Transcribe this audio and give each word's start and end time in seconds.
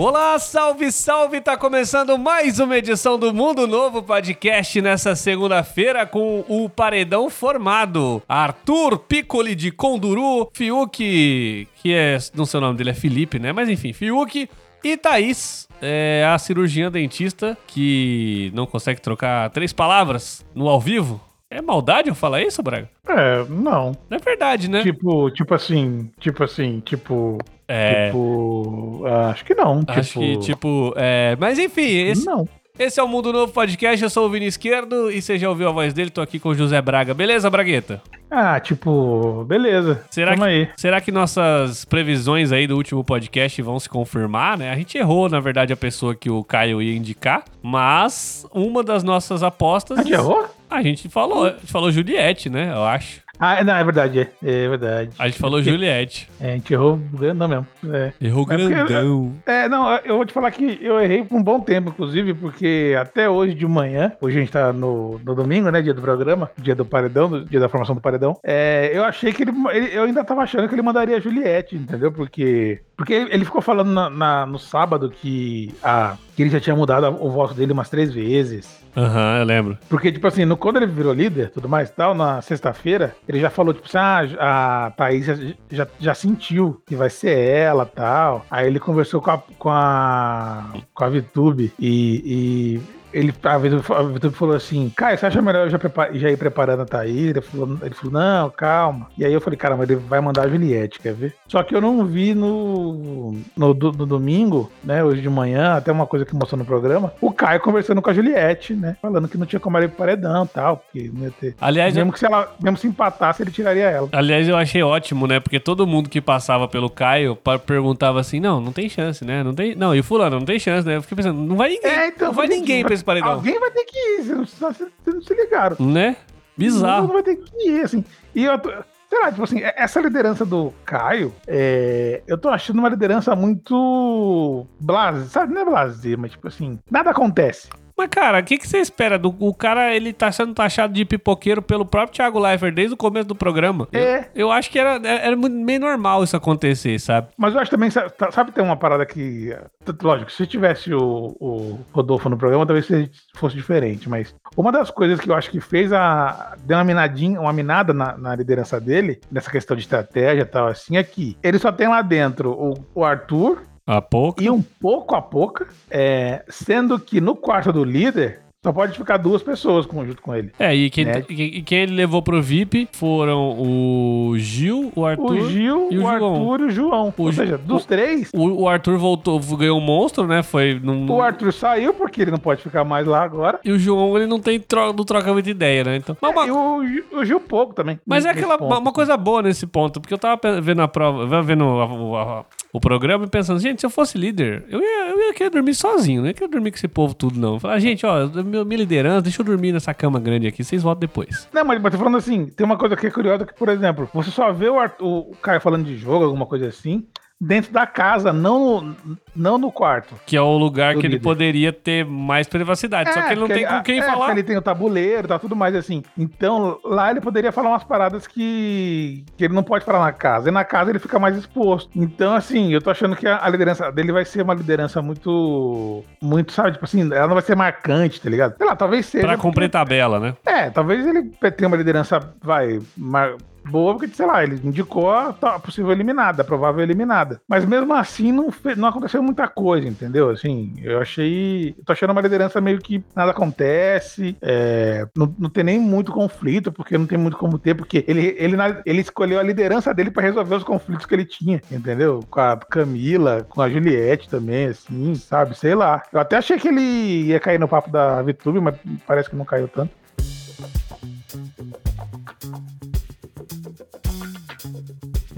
Olá, 0.00 0.38
salve, 0.38 0.92
salve! 0.92 1.40
Tá 1.40 1.56
começando 1.56 2.16
mais 2.16 2.60
uma 2.60 2.78
edição 2.78 3.18
do 3.18 3.34
Mundo 3.34 3.66
Novo 3.66 4.00
Podcast 4.00 4.80
nessa 4.80 5.16
segunda-feira 5.16 6.06
com 6.06 6.44
o 6.46 6.68
paredão 6.68 7.28
formado. 7.28 8.22
Arthur 8.28 8.96
Piccoli 9.00 9.56
de 9.56 9.72
Conduru, 9.72 10.48
Fiuk, 10.54 11.66
que 11.82 11.92
é. 11.92 12.16
Não 12.32 12.46
sei 12.46 12.58
o 12.58 12.60
nome 12.60 12.78
dele, 12.78 12.90
é 12.90 12.94
Felipe, 12.94 13.40
né? 13.40 13.52
Mas 13.52 13.68
enfim, 13.68 13.92
Fiuk 13.92 14.48
e 14.84 14.96
Thaís, 14.96 15.66
é 15.82 16.24
a 16.32 16.38
cirurgiã 16.38 16.92
dentista 16.92 17.58
que 17.66 18.52
não 18.54 18.66
consegue 18.66 19.00
trocar 19.00 19.50
três 19.50 19.72
palavras 19.72 20.46
no 20.54 20.68
ao 20.68 20.80
vivo. 20.80 21.20
É 21.50 21.62
maldade 21.62 22.08
eu 22.08 22.14
falar 22.14 22.42
isso, 22.42 22.62
Braga? 22.62 22.90
É, 23.08 23.44
não. 23.48 23.92
Não 24.10 24.16
é 24.16 24.18
verdade, 24.18 24.68
né? 24.68 24.82
Tipo, 24.82 25.30
tipo 25.30 25.54
assim, 25.54 26.10
tipo 26.20 26.44
assim, 26.44 26.80
tipo. 26.80 27.38
É. 27.66 28.06
Tipo. 28.06 29.02
acho 29.30 29.44
que 29.46 29.54
não. 29.54 29.82
Acho 29.86 30.20
tipo, 30.20 30.20
que, 30.20 30.38
tipo, 30.38 30.94
é. 30.96 31.36
Mas 31.40 31.58
enfim, 31.58 32.10
esse, 32.10 32.26
Não. 32.26 32.46
Esse 32.78 33.00
é 33.00 33.02
o 33.02 33.08
Mundo 33.08 33.32
Novo 33.32 33.52
Podcast. 33.52 34.02
Eu 34.02 34.08
sou 34.10 34.26
o 34.26 34.30
Vini 34.30 34.46
Esquerdo 34.46 35.10
e 35.10 35.20
você 35.20 35.36
já 35.36 35.48
ouviu 35.48 35.68
a 35.68 35.72
voz 35.72 35.92
dele. 35.92 36.10
Tô 36.10 36.20
aqui 36.20 36.38
com 36.38 36.50
o 36.50 36.54
José 36.54 36.80
Braga. 36.80 37.12
Beleza, 37.12 37.50
Bragueta? 37.50 38.00
Ah, 38.30 38.60
tipo, 38.60 39.44
beleza. 39.48 40.04
Será 40.10 40.32
Tamo 40.32 40.44
que, 40.44 40.48
aí. 40.50 40.68
será 40.76 41.00
que 41.00 41.10
nossas 41.10 41.84
previsões 41.84 42.52
aí 42.52 42.66
do 42.66 42.76
último 42.76 43.02
podcast 43.02 43.60
vão 43.62 43.80
se 43.80 43.88
confirmar, 43.88 44.56
né? 44.58 44.70
A 44.70 44.76
gente 44.76 44.96
errou, 44.96 45.28
na 45.28 45.40
verdade, 45.40 45.72
a 45.72 45.76
pessoa 45.76 46.14
que 46.14 46.30
o 46.30 46.44
Caio 46.44 46.80
ia 46.80 46.94
indicar, 46.94 47.44
mas 47.62 48.46
uma 48.52 48.84
das 48.84 49.02
nossas 49.02 49.42
apostas. 49.42 49.98
A 49.98 50.02
gente 50.02 50.12
errou? 50.12 50.46
A 50.70 50.82
gente 50.82 51.08
falou, 51.08 51.46
a 51.46 51.50
gente 51.52 51.72
falou 51.72 51.90
Juliette, 51.90 52.50
né? 52.50 52.70
Eu 52.70 52.84
acho. 52.84 53.22
Ah, 53.40 53.62
não, 53.62 53.74
é 53.76 53.84
verdade, 53.84 54.20
é, 54.20 54.28
é 54.42 54.68
verdade. 54.68 55.10
A 55.18 55.26
gente 55.28 55.38
falou 55.38 55.62
Juliette. 55.62 56.28
É, 56.40 56.50
a 56.52 56.54
gente 56.54 56.72
errou 56.72 56.96
grandão 56.96 57.46
mesmo. 57.48 57.66
É. 57.92 58.12
Errou 58.20 58.42
É 58.42 58.46
porque- 58.56 58.68
grandão. 58.68 59.34
É, 59.46 59.68
não, 59.68 59.88
eu 59.98 60.16
vou 60.16 60.24
te 60.26 60.32
falar 60.32 60.50
que 60.50 60.78
eu 60.82 61.00
errei 61.00 61.22
por 61.24 61.36
um 61.36 61.42
bom 61.42 61.60
tempo, 61.60 61.90
inclusive, 61.90 62.34
porque 62.34 62.96
até 63.00 63.28
hoje 63.30 63.54
de 63.54 63.66
manhã, 63.66 64.12
hoje 64.20 64.36
a 64.36 64.40
gente 64.40 64.52
tá 64.52 64.72
no, 64.72 65.20
no 65.24 65.34
domingo, 65.34 65.70
né, 65.70 65.80
dia 65.80 65.94
do 65.94 66.02
programa, 66.02 66.50
dia 66.58 66.74
do 66.74 66.84
paredão, 66.84 67.44
dia 67.44 67.60
da 67.60 67.68
formação 67.68 67.94
do 67.94 68.00
paredão, 68.00 68.38
é, 68.42 68.90
eu 68.92 69.04
achei 69.04 69.32
que 69.32 69.42
ele, 69.44 69.52
ele- 69.72 69.96
eu 69.96 70.02
ainda 70.04 70.24
tava 70.24 70.42
achando 70.42 70.68
que 70.68 70.74
ele 70.74 70.82
mandaria 70.82 71.16
a 71.16 71.20
Juliette, 71.20 71.76
entendeu? 71.76 72.10
Porque, 72.10 72.80
porque 72.96 73.12
ele 73.14 73.44
ficou 73.44 73.60
falando 73.62 73.92
na- 73.92 74.10
na- 74.10 74.46
no 74.46 74.58
sábado 74.58 75.10
que, 75.10 75.72
a, 75.82 76.16
que 76.38 76.42
ele 76.44 76.50
já 76.50 76.60
tinha 76.60 76.76
mudado 76.76 77.04
o 77.20 77.28
voto 77.28 77.52
dele 77.52 77.72
umas 77.72 77.90
três 77.90 78.14
vezes. 78.14 78.80
Aham, 78.96 79.38
eu 79.40 79.44
lembro. 79.44 79.78
Porque, 79.88 80.12
tipo 80.12 80.24
assim, 80.24 80.44
no, 80.44 80.56
quando 80.56 80.76
ele 80.76 80.86
virou 80.86 81.12
líder 81.12 81.50
tudo 81.50 81.68
mais 81.68 81.88
e 81.88 81.92
tal, 81.92 82.14
na 82.14 82.40
sexta-feira, 82.40 83.12
ele 83.28 83.40
já 83.40 83.50
falou, 83.50 83.74
tipo 83.74 83.88
assim, 83.88 84.36
ah, 84.38 84.86
a 84.86 84.90
Thaís 84.92 85.26
já, 85.26 85.34
já, 85.68 85.88
já 85.98 86.14
sentiu 86.14 86.80
que 86.86 86.94
vai 86.94 87.10
ser 87.10 87.36
ela 87.36 87.84
tal. 87.84 88.46
Aí 88.48 88.68
ele 88.68 88.78
conversou 88.78 89.20
com 89.20 89.32
a, 89.32 89.42
com 89.58 89.68
a, 89.68 90.74
com 90.94 91.04
a 91.04 91.08
VTube 91.08 91.72
e, 91.76 92.22
e 92.24 92.80
ele, 93.12 93.34
a 93.42 93.58
VTube 93.58 94.34
falou 94.34 94.54
assim, 94.56 94.92
Caio, 94.96 95.16
você 95.18 95.26
acha 95.26 95.40
melhor 95.42 95.66
eu 95.66 95.70
já, 95.70 95.78
prepa- 95.78 96.10
já 96.12 96.30
ir 96.30 96.36
preparando 96.36 96.82
a 96.82 96.86
Thaís? 96.86 97.28
Ele 97.30 97.40
falou, 97.40 97.78
ele 97.82 97.94
falou, 97.94 98.12
não, 98.12 98.50
calma. 98.50 99.08
E 99.16 99.24
aí 99.24 99.32
eu 99.32 99.40
falei, 99.40 99.56
cara, 99.56 99.76
mas 99.76 99.88
ele 99.88 99.98
vai 100.00 100.20
mandar 100.20 100.42
a 100.44 100.48
Juliette, 100.48 100.98
quer 101.00 101.14
ver? 101.14 101.34
Só 101.48 101.62
que 101.62 101.74
eu 101.74 101.80
não 101.80 102.04
vi 102.04 102.34
no, 102.34 103.32
no, 103.56 103.74
no 103.74 104.06
domingo, 104.06 104.70
né, 104.82 105.02
hoje 105.02 105.20
de 105.22 105.28
manhã, 105.28 105.74
até 105.76 105.90
uma 105.92 106.06
coisa 106.06 106.24
que 106.24 106.34
mostrou 106.34 106.58
no 106.58 106.64
programa, 106.64 107.12
o 107.20 107.30
Caio 107.32 107.60
conversando 107.60 108.02
com 108.02 108.10
a 108.10 108.14
Juliette, 108.14 108.74
né, 108.74 108.96
falando 109.00 109.28
que 109.28 109.38
não 109.38 109.46
tinha 109.46 109.60
como 109.60 109.76
ela 109.76 109.86
ir 109.86 109.88
pro 109.88 109.98
paredão 109.98 110.44
e 110.44 110.48
tal, 110.48 110.76
porque 110.78 111.10
não 111.12 111.24
ia 111.24 111.30
ter... 111.30 111.54
Aliás, 111.60 111.94
eu- 111.96 112.00
Mesmo 112.00 112.12
que 112.12 112.18
se 112.18 112.26
ela, 112.26 112.54
mesmo 112.62 112.76
se 112.78 112.86
empatasse, 112.86 113.42
ele 113.42 113.50
tiraria 113.50 113.84
ela. 113.90 114.08
Aliás, 114.12 114.48
eu 114.48 114.56
achei 114.56 114.82
ótimo, 114.82 115.26
né? 115.26 115.40
Porque 115.40 115.58
todo 115.60 115.86
mundo 115.86 116.08
que 116.08 116.20
passava 116.20 116.68
pelo 116.68 116.88
Caio 116.88 117.36
perguntava 117.66 118.20
assim: 118.20 118.40
não, 118.40 118.60
não 118.60 118.72
tem 118.72 118.88
chance, 118.88 119.24
né? 119.24 119.42
Não 119.42 119.54
tem. 119.54 119.74
Não, 119.74 119.94
e 119.94 120.00
o 120.00 120.04
fulano, 120.04 120.38
não 120.38 120.46
tem 120.46 120.58
chance, 120.58 120.86
né? 120.86 120.96
Eu 120.96 121.02
fiquei 121.02 121.16
pensando, 121.16 121.40
não 121.40 121.56
vai 121.56 121.68
ninguém. 121.70 122.12
não 122.20 122.32
vai 122.32 122.46
ninguém 122.46 122.84
pra 122.84 122.94
esse 122.94 123.04
paredão. 123.08 123.30
Alguém 123.32 123.58
vai 123.58 123.70
ter 123.70 123.84
que 123.84 123.98
ir, 123.98 124.22
vocês 124.22 124.60
não, 124.60 124.72
vocês 124.72 124.90
não 125.06 125.22
se 125.22 125.34
ligaram. 125.34 125.76
Né? 125.80 126.10
Não 126.10 126.66
Bizarro. 126.66 127.08
vai 127.08 127.22
ter 127.22 127.36
que 127.36 127.68
ir, 127.68 127.82
assim. 127.82 128.04
E 128.34 128.44
eu 128.44 128.58
tô, 128.58 128.70
sei 129.08 129.20
lá, 129.20 129.30
tipo 129.30 129.44
assim, 129.44 129.60
essa 129.62 130.00
liderança 130.00 130.44
do 130.44 130.72
Caio, 130.84 131.32
é, 131.46 132.22
eu 132.26 132.36
tô 132.36 132.48
achando 132.48 132.78
uma 132.80 132.88
liderança 132.88 133.34
muito 133.34 134.66
blase, 134.78 135.30
sabe? 135.30 135.54
Não 135.54 135.62
é 135.62 135.64
blase, 135.64 136.16
mas 136.16 136.32
tipo 136.32 136.46
assim, 136.48 136.78
nada 136.90 137.10
acontece. 137.10 137.68
Mas, 137.98 138.08
cara, 138.10 138.38
o 138.38 138.44
que, 138.44 138.56
que 138.56 138.68
você 138.68 138.78
espera? 138.78 139.18
Do, 139.18 139.34
o 139.40 139.52
cara, 139.52 139.92
ele 139.92 140.12
tá 140.12 140.30
sendo 140.30 140.54
taxado 140.54 140.94
de 140.94 141.04
pipoqueiro 141.04 141.60
pelo 141.60 141.84
próprio 141.84 142.14
Thiago 142.14 142.38
Leifert 142.38 142.72
desde 142.72 142.94
o 142.94 142.96
começo 142.96 143.26
do 143.26 143.34
programa. 143.34 143.88
É. 143.92 144.20
Eu, 144.36 144.46
eu 144.46 144.52
acho 144.52 144.70
que 144.70 144.78
era, 144.78 145.00
era 145.04 145.34
meio 145.34 145.80
normal 145.80 146.22
isso 146.22 146.36
acontecer, 146.36 147.00
sabe? 147.00 147.26
Mas 147.36 147.54
eu 147.54 147.60
acho 147.60 147.72
também, 147.72 147.90
sabe, 147.90 148.12
sabe 148.30 148.52
tem 148.52 148.62
uma 148.62 148.76
parada 148.76 149.04
que. 149.04 149.52
Lógico, 150.00 150.30
se 150.30 150.46
tivesse 150.46 150.94
o, 150.94 151.36
o 151.40 151.80
Rodolfo 151.92 152.28
no 152.28 152.36
programa, 152.38 152.64
talvez 152.64 152.86
fosse 153.34 153.56
diferente. 153.56 154.08
Mas 154.08 154.32
uma 154.56 154.70
das 154.70 154.92
coisas 154.92 155.18
que 155.18 155.28
eu 155.28 155.34
acho 155.34 155.50
que 155.50 155.60
fez 155.60 155.92
a. 155.92 156.56
Deu 156.60 156.76
uma 156.76 156.84
minadinha, 156.84 157.40
uma 157.40 157.52
minada 157.52 157.92
na, 157.92 158.16
na 158.16 158.36
liderança 158.36 158.80
dele, 158.80 159.20
nessa 159.28 159.50
questão 159.50 159.76
de 159.76 159.82
estratégia 159.82 160.42
e 160.42 160.44
tal, 160.44 160.68
assim, 160.68 160.96
é 160.96 161.02
que 161.02 161.36
ele 161.42 161.58
só 161.58 161.72
tem 161.72 161.88
lá 161.88 162.00
dentro 162.00 162.52
o, 162.52 162.74
o 162.94 163.04
Arthur 163.04 163.62
A 163.88 164.02
pouco. 164.02 164.42
e 164.42 164.50
um 164.50 164.60
pouco 164.60 165.14
a 165.14 165.22
pouco, 165.22 165.66
é, 165.90 166.44
sendo 166.46 167.00
que 167.00 167.22
no 167.22 167.34
quarto 167.34 167.72
do 167.72 167.82
líder 167.82 168.42
só 168.64 168.72
pode 168.72 168.98
ficar 168.98 169.18
duas 169.18 169.40
pessoas 169.40 169.86
junto 169.86 170.20
com 170.20 170.34
ele. 170.34 170.50
É, 170.58 170.74
e 170.74 170.90
quem, 170.90 171.04
Né? 171.04 171.24
e- 171.28 171.62
quem 171.62 171.78
ele 171.82 171.94
levou 171.94 172.20
pro 172.20 172.42
VIP 172.42 172.88
foram 172.92 173.56
o 173.56 174.34
Gil, 174.36 174.92
o 174.96 175.06
Arthur. 175.06 175.30
O 175.30 175.48
Gil, 175.48 175.88
e 175.92 175.98
o 175.98 176.02
o. 176.02 176.08
Arthur 176.08 176.60
e 176.60 176.64
o 176.64 176.70
João. 176.70 177.14
O 177.16 177.22
Ou 177.22 177.32
seja, 177.32 177.56
dos 177.56 177.86
três, 177.86 178.30
O, 178.34 178.62
o 178.62 178.68
Arthur 178.68 178.98
voltou, 178.98 179.38
ganhou 179.56 179.78
um 179.78 179.80
monstro, 179.80 180.26
né? 180.26 180.42
Foi 180.42 180.74
num. 180.82 181.08
o 181.08 181.22
Arthur 181.22 181.52
saiu 181.52 181.94
porque 181.94 182.20
ele 182.22 182.32
não 182.32 182.38
pode 182.38 182.60
ficar 182.60 182.82
mais 182.82 183.06
lá 183.06 183.22
agora. 183.22 183.60
E 183.64 183.70
o 183.70 183.78
João, 183.78 184.16
ele 184.16 184.26
não 184.26 184.40
tem 184.40 184.58
tro... 184.58 184.92
não 184.92 185.04
troca 185.04 185.32
muita 185.32 185.50
ideia, 185.50 185.84
né? 185.84 185.96
Então. 185.96 186.16
Mas, 186.20 186.32
uma- 186.32 186.44
É, 186.44 186.48
e 186.48 186.50
o, 186.50 186.84
Gil- 186.86 187.04
o 187.12 187.24
Gil 187.24 187.40
pouco 187.40 187.74
também. 187.74 188.00
mas 188.04 188.24
é 188.24 188.30
aquela 188.30 188.58
ponto. 188.58 188.76
uma 188.76 188.92
coisa 188.92 189.16
boa 189.16 189.40
nesse 189.40 189.66
ponto, 189.68 190.00
porque 190.00 190.12
eu 190.14 190.18
tava 190.18 190.60
vendo 190.60 190.82
a 190.82 190.88
prova, 190.88 191.42
vendo 191.42 191.64
a- 191.64 191.84
a- 191.84 192.40
a- 192.40 192.44
o 192.72 192.80
programa 192.80 193.24
e 193.24 193.28
pensando, 193.28 193.60
gente, 193.60 193.80
se 193.80 193.86
eu 193.86 193.90
fosse 193.90 194.18
líder, 194.18 194.64
eu 194.68 194.80
ia, 194.80 195.10
eu 195.10 195.18
ia 195.28 195.34
querer 195.34 195.50
dormir 195.50 195.74
sozinho, 195.74 196.20
não 196.22 196.28
ia 196.28 196.34
querer 196.34 196.50
dormir 196.50 196.70
com 196.72 196.76
esse 196.76 196.88
povo 196.88 197.14
tudo, 197.14 197.38
não. 197.38 197.58
Falar, 197.60 197.78
gente, 197.78 198.04
ó, 198.04 198.26
meu- 198.48 198.64
minha 198.64 198.78
liderança, 198.78 199.22
deixa 199.22 199.40
eu 199.40 199.44
dormir 199.46 199.72
nessa 199.72 199.92
cama 199.94 200.18
grande 200.18 200.46
aqui, 200.46 200.64
vocês 200.64 200.82
voltam 200.82 201.00
depois. 201.00 201.48
Não, 201.52 201.64
mas, 201.64 201.80
mas 201.80 201.92
tô 201.92 201.98
falando 201.98 202.16
assim, 202.16 202.46
tem 202.46 202.64
uma 202.64 202.76
coisa 202.78 202.96
que 202.96 203.06
é 203.06 203.10
curiosa 203.10 203.44
que, 203.46 203.54
por 203.54 203.68
exemplo, 203.68 204.08
você 204.12 204.30
só 204.30 204.52
vê 204.52 204.68
o, 204.68 204.78
Arthur, 204.78 205.06
o 205.30 205.36
Caio 205.42 205.60
falando 205.60 205.84
de 205.84 205.96
jogo, 205.96 206.24
alguma 206.24 206.46
coisa 206.46 206.66
assim, 206.66 207.06
dentro 207.40 207.72
da 207.72 207.86
casa, 207.86 208.32
não 208.32 208.80
no, 208.80 208.96
não 209.34 209.58
no 209.58 209.70
quarto. 209.70 210.14
Que 210.26 210.36
é 210.36 210.40
o 210.40 210.56
lugar 210.56 210.94
que 210.94 211.00
ele 211.00 211.14
líder. 211.14 211.22
poderia 211.22 211.72
ter 211.72 212.04
mais 212.04 212.48
privacidade. 212.48 213.12
Só 213.12 213.20
que 213.22 213.28
ele 213.32 213.40
não 213.40 213.46
porque 213.46 213.64
tem 213.64 213.66
com 213.76 213.82
quem 213.82 213.98
é, 214.00 214.02
falar. 214.02 214.16
porque 214.26 214.32
Ele 214.32 214.42
tem 214.42 214.56
o 214.56 214.62
tabuleiro, 214.62 215.28
tá 215.28 215.38
tudo 215.38 215.54
mais 215.54 215.74
assim. 215.74 216.02
Então, 216.16 216.78
lá 216.84 217.10
ele 217.10 217.20
poderia 217.20 217.52
falar 217.52 217.70
umas 217.70 217.84
paradas 217.84 218.26
que, 218.26 219.24
que 219.36 219.44
ele 219.44 219.54
não 219.54 219.62
pode 219.62 219.84
falar 219.84 220.00
na 220.04 220.12
casa. 220.12 220.48
E 220.48 220.52
na 220.52 220.64
casa 220.64 220.90
ele 220.90 220.98
fica 220.98 221.18
mais 221.18 221.36
exposto. 221.36 221.90
Então, 221.94 222.34
assim, 222.34 222.72
eu 222.72 222.80
tô 222.82 222.90
achando 222.90 223.14
que 223.14 223.26
a, 223.26 223.44
a 223.44 223.48
liderança 223.48 223.90
dele 223.92 224.12
vai 224.12 224.24
ser 224.24 224.42
uma 224.42 224.54
liderança 224.54 225.00
muito. 225.00 226.04
Muito, 226.20 226.52
sabe? 226.52 226.72
Tipo 226.72 226.84
assim, 226.84 227.02
ela 227.12 227.26
não 227.28 227.34
vai 227.34 227.42
ser 227.42 227.56
marcante, 227.56 228.20
tá 228.20 228.28
ligado? 228.28 228.56
Sei 228.56 228.66
lá, 228.66 228.74
talvez 228.74 229.06
seja. 229.06 229.24
Pra 229.26 229.36
porque- 229.36 229.48
cumprir 229.48 229.68
tabela, 229.70 230.18
né? 230.18 230.34
É, 230.44 230.70
talvez 230.70 231.06
ele 231.06 231.30
tenha 231.56 231.68
uma 231.68 231.76
liderança, 231.76 232.20
vai, 232.42 232.80
mar- 232.96 233.36
boa, 233.68 233.94
porque, 233.94 234.14
sei 234.14 234.26
lá, 234.26 234.42
ele 234.42 234.60
indicou 234.64 235.10
a, 235.10 235.32
possível 235.62 235.92
eliminada, 235.92 236.42
a 236.42 236.44
provável 236.44 236.82
eliminada. 236.82 237.40
Mas 237.46 237.64
mesmo 237.64 237.92
assim, 237.94 238.32
não, 238.32 238.52
não 238.76 238.88
aconteceu 238.88 239.22
muita 239.22 239.48
coisa, 239.48 239.86
entendeu? 239.86 240.30
Assim, 240.30 240.74
eu 240.82 241.00
achei. 241.00 241.74
Tô 241.84 241.92
achando 241.92 242.10
uma 242.10 242.20
liderança 242.20 242.60
meio 242.60 242.78
que 242.78 243.02
nada 243.14 243.30
acontece, 243.30 244.36
é, 244.40 245.06
não, 245.16 245.34
não 245.38 245.50
tem 245.50 245.64
nem 245.64 245.80
muito 245.80 246.12
conflito, 246.12 246.72
porque 246.72 246.98
não 246.98 247.06
tem 247.06 247.18
muito 247.18 247.36
como 247.36 247.58
ter, 247.58 247.74
porque 247.74 248.04
ele, 248.06 248.34
ele, 248.38 248.56
ele 248.84 249.00
escolheu 249.00 249.38
a 249.38 249.42
liderança 249.42 249.92
dele 249.94 250.10
pra 250.10 250.22
resolver 250.22 250.54
os 250.54 250.64
conflitos 250.64 251.06
que 251.06 251.14
ele 251.14 251.24
tinha, 251.24 251.60
entendeu? 251.70 252.20
Com 252.30 252.40
a 252.40 252.56
Camila, 252.56 253.46
com 253.48 253.62
a 253.62 253.68
Juliette 253.68 254.28
também, 254.28 254.66
assim, 254.66 255.14
sabe? 255.14 255.56
Sei 255.56 255.74
lá. 255.74 256.02
Eu 256.12 256.20
até 256.20 256.36
achei 256.36 256.58
que 256.58 256.68
ele 256.68 256.80
ia 256.80 257.40
cair 257.40 257.58
no 257.58 257.68
papo 257.68 257.90
da 257.90 258.22
VTube, 258.22 258.60
mas 258.60 258.76
parece 259.06 259.30
que 259.30 259.36
não 259.36 259.44
caiu 259.44 259.68
tanto. 259.68 259.90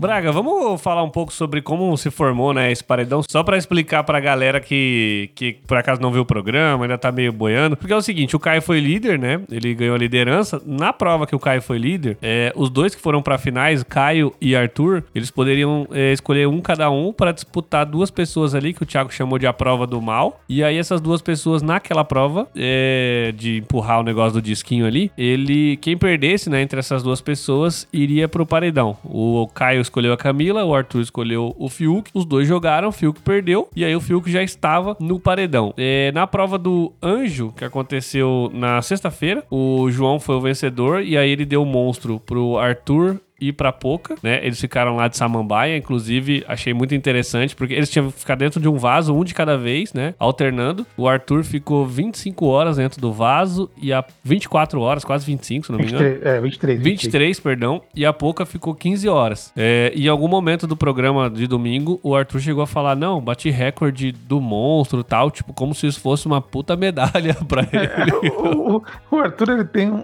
Braga, 0.00 0.32
vamos 0.32 0.80
falar 0.80 1.02
um 1.02 1.10
pouco 1.10 1.30
sobre 1.30 1.60
como 1.60 1.94
se 1.94 2.10
formou, 2.10 2.54
né, 2.54 2.72
esse 2.72 2.82
paredão, 2.82 3.20
só 3.30 3.42
pra 3.42 3.58
explicar 3.58 4.02
pra 4.02 4.18
galera 4.18 4.58
que, 4.58 5.28
que 5.34 5.58
por 5.66 5.76
acaso 5.76 6.00
não 6.00 6.10
viu 6.10 6.22
o 6.22 6.24
programa, 6.24 6.84
ainda 6.84 6.96
tá 6.96 7.12
meio 7.12 7.30
boiando. 7.30 7.76
Porque 7.76 7.92
é 7.92 7.96
o 7.96 8.00
seguinte, 8.00 8.34
o 8.34 8.38
Caio 8.40 8.62
foi 8.62 8.80
líder, 8.80 9.18
né? 9.18 9.42
Ele 9.52 9.74
ganhou 9.74 9.94
a 9.94 9.98
liderança. 9.98 10.58
Na 10.64 10.90
prova 10.90 11.26
que 11.26 11.36
o 11.36 11.38
Caio 11.38 11.60
foi 11.60 11.76
líder, 11.76 12.16
é, 12.22 12.50
os 12.56 12.70
dois 12.70 12.94
que 12.94 13.00
foram 13.02 13.20
pra 13.20 13.36
finais, 13.36 13.82
Caio 13.82 14.32
e 14.40 14.56
Arthur, 14.56 15.04
eles 15.14 15.30
poderiam 15.30 15.86
é, 15.90 16.14
escolher 16.14 16.48
um 16.48 16.62
cada 16.62 16.90
um 16.90 17.12
pra 17.12 17.30
disputar 17.30 17.84
duas 17.84 18.10
pessoas 18.10 18.54
ali, 18.54 18.72
que 18.72 18.82
o 18.82 18.86
Thiago 18.86 19.12
chamou 19.12 19.38
de 19.38 19.46
a 19.46 19.52
prova 19.52 19.86
do 19.86 20.00
mal. 20.00 20.40
E 20.48 20.64
aí 20.64 20.78
essas 20.78 21.02
duas 21.02 21.20
pessoas 21.20 21.60
naquela 21.60 22.06
prova, 22.06 22.48
é, 22.56 23.34
de 23.36 23.58
empurrar 23.58 24.00
o 24.00 24.02
negócio 24.02 24.32
do 24.32 24.42
disquinho 24.42 24.86
ali, 24.86 25.12
ele, 25.18 25.76
quem 25.76 25.98
perdesse, 25.98 26.48
né, 26.48 26.62
entre 26.62 26.78
essas 26.78 27.02
duas 27.02 27.20
pessoas, 27.20 27.86
iria 27.92 28.26
pro 28.26 28.46
paredão. 28.46 28.96
O 29.04 29.46
Caio 29.52 29.89
escolheu 29.90 30.12
a 30.12 30.16
Camila, 30.16 30.64
o 30.64 30.74
Arthur 30.74 31.00
escolheu 31.00 31.54
o 31.58 31.68
Fiuk. 31.68 32.10
Os 32.14 32.24
dois 32.24 32.46
jogaram, 32.46 32.88
o 32.88 32.92
Fiuk 32.92 33.20
perdeu. 33.20 33.68
E 33.74 33.84
aí 33.84 33.94
o 33.94 34.00
Fiuk 34.00 34.30
já 34.30 34.42
estava 34.42 34.96
no 35.00 35.18
paredão. 35.18 35.74
É, 35.76 36.12
na 36.12 36.26
prova 36.26 36.56
do 36.56 36.92
Anjo, 37.02 37.52
que 37.56 37.64
aconteceu 37.64 38.50
na 38.54 38.80
sexta-feira, 38.80 39.44
o 39.50 39.90
João 39.90 40.20
foi 40.20 40.36
o 40.36 40.40
vencedor. 40.40 41.02
E 41.02 41.18
aí 41.18 41.30
ele 41.30 41.44
deu 41.44 41.62
o 41.62 41.66
monstro 41.66 42.20
pro 42.20 42.56
Arthur 42.56 43.20
e 43.40 43.52
pra 43.52 43.72
Poca, 43.72 44.16
né? 44.22 44.44
Eles 44.44 44.60
ficaram 44.60 44.96
lá 44.96 45.08
de 45.08 45.16
Samambaia, 45.16 45.76
inclusive 45.76 46.44
achei 46.46 46.74
muito 46.74 46.94
interessante, 46.94 47.54
porque 47.56 47.74
eles 47.74 47.88
tinham 47.90 48.10
que 48.10 48.18
ficar 48.18 48.34
dentro 48.34 48.60
de 48.60 48.68
um 48.68 48.76
vaso, 48.76 49.14
um 49.14 49.24
de 49.24 49.32
cada 49.34 49.56
vez, 49.56 49.92
né? 49.92 50.14
Alternando. 50.18 50.86
O 50.96 51.08
Arthur 51.08 51.42
ficou 51.44 51.86
25 51.86 52.46
horas 52.46 52.76
dentro 52.76 53.00
do 53.00 53.12
vaso 53.12 53.70
e 53.80 53.92
a 53.92 54.04
24 54.24 54.80
horas, 54.80 55.04
quase 55.04 55.24
25, 55.26 55.66
se 55.66 55.72
não 55.72 55.78
me 55.78 55.86
engano. 55.86 56.04
23, 56.04 56.26
é, 56.36 56.40
23. 56.40 56.80
23, 56.82 57.40
perdão, 57.40 57.82
e 57.94 58.04
a 58.04 58.12
Poca 58.12 58.44
ficou 58.44 58.74
15 58.74 59.08
horas. 59.08 59.52
É, 59.56 59.92
e 59.94 60.06
em 60.06 60.08
algum 60.08 60.28
momento 60.28 60.66
do 60.66 60.76
programa 60.76 61.28
de 61.30 61.46
domingo, 61.46 61.98
o 62.02 62.14
Arthur 62.14 62.40
chegou 62.40 62.62
a 62.62 62.66
falar: 62.66 62.94
Não, 62.96 63.20
bati 63.20 63.50
recorde 63.50 64.12
do 64.12 64.40
monstro 64.40 65.02
tal, 65.04 65.30
tipo, 65.30 65.52
como 65.52 65.74
se 65.74 65.86
isso 65.86 66.00
fosse 66.00 66.26
uma 66.26 66.40
puta 66.40 66.76
medalha 66.76 67.34
pra 67.48 67.62
ele. 67.72 67.86
É, 67.86 68.14
o, 68.42 68.76
o- 68.76 68.82
o 69.10 69.16
Arthur, 69.18 69.50
ele 69.50 69.64
tem 69.64 69.90
um. 69.90 70.02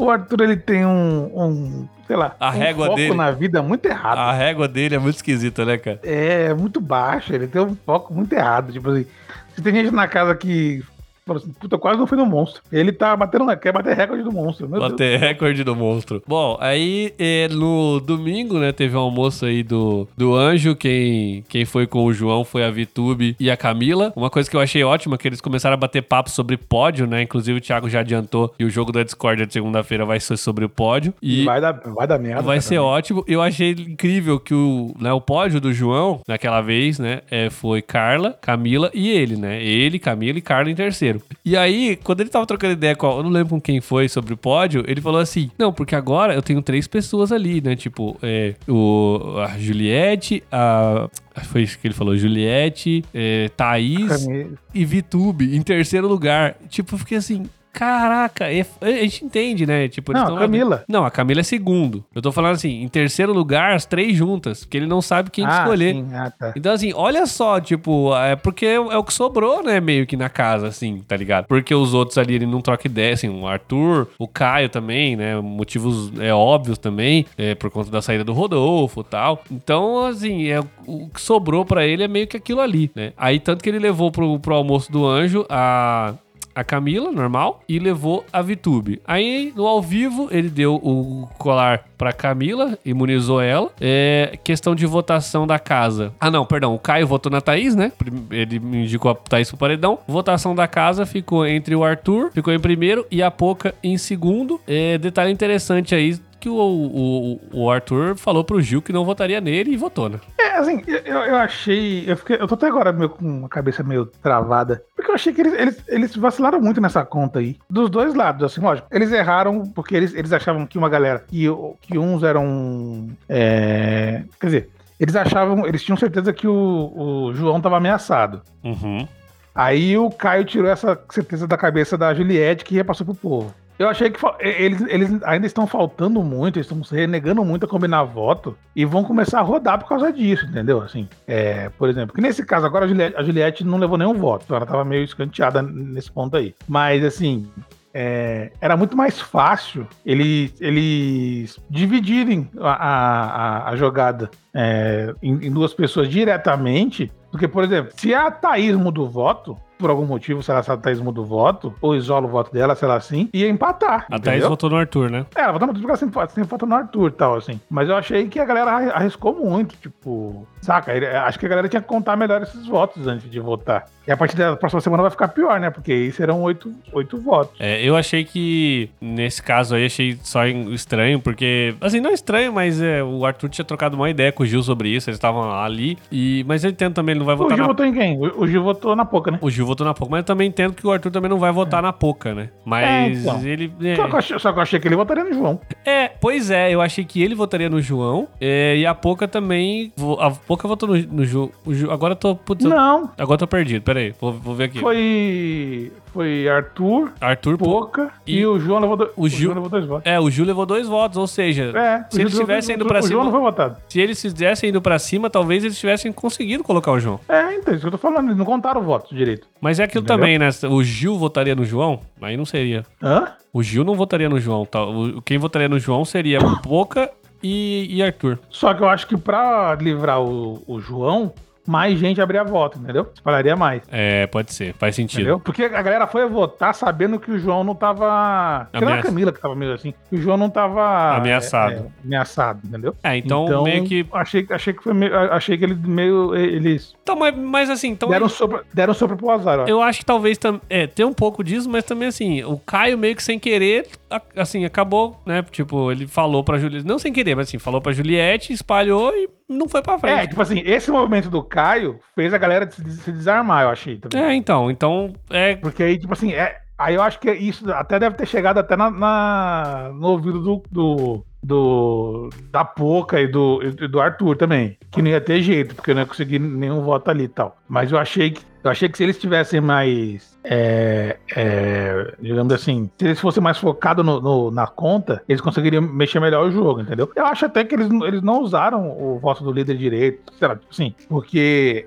O 0.00 0.10
Arthur, 0.10 0.40
ele 0.40 0.56
tem 0.56 0.84
um. 0.86 1.30
um, 1.34 1.88
sei 2.06 2.16
lá. 2.16 2.34
A 2.40 2.48
um 2.48 2.52
régua 2.52 2.86
foco 2.86 2.96
dele. 2.96 3.14
na 3.14 3.30
vida 3.30 3.62
muito 3.62 3.84
errado. 3.86 4.18
A 4.18 4.32
régua 4.32 4.66
dele 4.66 4.94
é 4.94 4.98
muito 4.98 5.16
esquisita, 5.16 5.64
né, 5.64 5.76
cara? 5.76 6.00
É, 6.02 6.54
muito 6.54 6.80
baixo. 6.80 7.34
Ele 7.34 7.46
tem 7.46 7.60
um 7.60 7.76
foco 7.86 8.14
muito 8.14 8.32
errado. 8.32 8.72
Tipo 8.72 8.90
assim, 8.90 9.06
se 9.54 9.62
tem 9.62 9.74
gente 9.74 9.92
na 9.92 10.08
casa 10.08 10.34
que. 10.34 10.82
Assim, 11.28 11.52
Puta, 11.60 11.78
quase 11.78 11.98
não 11.98 12.06
foi 12.06 12.18
no 12.18 12.26
monstro. 12.26 12.62
Ele 12.72 12.92
tá 12.92 13.16
batendo, 13.16 13.44
quer 13.56 13.72
bater 13.72 13.96
recorde 13.96 14.22
do 14.22 14.32
monstro. 14.32 14.68
Meu 14.68 14.80
Deus. 14.80 14.92
Bater 14.92 15.18
recorde 15.18 15.64
do 15.64 15.76
monstro. 15.76 16.22
Bom, 16.26 16.56
aí 16.60 17.12
no 17.50 18.00
domingo, 18.00 18.58
né, 18.58 18.72
teve 18.72 18.96
um 18.96 19.00
almoço 19.00 19.44
aí 19.44 19.62
do, 19.62 20.08
do 20.16 20.34
Anjo. 20.34 20.74
Quem, 20.74 21.44
quem 21.48 21.64
foi 21.64 21.86
com 21.86 22.04
o 22.04 22.12
João 22.12 22.44
foi 22.44 22.64
a 22.64 22.70
Vitube 22.70 23.36
e 23.38 23.50
a 23.50 23.56
Camila. 23.56 24.12
Uma 24.16 24.30
coisa 24.30 24.48
que 24.48 24.56
eu 24.56 24.60
achei 24.60 24.82
ótima 24.82 25.14
é 25.14 25.18
que 25.18 25.28
eles 25.28 25.40
começaram 25.40 25.74
a 25.74 25.76
bater 25.76 26.02
papo 26.02 26.30
sobre 26.30 26.56
pódio, 26.56 27.06
né? 27.06 27.22
Inclusive 27.22 27.58
o 27.58 27.60
Thiago 27.60 27.88
já 27.88 28.00
adiantou 28.00 28.48
que 28.48 28.64
o 28.64 28.70
jogo 28.70 28.92
da 28.92 29.02
Discord 29.02 29.44
de 29.46 29.52
segunda-feira 29.52 30.04
vai 30.04 30.20
ser 30.20 30.36
sobre 30.36 30.64
o 30.64 30.68
pódio. 30.68 31.12
E 31.22 31.44
Vai 31.44 31.60
dar, 31.60 31.72
vai 31.72 32.06
dar 32.06 32.18
merda. 32.18 32.42
Vai 32.42 32.60
ser 32.60 32.78
ótimo. 32.78 33.24
Eu 33.26 33.42
achei 33.42 33.70
incrível 33.72 34.38
que 34.38 34.54
o, 34.54 34.94
né, 35.00 35.12
o 35.12 35.20
pódio 35.20 35.60
do 35.60 35.72
João, 35.72 36.20
naquela 36.26 36.60
vez, 36.60 36.98
né, 36.98 37.20
é, 37.30 37.50
foi 37.50 37.82
Carla, 37.82 38.36
Camila 38.40 38.90
e 38.94 39.08
ele, 39.10 39.36
né? 39.36 39.62
Ele, 39.62 39.98
Camila 39.98 40.38
e 40.38 40.42
Carla 40.42 40.70
em 40.70 40.74
terceiro. 40.74 41.19
E 41.44 41.56
aí, 41.56 41.96
quando 41.96 42.20
ele 42.20 42.30
tava 42.30 42.46
trocando 42.46 42.72
ideia 42.72 42.94
com, 42.94 43.06
eu 43.06 43.22
não 43.22 43.30
lembro 43.30 43.50
com 43.50 43.60
quem 43.60 43.80
foi 43.80 44.08
sobre 44.08 44.34
o 44.34 44.36
pódio, 44.36 44.84
ele 44.86 45.00
falou 45.00 45.20
assim: 45.20 45.50
Não, 45.58 45.72
porque 45.72 45.94
agora 45.94 46.34
eu 46.34 46.42
tenho 46.42 46.60
três 46.62 46.86
pessoas 46.86 47.32
ali, 47.32 47.60
né? 47.60 47.76
Tipo, 47.76 48.16
é, 48.22 48.54
o, 48.68 49.36
a 49.38 49.58
Juliette, 49.58 50.42
a. 50.50 51.08
Foi 51.44 51.62
isso 51.62 51.78
que 51.78 51.86
ele 51.86 51.94
falou, 51.94 52.16
Juliette, 52.16 53.04
é, 53.14 53.48
Thaís 53.56 54.26
e 54.74 54.84
Vitube 54.84 55.56
em 55.56 55.62
terceiro 55.62 56.06
lugar. 56.06 56.56
Tipo, 56.68 56.94
eu 56.94 56.98
fiquei 56.98 57.16
assim. 57.18 57.44
Caraca, 57.72 58.52
é- 58.52 58.66
a 58.80 58.90
gente 58.90 59.24
entende, 59.24 59.66
né? 59.66 59.88
Tipo, 59.88 60.12
Não, 60.12 60.34
lá 60.34 60.40
Camila. 60.40 60.84
Não, 60.88 61.04
a 61.04 61.10
Camila 61.10 61.40
é 61.40 61.42
segundo. 61.42 62.04
Eu 62.14 62.20
tô 62.20 62.32
falando 62.32 62.54
assim, 62.54 62.82
em 62.82 62.88
terceiro 62.88 63.32
lugar, 63.32 63.74
as 63.74 63.86
três 63.86 64.16
juntas, 64.16 64.64
porque 64.64 64.76
ele 64.76 64.86
não 64.86 65.00
sabe 65.00 65.30
quem 65.30 65.44
ah, 65.46 65.60
escolher. 65.60 65.94
sim, 65.94 66.06
ah, 66.12 66.30
tá. 66.30 66.52
Então, 66.56 66.72
assim, 66.72 66.92
olha 66.94 67.26
só, 67.26 67.60
tipo, 67.60 68.14
é 68.16 68.36
porque 68.36 68.66
é 68.66 68.78
o 68.78 69.04
que 69.04 69.14
sobrou, 69.14 69.62
né, 69.62 69.80
meio 69.80 70.06
que 70.06 70.16
na 70.16 70.28
casa, 70.28 70.68
assim, 70.68 71.02
tá 71.06 71.16
ligado? 71.16 71.46
Porque 71.46 71.74
os 71.74 71.94
outros 71.94 72.18
ali, 72.18 72.34
ele 72.34 72.46
não 72.46 72.60
troca 72.60 72.86
ideia, 72.86 73.14
assim, 73.14 73.28
o 73.28 73.46
Arthur, 73.46 74.08
o 74.18 74.26
Caio 74.26 74.68
também, 74.68 75.16
né, 75.16 75.40
motivos 75.40 76.12
é, 76.18 76.34
óbvios 76.34 76.78
também, 76.78 77.24
é, 77.38 77.54
por 77.54 77.70
conta 77.70 77.90
da 77.90 78.02
saída 78.02 78.24
do 78.24 78.32
Rodolfo 78.32 79.00
e 79.00 79.04
tal. 79.04 79.42
Então, 79.50 80.06
assim, 80.06 80.48
é, 80.48 80.60
o 80.86 81.08
que 81.08 81.20
sobrou 81.20 81.64
pra 81.64 81.86
ele 81.86 82.02
é 82.02 82.08
meio 82.08 82.26
que 82.26 82.36
aquilo 82.36 82.60
ali, 82.60 82.90
né? 82.94 83.12
Aí, 83.16 83.38
tanto 83.38 83.62
que 83.62 83.68
ele 83.70 83.78
levou 83.78 84.10
pro, 84.10 84.38
pro 84.38 84.54
almoço 84.54 84.90
do 84.90 85.06
anjo 85.06 85.46
a 85.48 86.14
a 86.54 86.64
Camila, 86.64 87.12
normal, 87.12 87.62
e 87.68 87.78
levou 87.78 88.24
a 88.32 88.42
Vitube. 88.42 89.00
Aí, 89.06 89.52
no 89.56 89.66
ao 89.66 89.80
vivo, 89.80 90.28
ele 90.30 90.48
deu 90.48 90.74
o 90.74 91.28
colar 91.38 91.84
pra 91.96 92.12
Camila, 92.12 92.78
imunizou 92.84 93.40
ela. 93.40 93.70
É 93.80 94.38
questão 94.42 94.74
de 94.74 94.86
votação 94.86 95.46
da 95.46 95.58
casa. 95.58 96.12
Ah, 96.20 96.30
não, 96.30 96.46
perdão. 96.46 96.74
O 96.74 96.78
Caio 96.78 97.06
votou 97.06 97.30
na 97.30 97.40
Thaís, 97.40 97.74
né? 97.74 97.92
Ele 98.30 98.56
indicou 98.56 99.10
a 99.10 99.14
Thaís 99.14 99.48
pro 99.48 99.58
paredão. 99.58 99.98
Votação 100.06 100.54
da 100.54 100.66
casa 100.66 101.04
ficou 101.04 101.46
entre 101.46 101.74
o 101.74 101.84
Arthur, 101.84 102.30
ficou 102.32 102.52
em 102.52 102.60
primeiro, 102.60 103.06
e 103.10 103.22
a 103.22 103.30
Poca 103.30 103.74
em 103.82 103.96
segundo. 103.98 104.60
É, 104.66 104.98
detalhe 104.98 105.30
interessante 105.30 105.94
aí. 105.94 106.18
Que 106.40 106.48
o, 106.48 106.56
o, 106.56 107.40
o 107.52 107.70
Arthur 107.70 108.16
falou 108.16 108.42
pro 108.42 108.62
Gil 108.62 108.80
que 108.80 108.94
não 108.94 109.04
votaria 109.04 109.40
nele 109.42 109.72
e 109.72 109.76
votou, 109.76 110.08
né? 110.08 110.18
É, 110.38 110.56
assim, 110.56 110.82
eu, 110.86 111.18
eu 111.18 111.36
achei. 111.36 112.04
Eu, 112.10 112.16
fiquei, 112.16 112.36
eu 112.40 112.48
tô 112.48 112.54
até 112.54 112.66
agora 112.66 112.92
meio 112.92 113.10
com 113.10 113.44
a 113.44 113.48
cabeça 113.48 113.82
meio 113.82 114.06
travada. 114.06 114.82
Porque 114.96 115.10
eu 115.10 115.14
achei 115.14 115.34
que 115.34 115.40
eles, 115.42 115.52
eles, 115.52 115.84
eles 115.86 116.16
vacilaram 116.16 116.58
muito 116.58 116.80
nessa 116.80 117.04
conta 117.04 117.40
aí. 117.40 117.58
Dos 117.68 117.90
dois 117.90 118.14
lados, 118.14 118.42
assim, 118.42 118.60
lógico. 118.60 118.88
Eles 118.90 119.12
erraram 119.12 119.64
porque 119.66 119.94
eles, 119.94 120.14
eles 120.14 120.32
achavam 120.32 120.66
que 120.66 120.78
uma 120.78 120.88
galera. 120.88 121.24
Que, 121.28 121.44
que 121.82 121.98
uns 121.98 122.22
eram. 122.22 123.10
é, 123.28 124.22
quer 124.40 124.46
dizer, 124.46 124.70
eles 124.98 125.14
achavam. 125.14 125.66
Eles 125.66 125.82
tinham 125.82 125.96
certeza 125.96 126.32
que 126.32 126.48
o, 126.48 126.92
o 126.96 127.34
João 127.34 127.60
tava 127.60 127.76
ameaçado. 127.76 128.40
Uhum. 128.64 129.06
Aí 129.54 129.98
o 129.98 130.10
Caio 130.10 130.44
tirou 130.44 130.70
essa 130.70 130.98
certeza 131.10 131.46
da 131.46 131.56
cabeça 131.56 131.98
da 131.98 132.14
Juliette 132.14 132.64
que 132.64 132.74
repassou 132.74 133.04
pro 133.04 133.14
povo. 133.14 133.54
Eu 133.80 133.88
achei 133.88 134.10
que 134.10 134.20
eles, 134.40 134.82
eles 134.88 135.22
ainda 135.22 135.46
estão 135.46 135.66
faltando 135.66 136.22
muito, 136.22 136.58
eles 136.58 136.66
estão 136.66 136.84
se 136.84 136.94
renegando 136.94 137.42
muito 137.42 137.64
a 137.64 137.68
combinar 137.68 138.02
voto 138.04 138.54
e 138.76 138.84
vão 138.84 139.02
começar 139.02 139.38
a 139.38 139.42
rodar 139.42 139.78
por 139.78 139.88
causa 139.88 140.12
disso, 140.12 140.44
entendeu? 140.44 140.82
Assim, 140.82 141.08
é, 141.26 141.70
por 141.70 141.88
exemplo, 141.88 142.14
que 142.14 142.20
nesse 142.20 142.44
caso 142.44 142.66
agora 142.66 142.84
a 142.84 142.88
Juliette, 142.88 143.16
a 143.16 143.22
Juliette 143.22 143.64
não 143.64 143.78
levou 143.78 143.96
nenhum 143.96 144.12
voto, 144.12 144.54
ela 144.54 144.66
tava 144.66 144.84
meio 144.84 145.02
escanteada 145.02 145.62
nesse 145.62 146.12
ponto 146.12 146.36
aí. 146.36 146.54
Mas 146.68 147.02
assim, 147.02 147.48
é, 147.94 148.52
era 148.60 148.76
muito 148.76 148.94
mais 148.94 149.18
fácil 149.18 149.86
eles, 150.04 150.60
eles 150.60 151.58
dividirem 151.70 152.50
a, 152.60 152.72
a, 152.72 153.70
a- 153.70 153.76
jogada 153.76 154.30
é, 154.52 155.14
em, 155.22 155.46
em 155.46 155.50
duas 155.50 155.72
pessoas 155.72 156.06
diretamente, 156.06 157.10
porque, 157.30 157.48
por 157.48 157.64
exemplo, 157.64 157.92
se 157.96 158.12
a 158.12 158.30
Thaís 158.30 158.76
muda 158.76 159.00
o 159.00 159.08
voto, 159.08 159.56
por 159.80 159.90
algum 159.90 160.04
motivo, 160.06 160.42
se 160.42 160.50
ela 160.50 160.62
se 160.62 160.70
a 160.70 160.76
Thaís 160.76 161.00
muda 161.00 161.20
o 161.20 161.24
voto, 161.24 161.74
ou 161.80 161.94
isola 161.96 162.26
o 162.26 162.30
voto 162.30 162.52
dela, 162.52 162.74
sei 162.74 162.86
lá 162.88 162.96
assim, 162.96 163.28
ia 163.32 163.48
empatar. 163.48 164.06
A 164.10 164.18
Thaís 164.18 164.36
entendeu? 164.36 164.48
votou 164.50 164.70
no 164.70 164.76
Arthur, 164.76 165.10
né? 165.10 165.26
É, 165.34 165.40
ela 165.42 165.52
votou 165.52 165.66
no 165.66 165.72
Arthur 165.72 165.80
porque 165.82 165.90
ela 165.90 165.96
sempre, 166.12 166.34
sempre 166.34 166.50
vota 166.50 166.66
no 166.66 166.74
Arthur 166.74 167.08
e 167.08 167.12
tal, 167.12 167.34
assim. 167.36 167.60
Mas 167.70 167.88
eu 167.88 167.96
achei 167.96 168.28
que 168.28 168.38
a 168.38 168.44
galera 168.44 168.70
arri- 168.72 168.90
arriscou 168.90 169.34
muito, 169.34 169.74
tipo. 169.76 170.46
Saca? 170.60 170.92
Acho 171.24 171.38
que 171.38 171.46
a 171.46 171.48
galera 171.48 171.68
tinha 171.68 171.80
que 171.80 171.88
contar 171.88 172.16
melhor 172.16 172.42
esses 172.42 172.66
votos 172.66 173.06
antes 173.06 173.30
de 173.30 173.40
votar. 173.40 173.86
E 174.06 174.12
a 174.12 174.16
partir 174.16 174.36
da 174.36 174.56
próxima 174.56 174.80
semana 174.80 175.02
vai 175.02 175.10
ficar 175.10 175.28
pior, 175.28 175.58
né? 175.60 175.70
Porque 175.70 175.92
aí 175.92 176.12
serão 176.12 176.42
oito, 176.42 176.72
oito 176.92 177.18
votos. 177.18 177.54
É, 177.60 177.82
eu 177.82 177.96
achei 177.96 178.24
que, 178.24 178.90
nesse 179.00 179.42
caso 179.42 179.74
aí, 179.74 179.86
achei 179.86 180.18
só 180.22 180.44
estranho, 180.46 181.20
porque, 181.20 181.74
assim, 181.80 182.00
não 182.00 182.10
estranho, 182.10 182.52
mas 182.52 182.80
é, 182.82 183.02
o 183.02 183.24
Arthur 183.24 183.48
tinha 183.48 183.64
trocado 183.64 183.96
uma 183.96 184.10
ideia 184.10 184.32
com 184.32 184.42
o 184.42 184.46
Gil 184.46 184.62
sobre 184.62 184.88
isso, 184.88 185.08
eles 185.08 185.16
estavam 185.16 185.50
ali, 185.52 185.96
e, 186.10 186.44
mas 186.46 186.64
eu 186.64 186.70
entendo 186.70 186.94
também, 186.94 187.12
ele 187.12 187.20
não 187.20 187.26
vai 187.26 187.34
O 187.34 187.38
votar 187.38 187.56
Gil 187.56 187.62
na... 187.64 187.68
votou 187.68 187.86
em 187.86 187.92
quem? 187.92 188.18
O, 188.18 188.42
o 188.42 188.46
Gil 188.48 188.62
votou 188.62 188.94
na 188.96 189.04
Poca, 189.04 189.30
né? 189.30 189.38
O 189.40 189.50
Gil 189.50 189.64
votou 189.70 189.86
na 189.86 189.94
pouca, 189.94 190.10
mas 190.10 190.18
eu 190.20 190.24
também 190.24 190.48
entendo 190.48 190.74
que 190.74 190.86
o 190.86 190.90
Arthur 190.92 191.10
também 191.10 191.30
não 191.30 191.38
vai 191.38 191.52
votar 191.52 191.82
na 191.82 191.92
pouca, 191.92 192.34
né? 192.34 192.50
Mas 192.64 192.84
É, 192.86 193.08
então. 193.08 193.42
ele... 193.46 193.72
é. 193.82 193.96
Só, 193.96 194.06
que 194.06 194.12
eu 194.14 194.18
achei, 194.18 194.38
só 194.38 194.52
que 194.52 194.58
eu 194.58 194.62
achei 194.62 194.80
que 194.80 194.88
ele 194.88 194.96
votaria 194.96 195.24
no 195.24 195.32
João. 195.32 195.60
É, 195.84 196.08
pois 196.08 196.50
é, 196.50 196.70
eu 196.74 196.80
achei 196.80 197.04
que 197.04 197.22
ele 197.22 197.34
votaria 197.34 197.68
no 197.70 197.80
João, 197.80 198.28
é, 198.40 198.76
e 198.76 198.84
a 198.86 198.94
pouca 198.94 199.26
também... 199.28 199.92
A 200.18 200.30
pouca 200.30 200.66
votou 200.68 200.88
no, 200.88 200.96
no 200.96 201.24
Ju, 201.24 201.50
o 201.64 201.72
Ju- 201.72 201.90
Agora 201.90 202.12
eu 202.12 202.16
tô... 202.16 202.34
Putz, 202.36 202.64
eu- 202.64 202.70
Não, 202.70 203.10
agora 203.16 203.34
eu 203.34 203.38
tô 203.38 203.46
perdido, 203.46 203.82
peraí, 203.82 204.12
vou, 204.20 204.32
vou 204.32 204.54
ver 204.54 204.64
aqui. 204.64 204.78
foi. 204.80 205.92
Foi 206.12 206.48
Arthur, 206.48 207.12
Arthur. 207.20 207.56
Poca 207.56 208.10
E 208.26 208.38
e, 208.40 208.46
o 208.46 208.58
João 208.58 208.80
levou, 208.80 208.96
do- 208.96 209.10
o 209.16 209.28
Gil- 209.28 209.40
João 209.52 209.54
levou 209.54 209.68
dois 209.70 209.84
votos. 209.86 210.06
É, 210.10 210.18
o 210.18 210.28
Gil 210.30 210.44
levou 210.44 210.66
dois 210.66 210.88
votos, 210.88 211.16
ou 211.16 211.26
seja, 211.26 211.72
É, 211.76 212.04
se 212.10 212.20
eles 212.20 212.34
tivessem 212.36 212.74
o- 212.74 212.76
ido 212.76 212.86
pra 212.86 212.98
o 212.98 213.02
João 213.02 213.24
não 213.24 213.30
cima... 213.30 213.32
foi 213.32 213.40
votado. 213.50 213.76
Se 213.88 214.00
eles 214.00 214.20
fizessem 214.20 214.70
indo 214.70 214.82
pra 214.82 214.98
cima, 214.98 215.30
talvez 215.30 215.62
eles 215.64 215.78
tivessem 215.78 216.12
conseguido 216.12 216.64
colocar 216.64 216.92
o 216.92 216.98
João. 217.00 217.20
É, 217.28 217.54
então, 217.54 217.72
isso 217.74 217.82
que 217.82 217.86
eu 217.86 217.92
tô 217.92 217.98
falando, 217.98 218.26
eles 218.26 218.36
não 218.36 218.44
contaram 218.44 218.80
o 218.80 218.84
voto 218.84 219.14
direito. 219.14 219.46
Mas 219.60 219.78
é 219.78 219.84
aquilo 219.84 220.02
Entendeu? 220.04 220.16
também, 220.18 220.38
né? 220.38 220.48
O 220.68 220.82
Gil 220.82 221.16
votaria 221.16 221.54
no 221.54 221.64
João? 221.64 222.00
Aí 222.20 222.36
não 222.36 222.44
seria. 222.44 222.84
Hã? 223.02 223.28
O 223.52 223.62
Gil 223.62 223.84
não 223.84 223.94
votaria 223.94 224.28
no 224.28 224.38
João. 224.40 224.64
Tá? 224.64 224.82
O- 224.84 225.22
Quem 225.22 225.38
votaria 225.38 225.68
no 225.68 225.78
João 225.78 226.04
seria 226.04 226.38
Poca 226.62 227.10
e, 227.42 227.86
e 227.90 228.02
Arthur. 228.02 228.38
Só 228.50 228.72
que 228.74 228.82
eu 228.82 228.88
acho 228.88 229.06
que 229.06 229.16
pra 229.16 229.74
livrar 229.80 230.20
o, 230.20 230.62
o 230.66 230.80
João, 230.80 231.32
mais 231.70 231.96
gente 232.00 232.20
abriria 232.20 232.42
voto, 232.42 232.78
entendeu? 232.78 233.08
Espalharia 233.14 233.54
mais. 233.54 233.82
É, 233.90 234.26
pode 234.26 234.52
ser, 234.52 234.74
faz 234.74 234.96
sentido. 234.96 235.20
Entendeu? 235.20 235.38
Porque 235.38 235.62
a 235.62 235.82
galera 235.82 236.06
foi 236.08 236.28
votar 236.28 236.74
sabendo 236.74 237.20
que 237.20 237.30
o 237.30 237.38
João 237.38 237.62
não 237.62 237.76
tava. 237.76 238.68
Era 238.72 238.84
a 238.84 238.88
Ameaça. 238.88 239.08
Camila 239.08 239.32
que 239.32 239.40
tava 239.40 239.54
meio 239.54 239.72
assim. 239.72 239.94
Que 240.08 240.16
o 240.16 240.20
João 240.20 240.36
não 240.36 240.50
tava. 240.50 241.16
Ameaçado. 241.16 241.72
é, 241.72 241.76
é, 241.76 241.86
ameaçado, 242.04 242.60
entendeu? 242.66 242.96
É, 243.04 243.16
então, 243.16 243.62
meio 243.62 243.84
que. 243.84 244.04
Achei, 244.12 244.44
achei 244.50 244.74
que 244.74 244.82
foi 244.82 244.92
meio. 244.92 245.16
Achei 245.32 245.56
que 245.56 245.64
ele 245.64 245.74
meio. 245.74 246.34
Eles 246.34 246.96
Então, 247.10 247.16
mas, 247.18 247.36
mas 247.36 247.70
assim, 247.70 247.88
então. 247.88 248.08
deram 248.08 248.28
sopro, 248.28 248.64
deram 248.72 248.94
sopro 248.94 249.16
pro 249.16 249.30
azar, 249.30 249.58
ó. 249.60 249.64
Eu 249.66 249.82
acho 249.82 249.98
que 250.00 250.04
talvez 250.04 250.38
é, 250.68 250.86
tem 250.86 251.04
um 251.04 251.12
pouco 251.12 251.42
disso, 251.42 251.68
mas 251.68 251.84
também 251.84 252.08
assim, 252.08 252.42
o 252.44 252.56
Caio 252.58 252.96
meio 252.96 253.16
que 253.16 253.22
sem 253.22 253.38
querer, 253.38 253.88
a- 254.08 254.22
assim, 254.36 254.64
acabou, 254.64 255.20
né? 255.26 255.44
Tipo, 255.50 255.90
ele 255.90 256.06
falou 256.06 256.44
pra 256.44 256.58
Juliette, 256.58 256.86
não 256.86 256.98
sem 256.98 257.12
querer, 257.12 257.34
mas 257.34 257.48
assim, 257.48 257.58
falou 257.58 257.80
pra 257.80 257.92
Juliette, 257.92 258.52
espalhou 258.52 259.12
e 259.14 259.28
não 259.48 259.68
foi 259.68 259.82
pra 259.82 259.94
É, 259.94 259.98
frente. 259.98 260.28
tipo 260.28 260.42
assim, 260.42 260.62
esse 260.64 260.90
movimento 260.90 261.28
do 261.28 261.42
Caio 261.42 261.98
fez 262.14 262.32
a 262.32 262.38
galera 262.38 262.70
se, 262.70 262.82
se 262.92 263.10
desarmar, 263.12 263.64
eu 263.64 263.70
achei. 263.70 263.96
também. 263.98 264.22
É, 264.24 264.34
então, 264.34 264.70
então, 264.70 265.12
é, 265.30 265.56
Porque 265.56 265.82
aí, 265.82 265.98
tipo 265.98 266.12
assim, 266.12 266.32
é, 266.32 266.56
aí 266.78 266.94
eu 266.94 267.02
acho 267.02 267.18
que 267.18 267.30
isso 267.32 267.70
até 267.72 267.98
deve 267.98 268.16
ter 268.16 268.26
chegado 268.26 268.58
até 268.58 268.76
na, 268.76 268.90
na- 268.90 269.90
no 269.94 270.08
ouvido 270.08 270.40
do, 270.40 270.62
do, 270.70 271.24
do- 271.42 272.28
da 272.50 272.64
Poca 272.64 273.20
e 273.20 273.26
do, 273.26 273.60
e 273.62 273.88
do 273.88 274.00
Arthur 274.00 274.36
também. 274.36 274.76
Que 274.90 275.00
não 275.02 275.10
ia 275.10 275.20
ter 275.20 275.40
jeito, 275.42 275.74
porque 275.74 275.90
eu 275.90 275.94
não 275.94 276.02
ia 276.02 276.06
conseguir 276.06 276.38
nenhum 276.38 276.82
voto 276.82 277.10
ali 277.10 277.24
e 277.24 277.28
tal. 277.28 277.56
Mas 277.68 277.90
eu 277.92 277.98
achei 277.98 278.30
que. 278.30 278.48
Eu 278.62 278.70
achei 278.70 278.90
que 278.90 278.98
se 278.98 279.04
eles 279.04 279.18
tivessem 279.18 279.58
mais. 279.60 280.38
é, 280.44 281.16
é, 281.34 282.14
digamos 282.20 282.52
assim, 282.52 282.90
se 282.98 283.06
eles 283.06 283.20
fossem 283.20 283.42
mais 283.42 283.56
focados 283.58 284.04
no- 284.04 284.20
no- 284.20 284.50
na 284.50 284.66
conta, 284.66 285.22
eles 285.28 285.40
conseguiriam 285.40 285.82
mexer 285.82 286.20
melhor 286.20 286.46
o 286.46 286.50
jogo, 286.50 286.80
entendeu? 286.80 287.10
Eu 287.16 287.24
acho 287.26 287.46
até 287.46 287.64
que 287.64 287.74
eles, 287.74 287.88
eles 287.90 288.22
não 288.22 288.40
usaram 288.42 288.90
o 288.90 289.18
voto 289.18 289.42
do 289.44 289.52
líder 289.52 289.76
direito, 289.76 290.32
sei 290.38 290.48
lá, 290.48 290.56
tipo 290.56 290.70
assim, 290.70 290.94
porque 291.08 291.86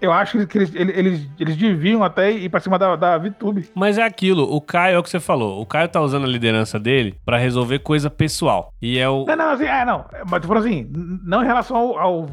eu 0.00 0.12
acho 0.12 0.46
que 0.46 0.58
eles, 0.58 0.74
eles, 0.74 1.28
eles, 1.38 1.56
deviam 1.56 2.02
até 2.02 2.30
ir 2.30 2.48
pra 2.48 2.60
cima 2.60 2.78
da, 2.78 2.96
da 2.96 3.18
VTube. 3.18 3.68
mas 3.74 3.98
é 3.98 4.02
aquilo, 4.02 4.42
o 4.44 4.60
Caio 4.60 4.96
é 4.96 4.98
o 4.98 5.02
que 5.02 5.10
você 5.10 5.20
falou, 5.20 5.60
o 5.60 5.66
Caio 5.66 5.88
tá 5.88 6.00
usando 6.00 6.24
a 6.24 6.28
liderança 6.28 6.78
dele 6.78 7.16
pra 7.24 7.36
resolver 7.36 7.80
coisa 7.80 8.08
pessoal. 8.08 8.72
E 8.80 8.98
é 8.98 9.08
o 9.08 9.24
Não, 9.26 9.36
não, 9.36 9.50
assim, 9.50 9.64
é, 9.64 9.84
não. 9.84 10.04
Mas 10.28 10.40
tu 10.40 10.48
falou 10.48 10.62
assim, 10.62 10.90
não 11.24 11.42
em 11.42 11.46
relação 11.46 11.76
ao, 11.76 11.98
ao 11.98 12.26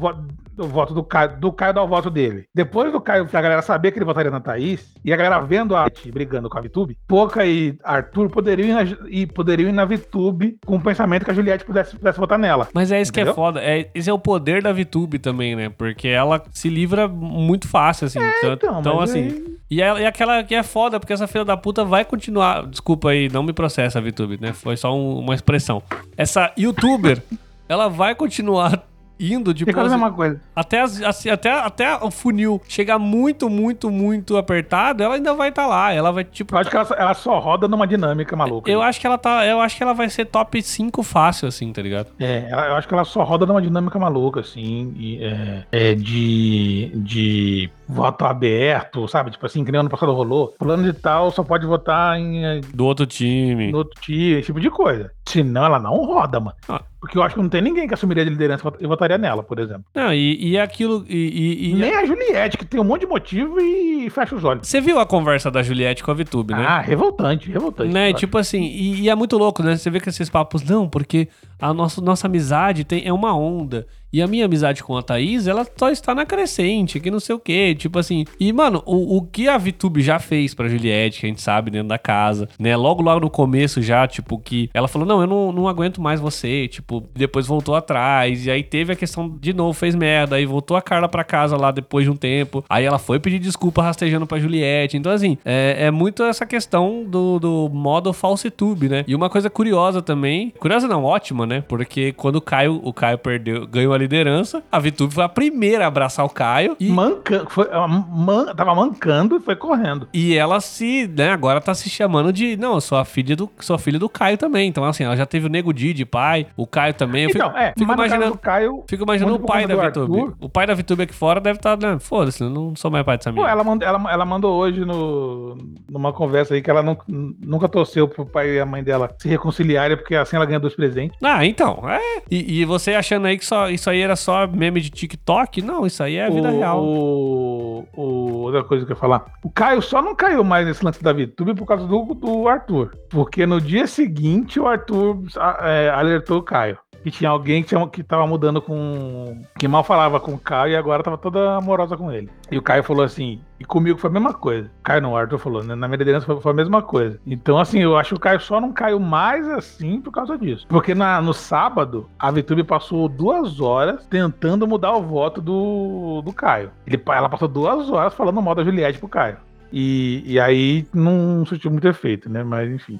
do 0.58 0.68
voto 0.68 0.92
do 0.92 1.02
Caio, 1.02 1.38
do 1.38 1.52
Caio 1.52 1.72
dar 1.72 1.82
o 1.82 1.88
voto 1.88 2.10
dele. 2.10 2.44
Depois 2.54 2.92
do 2.92 3.00
Caio, 3.00 3.28
a 3.32 3.40
galera 3.40 3.62
saber 3.62 3.92
que 3.92 3.98
ele 3.98 4.04
votaria 4.04 4.30
na 4.30 4.40
Thaís, 4.40 4.92
e 5.04 5.12
a 5.12 5.16
galera 5.16 5.38
vendo 5.40 5.74
a 5.76 5.84
Tati 5.84 6.10
brigando 6.12 6.50
com 6.50 6.58
a 6.58 6.60
VTube, 6.60 6.96
Poca 7.06 7.46
e 7.46 7.76
Arthur 7.84 8.28
poderiam 8.28 8.68
ir 8.68 8.72
na, 8.74 8.96
e 9.08 9.26
poderiam 9.26 9.68
ir 9.68 9.72
na 9.72 9.84
VTube 9.84 10.58
com 10.66 10.76
o 10.76 10.80
pensamento 10.80 11.24
que 11.24 11.30
a 11.30 11.34
Juliette 11.34 11.64
pudesse, 11.64 11.96
pudesse 11.96 12.18
votar 12.18 12.38
nela. 12.38 12.68
Mas 12.74 12.90
é 12.92 13.00
isso 13.00 13.12
que 13.12 13.20
é 13.20 13.22
Entendeu? 13.22 13.34
foda. 13.34 13.60
É, 13.62 13.88
esse 13.94 14.10
é 14.10 14.12
o 14.12 14.18
poder 14.18 14.62
da 14.62 14.72
VTube 14.72 15.18
também, 15.18 15.54
né? 15.56 15.68
Porque 15.70 16.08
ela 16.08 16.42
se 16.50 16.68
livra 16.68 17.06
muito 17.08 17.68
fácil, 17.68 18.06
assim. 18.06 18.18
então, 18.18 18.52
então, 18.52 18.80
então, 18.80 18.96
mas 18.96 19.10
assim. 19.10 19.22
aí- 19.22 19.58
E, 19.70 19.82
é, 19.82 20.00
e 20.00 20.06
aquela 20.06 20.42
que 20.42 20.54
é 20.54 20.62
foda, 20.62 20.98
porque 20.98 21.12
essa 21.12 21.26
filha 21.26 21.44
da 21.44 21.56
puta 21.56 21.84
vai 21.84 22.04
continuar. 22.04 22.66
Desculpa 22.66 23.10
aí, 23.10 23.28
não 23.28 23.42
me 23.42 23.52
processa, 23.52 24.00
VTube, 24.00 24.38
né? 24.40 24.52
Foi 24.54 24.76
só 24.76 24.94
um- 24.96 25.18
uma 25.18 25.34
expressão. 25.34 25.82
Essa 26.16 26.50
youtuber, 26.58 27.22
ela 27.68 27.88
vai 27.88 28.14
continuar 28.14 28.82
indo 29.18 29.52
de 29.54 29.64
Fica 29.64 29.80
a 29.80 29.82
pose- 29.84 29.94
mesma 29.94 30.12
coisa. 30.12 30.40
até, 30.54 30.80
as- 30.80 31.02
assim, 31.02 31.28
até, 31.30 31.50
até 31.50 31.96
o 31.96 32.10
funil 32.10 32.60
chegar 32.68 32.98
muito, 32.98 33.48
muito, 33.50 33.90
muito 33.90 34.36
apertado, 34.36 35.02
ela 35.02 35.14
ainda 35.16 35.34
vai 35.34 35.48
estar 35.48 35.66
lá. 35.66 35.92
Ela 35.92 36.10
vai, 36.12 36.24
tipo. 36.24 36.54
Eu 36.54 36.58
acho 36.60 36.70
que 36.70 36.76
ela, 36.76 36.84
só- 36.84 36.94
ela 36.94 37.14
só 37.14 37.38
roda 37.38 37.66
numa 37.68 37.86
dinâmica 37.86 38.34
maluca. 38.36 38.70
Eu 38.70 38.80
acho 38.82 39.00
que 39.00 39.06
ela 39.06 39.18
tá. 39.18 39.44
Eu 39.46 39.60
acho 39.60 39.76
que 39.76 39.82
ela 39.82 39.94
vai 39.94 40.08
ser 40.08 40.24
top 40.26 40.60
5 40.62 41.02
fácil, 41.02 41.48
assim, 41.48 41.72
tá 41.72 41.82
ligado? 41.82 42.08
É, 42.18 42.48
eu 42.50 42.74
acho 42.76 42.86
que 42.88 42.94
ela 42.94 43.04
só 43.04 43.22
roda 43.24 43.44
numa 43.46 43.60
dinâmica 43.62 43.98
maluca, 43.98 44.40
assim, 44.40 44.94
e, 44.96 45.22
é, 45.24 45.64
é 45.72 45.94
de, 45.94 46.92
de 46.94 47.70
voto 47.88 48.24
aberto, 48.24 49.08
sabe? 49.08 49.30
Tipo 49.30 49.46
assim, 49.46 49.64
que 49.64 49.72
nem 49.72 49.80
ano 49.80 49.88
passado 49.88 50.12
rolou. 50.12 50.54
Fulano 50.58 50.82
de 50.84 50.92
tal 50.92 51.30
só 51.30 51.42
pode 51.42 51.66
votar 51.66 52.18
em, 52.18 52.44
eh, 52.44 52.60
Do 52.74 52.84
outro 52.84 53.06
time. 53.06 53.72
no 53.72 53.78
outro 53.78 54.00
time, 54.00 54.32
esse 54.38 54.46
tipo 54.46 54.60
de 54.60 54.70
coisa. 54.70 55.10
Senão 55.26 55.64
ela 55.64 55.78
não 55.78 55.96
roda, 56.04 56.38
mano. 56.40 56.56
Ah. 56.68 56.82
Porque 57.00 57.16
eu 57.16 57.22
acho 57.22 57.36
que 57.36 57.40
não 57.40 57.48
tem 57.48 57.62
ninguém 57.62 57.86
que 57.86 57.94
assumiria 57.94 58.24
de 58.24 58.30
liderança 58.30 58.72
e 58.80 58.86
votaria 58.86 59.16
nela, 59.16 59.42
por 59.42 59.60
exemplo. 59.60 59.84
Não, 59.94 60.12
e, 60.12 60.48
e 60.48 60.56
é 60.56 60.60
aquilo. 60.60 61.04
E, 61.08 61.14
e- 61.16 61.70
e- 61.70 61.74
Nem 61.74 61.94
a 61.94 62.04
Juliette, 62.04 62.58
que 62.58 62.64
tem 62.64 62.80
um 62.80 62.84
monte 62.84 63.02
de 63.02 63.06
motivo 63.06 63.60
e 63.60 64.10
fecha 64.10 64.34
os 64.34 64.42
olhos. 64.42 64.66
Você 64.66 64.80
viu 64.80 64.98
a 64.98 65.06
conversa 65.06 65.48
da 65.48 65.62
Juliette 65.62 66.02
com 66.02 66.10
a 66.10 66.14
VTube, 66.14 66.54
né? 66.54 66.64
Ah, 66.66 66.80
revoltante, 66.80 67.50
revoltante. 67.52 67.92
Né, 67.94 68.12
tipo 68.12 68.36
assim, 68.36 68.62
e, 68.64 69.02
e 69.02 69.08
é 69.08 69.14
muito 69.14 69.38
louco, 69.38 69.62
né? 69.62 69.76
Você 69.76 69.88
vê 69.90 70.00
que 70.00 70.08
esses 70.08 70.28
papos, 70.28 70.64
não, 70.64 70.88
porque 70.88 71.28
a 71.60 71.72
nossa, 71.72 72.00
nossa 72.00 72.26
amizade 72.26 72.82
tem, 72.82 73.06
é 73.06 73.12
uma 73.12 73.32
onda. 73.36 73.86
E 74.12 74.22
a 74.22 74.26
minha 74.26 74.46
amizade 74.46 74.82
com 74.82 74.96
a 74.96 75.02
Thaís, 75.02 75.46
ela 75.46 75.66
só 75.76 75.90
está 75.90 76.14
na 76.14 76.24
crescente, 76.24 76.98
que 76.98 77.10
não 77.10 77.20
sei 77.20 77.34
o 77.34 77.38
quê. 77.38 77.74
Tipo 77.74 77.98
assim. 77.98 78.24
E, 78.40 78.52
mano, 78.52 78.82
o, 78.86 79.18
o 79.18 79.22
que 79.22 79.48
a 79.48 79.58
VTube 79.58 80.00
já 80.00 80.18
fez 80.18 80.54
pra 80.54 80.68
Juliette, 80.68 81.20
que 81.20 81.26
a 81.26 81.28
gente 81.28 81.42
sabe, 81.42 81.70
dentro 81.70 81.88
da 81.88 81.98
casa, 81.98 82.48
né? 82.58 82.76
Logo, 82.76 83.02
logo 83.02 83.20
no 83.20 83.30
começo 83.30 83.82
já, 83.82 84.06
tipo, 84.06 84.38
que 84.38 84.70
ela 84.72 84.88
falou: 84.88 85.06
não, 85.06 85.20
eu 85.20 85.26
não, 85.26 85.52
não 85.52 85.68
aguento 85.68 86.00
mais 86.00 86.20
você. 86.20 86.66
Tipo, 86.68 87.04
depois 87.14 87.46
voltou 87.46 87.74
atrás. 87.74 88.46
E 88.46 88.50
aí 88.50 88.62
teve 88.62 88.92
a 88.92 88.96
questão 88.96 89.28
de 89.28 89.52
novo, 89.52 89.72
fez 89.72 89.94
merda. 89.94 90.36
Aí 90.36 90.46
voltou 90.46 90.76
a 90.76 90.82
Carla 90.82 91.08
pra 91.08 91.22
casa 91.22 91.56
lá 91.56 91.70
depois 91.70 92.04
de 92.04 92.10
um 92.10 92.16
tempo. 92.16 92.64
Aí 92.68 92.84
ela 92.84 92.98
foi 92.98 93.20
pedir 93.20 93.38
desculpa 93.38 93.82
rastejando 93.82 94.26
pra 94.26 94.38
Juliette. 94.38 94.96
Então, 94.96 95.12
assim, 95.12 95.36
é, 95.44 95.86
é 95.86 95.90
muito 95.90 96.22
essa 96.22 96.46
questão 96.46 97.04
do, 97.06 97.38
do 97.38 97.70
modo 97.72 98.12
falsitube, 98.12 98.88
né? 98.88 99.04
E 99.06 99.14
uma 99.14 99.28
coisa 99.28 99.50
curiosa 99.50 100.00
também, 100.00 100.52
curiosa 100.58 100.88
não, 100.88 101.04
ótima, 101.04 101.46
né? 101.46 101.62
Porque 101.66 102.12
quando 102.12 102.36
o 102.36 102.40
Caio, 102.40 102.80
o 102.82 102.92
Caio 102.92 103.18
perdeu, 103.18 103.66
ganhou 103.66 103.92
a 103.92 103.97
liderança, 103.98 104.62
a 104.72 104.78
VTube 104.78 105.12
foi 105.12 105.24
a 105.24 105.28
primeira 105.28 105.84
a 105.84 105.88
abraçar 105.88 106.24
o 106.24 106.28
Caio 106.30 106.76
e, 106.80 106.90
Manca, 106.90 107.44
foi, 107.50 107.66
ela 107.70 107.86
man- 107.88 108.54
tava 108.54 108.74
mancando 108.74 109.36
e 109.36 109.40
foi 109.40 109.56
correndo. 109.56 110.08
e 110.14 110.34
ela 110.36 110.60
se, 110.60 111.06
né, 111.08 111.30
agora 111.30 111.60
tá 111.60 111.74
se 111.74 111.88
chamando 111.90 112.32
de, 112.32 112.56
não, 112.56 112.74
eu 112.74 112.80
sou 112.80 112.96
a 112.98 113.04
filha 113.04 113.34
do, 113.36 113.50
sou 113.60 113.76
a 113.76 113.78
filha 113.78 113.98
do 113.98 114.08
Caio 114.08 114.36
também. 114.38 114.68
Então, 114.68 114.84
assim, 114.84 115.04
ela 115.04 115.16
já 115.16 115.26
teve 115.26 115.46
o 115.46 115.50
Nego 115.50 115.72
Didi, 115.72 116.04
pai, 116.04 116.46
o 116.56 116.66
Caio 116.66 116.94
também. 116.94 117.24
Eu 117.24 117.30
fico, 117.30 117.44
Então, 117.44 117.58
é, 117.58 117.72
fico 117.76 117.92
imaginando, 117.92 118.32
do 118.32 118.38
Caio, 118.38 118.84
fico 118.88 119.02
imaginando 119.02 119.36
o 119.36 119.40
pai 119.40 119.66
da. 119.66 119.82
Arthur. 119.82 120.34
O 120.40 120.48
pai 120.48 120.66
da 120.66 120.74
VTube 120.74 121.02
aqui 121.02 121.14
fora 121.14 121.40
deve 121.40 121.58
estar, 121.58 121.76
né, 121.78 121.98
foda-se, 122.00 122.42
eu 122.42 122.50
não 122.50 122.74
sou 122.76 122.90
mais 122.90 123.04
pai 123.04 123.16
dessa 123.16 123.30
Pô, 123.30 123.36
menina. 123.36 123.50
ela, 123.52 123.64
mand- 123.64 123.82
ela, 123.82 124.12
ela 124.12 124.24
mandou 124.24 124.56
hoje 124.56 124.84
no, 124.84 125.56
numa 125.90 126.12
conversa 126.12 126.54
aí 126.54 126.62
que 126.62 126.70
ela 126.70 126.82
não- 126.82 126.98
nunca 127.08 127.68
torceu 127.68 128.06
pro 128.08 128.26
pai 128.26 128.56
e 128.56 128.60
a 128.60 128.66
mãe 128.66 128.82
dela 128.82 129.10
se 129.18 129.28
reconciliarem, 129.28 129.96
porque 129.96 130.14
assim 130.14 130.36
ela 130.36 130.44
ganha 130.46 130.60
dois 130.60 130.74
presentes. 130.74 131.16
Ah, 131.22 131.44
então, 131.44 131.82
é. 131.88 132.22
E, 132.30 132.60
e 132.60 132.64
você 132.64 132.94
achando 132.94 133.26
aí 133.26 133.38
que 133.38 133.44
só, 133.46 133.68
isso 133.70 133.87
aí 133.88 134.00
era 134.00 134.16
só 134.16 134.46
meme 134.46 134.80
de 134.80 134.90
TikTok? 134.90 135.62
Não, 135.62 135.86
isso 135.86 136.02
aí 136.02 136.16
é 136.16 136.26
a 136.26 136.30
vida 136.30 136.48
o, 136.48 136.56
real. 136.58 136.82
O, 136.84 137.84
o- 137.96 138.38
outra 138.42 138.64
coisa 138.64 138.84
que 138.86 138.92
eu 138.92 138.94
ia 138.96 139.00
falar. 139.00 139.24
O 139.42 139.50
Caio 139.50 139.80
só 139.82 140.00
não 140.02 140.14
caiu 140.14 140.42
mais 140.44 140.66
nesse 140.66 140.84
lance 140.84 141.02
da 141.02 141.12
VTube 141.12 141.54
por 141.54 141.66
causa 141.66 141.86
do, 141.86 142.14
do 142.14 142.48
Arthur. 142.48 142.92
Porque 143.10 143.46
no 143.46 143.60
dia 143.60 143.86
seguinte 143.86 144.58
o 144.60 144.66
Arthur 144.66 145.22
a- 145.36 145.58
é, 145.68 145.90
alertou 145.90 146.38
o 146.38 146.42
Caio. 146.42 146.78
Que 147.02 147.10
tinha 147.10 147.30
alguém 147.30 147.62
que, 147.62 147.68
tinha, 147.68 147.86
que 147.88 148.02
tava 148.02 148.26
mudando 148.26 148.60
com. 148.60 149.40
que 149.58 149.68
mal 149.68 149.84
falava 149.84 150.18
com 150.18 150.32
o 150.34 150.38
Caio 150.38 150.72
e 150.72 150.76
agora 150.76 151.02
tava 151.02 151.16
toda 151.16 151.56
amorosa 151.56 151.96
com 151.96 152.10
ele. 152.12 152.28
E 152.50 152.58
o 152.58 152.62
Caio 152.62 152.82
falou 152.82 153.04
assim. 153.04 153.40
E 153.60 153.64
comigo 153.64 153.98
foi 153.98 154.10
a 154.10 154.12
mesma 154.12 154.32
coisa. 154.34 154.70
Caio 154.82 155.00
não, 155.02 155.12
o 155.12 155.16
Arthur 155.16 155.38
falou, 155.38 155.62
né? 155.64 155.74
Na 155.74 155.88
minha 155.88 155.98
liderança 155.98 156.26
foi, 156.26 156.40
foi 156.40 156.52
a 156.52 156.54
mesma 156.54 156.82
coisa. 156.82 157.18
Então, 157.26 157.58
assim, 157.58 157.80
eu 157.80 157.96
acho 157.96 158.10
que 158.10 158.14
o 158.16 158.20
Caio 158.20 158.40
só 158.40 158.60
não 158.60 158.72
caiu 158.72 158.98
mais 159.00 159.48
assim 159.48 160.00
por 160.00 160.10
causa 160.12 160.36
disso. 160.36 160.66
Porque 160.68 160.94
na- 160.94 161.20
no 161.20 161.32
sábado, 161.32 162.08
a 162.18 162.30
VTube 162.30 162.64
passou 162.64 163.08
duas 163.08 163.60
horas 163.60 164.06
tentando 164.06 164.66
mudar 164.66 164.92
o 164.92 165.02
voto 165.02 165.40
do, 165.40 166.22
do 166.24 166.32
Caio. 166.32 166.70
Ele, 166.86 167.00
ela 167.08 167.28
passou 167.28 167.48
duas 167.48 167.90
horas 167.90 168.14
falando 168.14 168.40
mal 168.42 168.54
da 168.54 168.64
Juliette 168.64 168.98
pro 168.98 169.08
Caio. 169.08 169.36
E, 169.72 170.22
e 170.26 170.40
aí 170.40 170.86
não 170.94 171.44
surtiu 171.44 171.70
muito 171.70 171.86
efeito, 171.86 172.28
né? 172.30 172.42
Mas 172.42 172.70
enfim. 172.70 172.98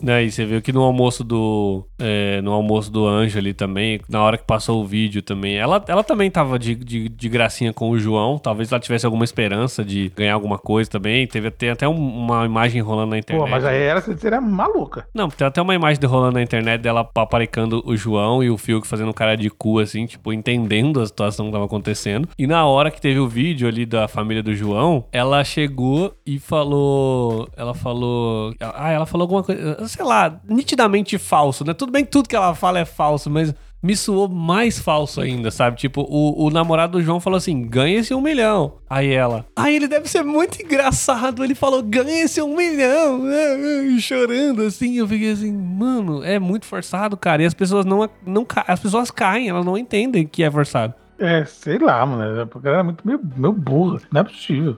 Né, 0.00 0.24
e 0.24 0.30
você 0.30 0.44
viu 0.44 0.62
que 0.62 0.72
no 0.72 0.82
almoço 0.82 1.24
do. 1.24 1.84
é, 1.98 2.40
no 2.42 2.52
almoço 2.52 2.90
do 2.90 3.06
Anjo 3.06 3.36
ali 3.38 3.52
também, 3.52 4.00
na 4.08 4.22
hora 4.22 4.38
que 4.38 4.44
passou 4.44 4.80
o 4.80 4.86
vídeo 4.86 5.20
também, 5.22 5.56
ela, 5.56 5.82
ela 5.88 6.04
também 6.04 6.30
tava 6.30 6.58
de, 6.58 6.74
de, 6.76 7.08
de 7.08 7.28
gracinha 7.28 7.72
com 7.72 7.90
o 7.90 7.98
João. 7.98 8.38
Talvez 8.38 8.70
ela 8.70 8.80
tivesse 8.80 9.04
alguma 9.04 9.24
esperança 9.24 9.84
de 9.84 10.12
ganhar 10.16 10.34
alguma 10.34 10.56
coisa 10.58 10.88
também. 10.88 11.26
Teve 11.26 11.48
até, 11.48 11.70
até 11.70 11.88
um- 11.88 11.94
uma 12.18 12.44
imagem 12.46 12.80
rolando 12.80 13.10
na 13.10 13.18
internet. 13.18 13.44
Pô, 13.44 13.50
mas 13.50 13.64
aí 13.64 13.82
ela 13.82 14.00
seria 14.00 14.40
maluca. 14.40 15.06
Não, 15.12 15.28
tem 15.28 15.46
até 15.46 15.60
uma 15.60 15.74
imagem 15.74 16.02
rolando 16.04 16.34
na 16.34 16.42
internet 16.42 16.80
dela 16.80 17.02
paparicando 17.04 17.82
o 17.84 17.96
João 17.96 18.42
e 18.42 18.50
o 18.50 18.56
Fiuk 18.56 18.86
fazendo 18.86 19.08
um 19.10 19.12
cara 19.12 19.36
de 19.36 19.50
cu, 19.50 19.80
assim, 19.80 20.06
tipo, 20.06 20.32
entendendo 20.32 21.00
a 21.00 21.06
situação 21.06 21.46
que 21.46 21.52
tava 21.52 21.64
acontecendo. 21.64 22.28
E 22.38 22.46
na 22.46 22.64
hora 22.66 22.90
que 22.90 23.00
teve 23.00 23.18
o 23.18 23.26
vídeo 23.28 23.66
ali 23.66 23.84
da 23.84 24.06
família 24.06 24.42
do 24.44 24.54
João, 24.54 25.04
ela 25.10 25.42
chegou 25.42 26.14
e 26.24 26.38
falou. 26.38 27.48
Ela 27.56 27.74
falou. 27.74 28.54
Ah, 28.60 28.90
ela 28.92 29.06
falou 29.06 29.24
alguma 29.24 29.42
coisa, 29.42 29.87
sei 29.88 30.04
lá, 30.04 30.40
nitidamente 30.48 31.18
falso, 31.18 31.64
né? 31.64 31.74
Tudo 31.74 31.90
bem 31.90 32.04
que 32.04 32.10
tudo 32.10 32.28
que 32.28 32.36
ela 32.36 32.54
fala 32.54 32.78
é 32.78 32.84
falso, 32.84 33.30
mas. 33.30 33.54
Me 33.80 33.96
soou 33.96 34.28
mais 34.28 34.76
falso 34.80 35.20
ainda, 35.20 35.52
sabe? 35.52 35.76
Tipo, 35.76 36.00
o, 36.00 36.46
o 36.46 36.50
namorado 36.50 36.98
do 36.98 37.02
João 37.04 37.20
falou 37.20 37.36
assim: 37.36 37.62
ganha 37.62 38.00
esse 38.00 38.12
um 38.12 38.20
milhão. 38.20 38.78
Aí 38.90 39.12
ela. 39.12 39.46
Aí 39.54 39.76
ele 39.76 39.86
deve 39.86 40.08
ser 40.08 40.24
muito 40.24 40.60
engraçado. 40.60 41.44
Ele 41.44 41.54
falou: 41.54 41.80
ganha 41.80 42.24
esse 42.24 42.42
um 42.42 42.56
milhão. 42.56 43.22
Chorando 44.00 44.62
assim. 44.62 44.96
Eu 44.96 45.06
fiquei 45.06 45.30
assim, 45.30 45.52
mano, 45.52 46.24
é 46.24 46.40
muito 46.40 46.66
forçado, 46.66 47.16
cara. 47.16 47.40
E 47.40 47.46
as 47.46 47.54
pessoas 47.54 47.86
não, 47.86 48.10
não 48.26 48.44
as 48.66 48.80
pessoas 48.80 49.12
caem, 49.12 49.48
elas 49.48 49.64
não 49.64 49.78
entendem 49.78 50.26
que 50.26 50.42
é 50.42 50.50
forçado. 50.50 50.92
É, 51.16 51.44
sei 51.44 51.78
lá, 51.78 52.04
mano. 52.04 52.22
A 52.52 52.58
galera 52.58 52.80
é 52.80 52.84
muito 52.84 53.06
meio, 53.06 53.20
meio 53.36 53.52
burra. 53.52 54.00
Não 54.10 54.22
é 54.22 54.24
possível. 54.24 54.76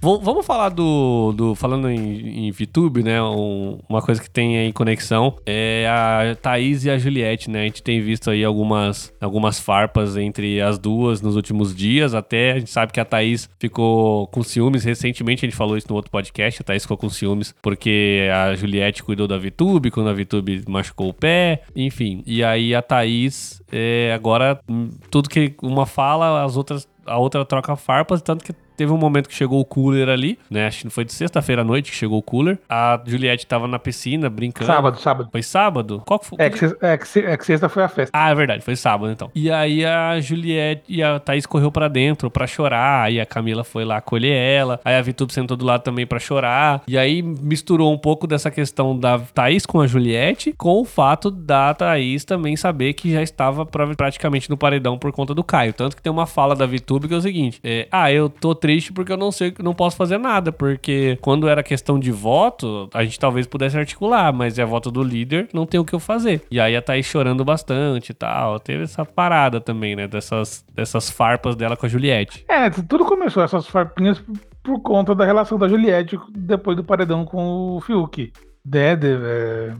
Vamos 0.00 0.46
falar 0.46 0.68
do. 0.68 1.32
do 1.32 1.54
falando 1.54 1.90
em, 1.90 2.46
em 2.46 2.50
VTube, 2.52 3.02
né? 3.02 3.20
Um, 3.20 3.80
uma 3.88 4.00
coisa 4.00 4.22
que 4.22 4.30
tem 4.30 4.56
aí 4.58 4.72
conexão 4.72 5.36
é 5.44 5.86
a 5.88 6.36
Thaís 6.36 6.84
e 6.84 6.90
a 6.90 6.96
Juliette, 6.96 7.50
né? 7.50 7.62
A 7.62 7.64
gente 7.64 7.82
tem 7.82 8.00
visto 8.00 8.30
aí 8.30 8.44
algumas, 8.44 9.12
algumas 9.20 9.58
farpas 9.58 10.16
entre 10.16 10.60
as 10.60 10.78
duas 10.78 11.20
nos 11.20 11.34
últimos 11.34 11.74
dias. 11.74 12.14
Até 12.14 12.52
a 12.52 12.58
gente 12.58 12.70
sabe 12.70 12.92
que 12.92 13.00
a 13.00 13.04
Thaís 13.04 13.48
ficou 13.58 14.28
com 14.28 14.42
ciúmes 14.42 14.84
recentemente. 14.84 15.44
A 15.44 15.48
gente 15.48 15.56
falou 15.56 15.76
isso 15.76 15.88
no 15.88 15.96
outro 15.96 16.10
podcast. 16.10 16.62
A 16.62 16.64
Thaís 16.64 16.82
ficou 16.82 16.96
com 16.96 17.08
ciúmes 17.08 17.54
porque 17.60 18.28
a 18.32 18.54
Juliette 18.54 19.02
cuidou 19.02 19.26
da 19.26 19.36
VTube 19.36 19.90
quando 19.90 20.10
a 20.10 20.14
VTube 20.14 20.64
machucou 20.68 21.08
o 21.08 21.14
pé. 21.14 21.62
Enfim. 21.74 22.22
E 22.24 22.44
aí 22.44 22.72
a 22.74 22.82
Thaís, 22.82 23.60
é, 23.72 24.12
agora, 24.14 24.60
hum, 24.68 24.90
tudo 25.10 25.28
que 25.28 25.54
uma 25.60 25.86
fala, 25.86 26.44
as 26.44 26.56
outras. 26.56 26.86
A 27.04 27.16
outra 27.16 27.42
troca 27.42 27.74
farpas, 27.74 28.20
tanto 28.20 28.44
que 28.44 28.52
Teve 28.78 28.92
um 28.92 28.96
momento 28.96 29.28
que 29.28 29.34
chegou 29.34 29.60
o 29.60 29.64
cooler 29.64 30.08
ali, 30.08 30.38
né? 30.48 30.68
Acho 30.68 30.84
que 30.84 30.90
foi 30.90 31.04
de 31.04 31.12
sexta-feira 31.12 31.62
à 31.62 31.64
noite 31.64 31.90
que 31.90 31.96
chegou 31.96 32.16
o 32.16 32.22
cooler. 32.22 32.60
A 32.68 33.00
Juliette 33.04 33.44
tava 33.44 33.66
na 33.66 33.76
piscina 33.76 34.30
brincando. 34.30 34.66
Sábado, 34.66 35.00
sábado. 35.00 35.28
Foi 35.32 35.42
sábado? 35.42 36.00
Qual 36.06 36.22
foi? 36.22 36.38
É 36.40 36.48
que, 36.48 36.64
é, 36.64 36.96
que, 36.96 37.18
é 37.18 37.36
que 37.36 37.44
sexta 37.44 37.68
foi 37.68 37.82
a 37.82 37.88
festa. 37.88 38.16
Ah, 38.16 38.30
é 38.30 38.34
verdade, 38.36 38.62
foi 38.62 38.76
sábado 38.76 39.10
então. 39.10 39.32
E 39.34 39.50
aí 39.50 39.84
a 39.84 40.20
Juliette 40.20 40.84
e 40.88 41.02
a 41.02 41.18
Thaís 41.18 41.44
correu 41.44 41.72
para 41.72 41.88
dentro 41.88 42.30
para 42.30 42.46
chorar. 42.46 43.02
Aí 43.02 43.20
a 43.20 43.26
Camila 43.26 43.64
foi 43.64 43.84
lá 43.84 43.96
acolher 43.96 44.32
ela. 44.32 44.80
Aí 44.84 44.94
a 44.94 45.02
Vitube 45.02 45.32
sentou 45.32 45.56
do 45.56 45.66
lado 45.66 45.82
também 45.82 46.06
para 46.06 46.20
chorar. 46.20 46.82
E 46.86 46.96
aí 46.96 47.20
misturou 47.20 47.92
um 47.92 47.98
pouco 47.98 48.28
dessa 48.28 48.48
questão 48.48 48.96
da 48.96 49.18
Thaís 49.18 49.66
com 49.66 49.80
a 49.80 49.88
Juliette 49.88 50.54
com 50.56 50.80
o 50.80 50.84
fato 50.84 51.32
da 51.32 51.74
Thaís 51.74 52.24
também 52.24 52.54
saber 52.54 52.92
que 52.92 53.10
já 53.10 53.24
estava 53.24 53.66
praticamente 53.66 54.48
no 54.48 54.56
paredão 54.56 54.96
por 54.96 55.10
conta 55.10 55.34
do 55.34 55.42
Caio. 55.42 55.72
Tanto 55.72 55.96
que 55.96 56.02
tem 56.02 56.12
uma 56.12 56.26
fala 56.26 56.54
da 56.54 56.64
Vitube 56.64 57.08
que 57.08 57.14
é 57.14 57.16
o 57.16 57.20
seguinte: 57.20 57.58
é, 57.64 57.88
Ah, 57.90 58.12
eu 58.12 58.28
tô 58.28 58.54
triste 58.54 58.67
triste 58.68 58.92
porque 58.92 59.10
eu 59.10 59.16
não 59.16 59.32
sei, 59.32 59.54
não 59.62 59.72
posso 59.72 59.96
fazer 59.96 60.18
nada, 60.18 60.52
porque 60.52 61.18
quando 61.22 61.48
era 61.48 61.62
questão 61.62 61.98
de 61.98 62.12
voto, 62.12 62.86
a 62.92 63.02
gente 63.02 63.18
talvez 63.18 63.46
pudesse 63.46 63.78
articular, 63.78 64.30
mas 64.30 64.58
é 64.58 64.64
voto 64.64 64.90
do 64.90 65.02
líder, 65.02 65.48
não 65.54 65.64
tem 65.64 65.80
o 65.80 65.84
que 65.86 65.94
eu 65.94 65.98
fazer. 65.98 66.42
E 66.50 66.60
aí 66.60 66.76
a 66.76 66.82
Thaís 66.82 67.06
chorando 67.06 67.42
bastante 67.46 68.10
e 68.10 68.14
tal. 68.14 68.60
Teve 68.60 68.82
essa 68.82 69.06
parada 69.06 69.58
também, 69.58 69.96
né, 69.96 70.06
dessas, 70.06 70.62
dessas 70.74 71.08
farpas 71.08 71.56
dela 71.56 71.78
com 71.78 71.86
a 71.86 71.88
Juliette. 71.88 72.44
É, 72.46 72.68
tudo 72.68 73.06
começou 73.06 73.42
essas 73.42 73.66
farpinhas 73.66 74.22
por 74.62 74.82
conta 74.82 75.14
da 75.14 75.24
relação 75.24 75.56
da 75.56 75.66
Juliette 75.66 76.18
depois 76.30 76.76
do 76.76 76.84
paredão 76.84 77.24
com 77.24 77.76
o 77.76 77.80
Fiuk. 77.80 78.30
De, 78.62 78.78
é, 78.78 78.92
é, 78.92 79.74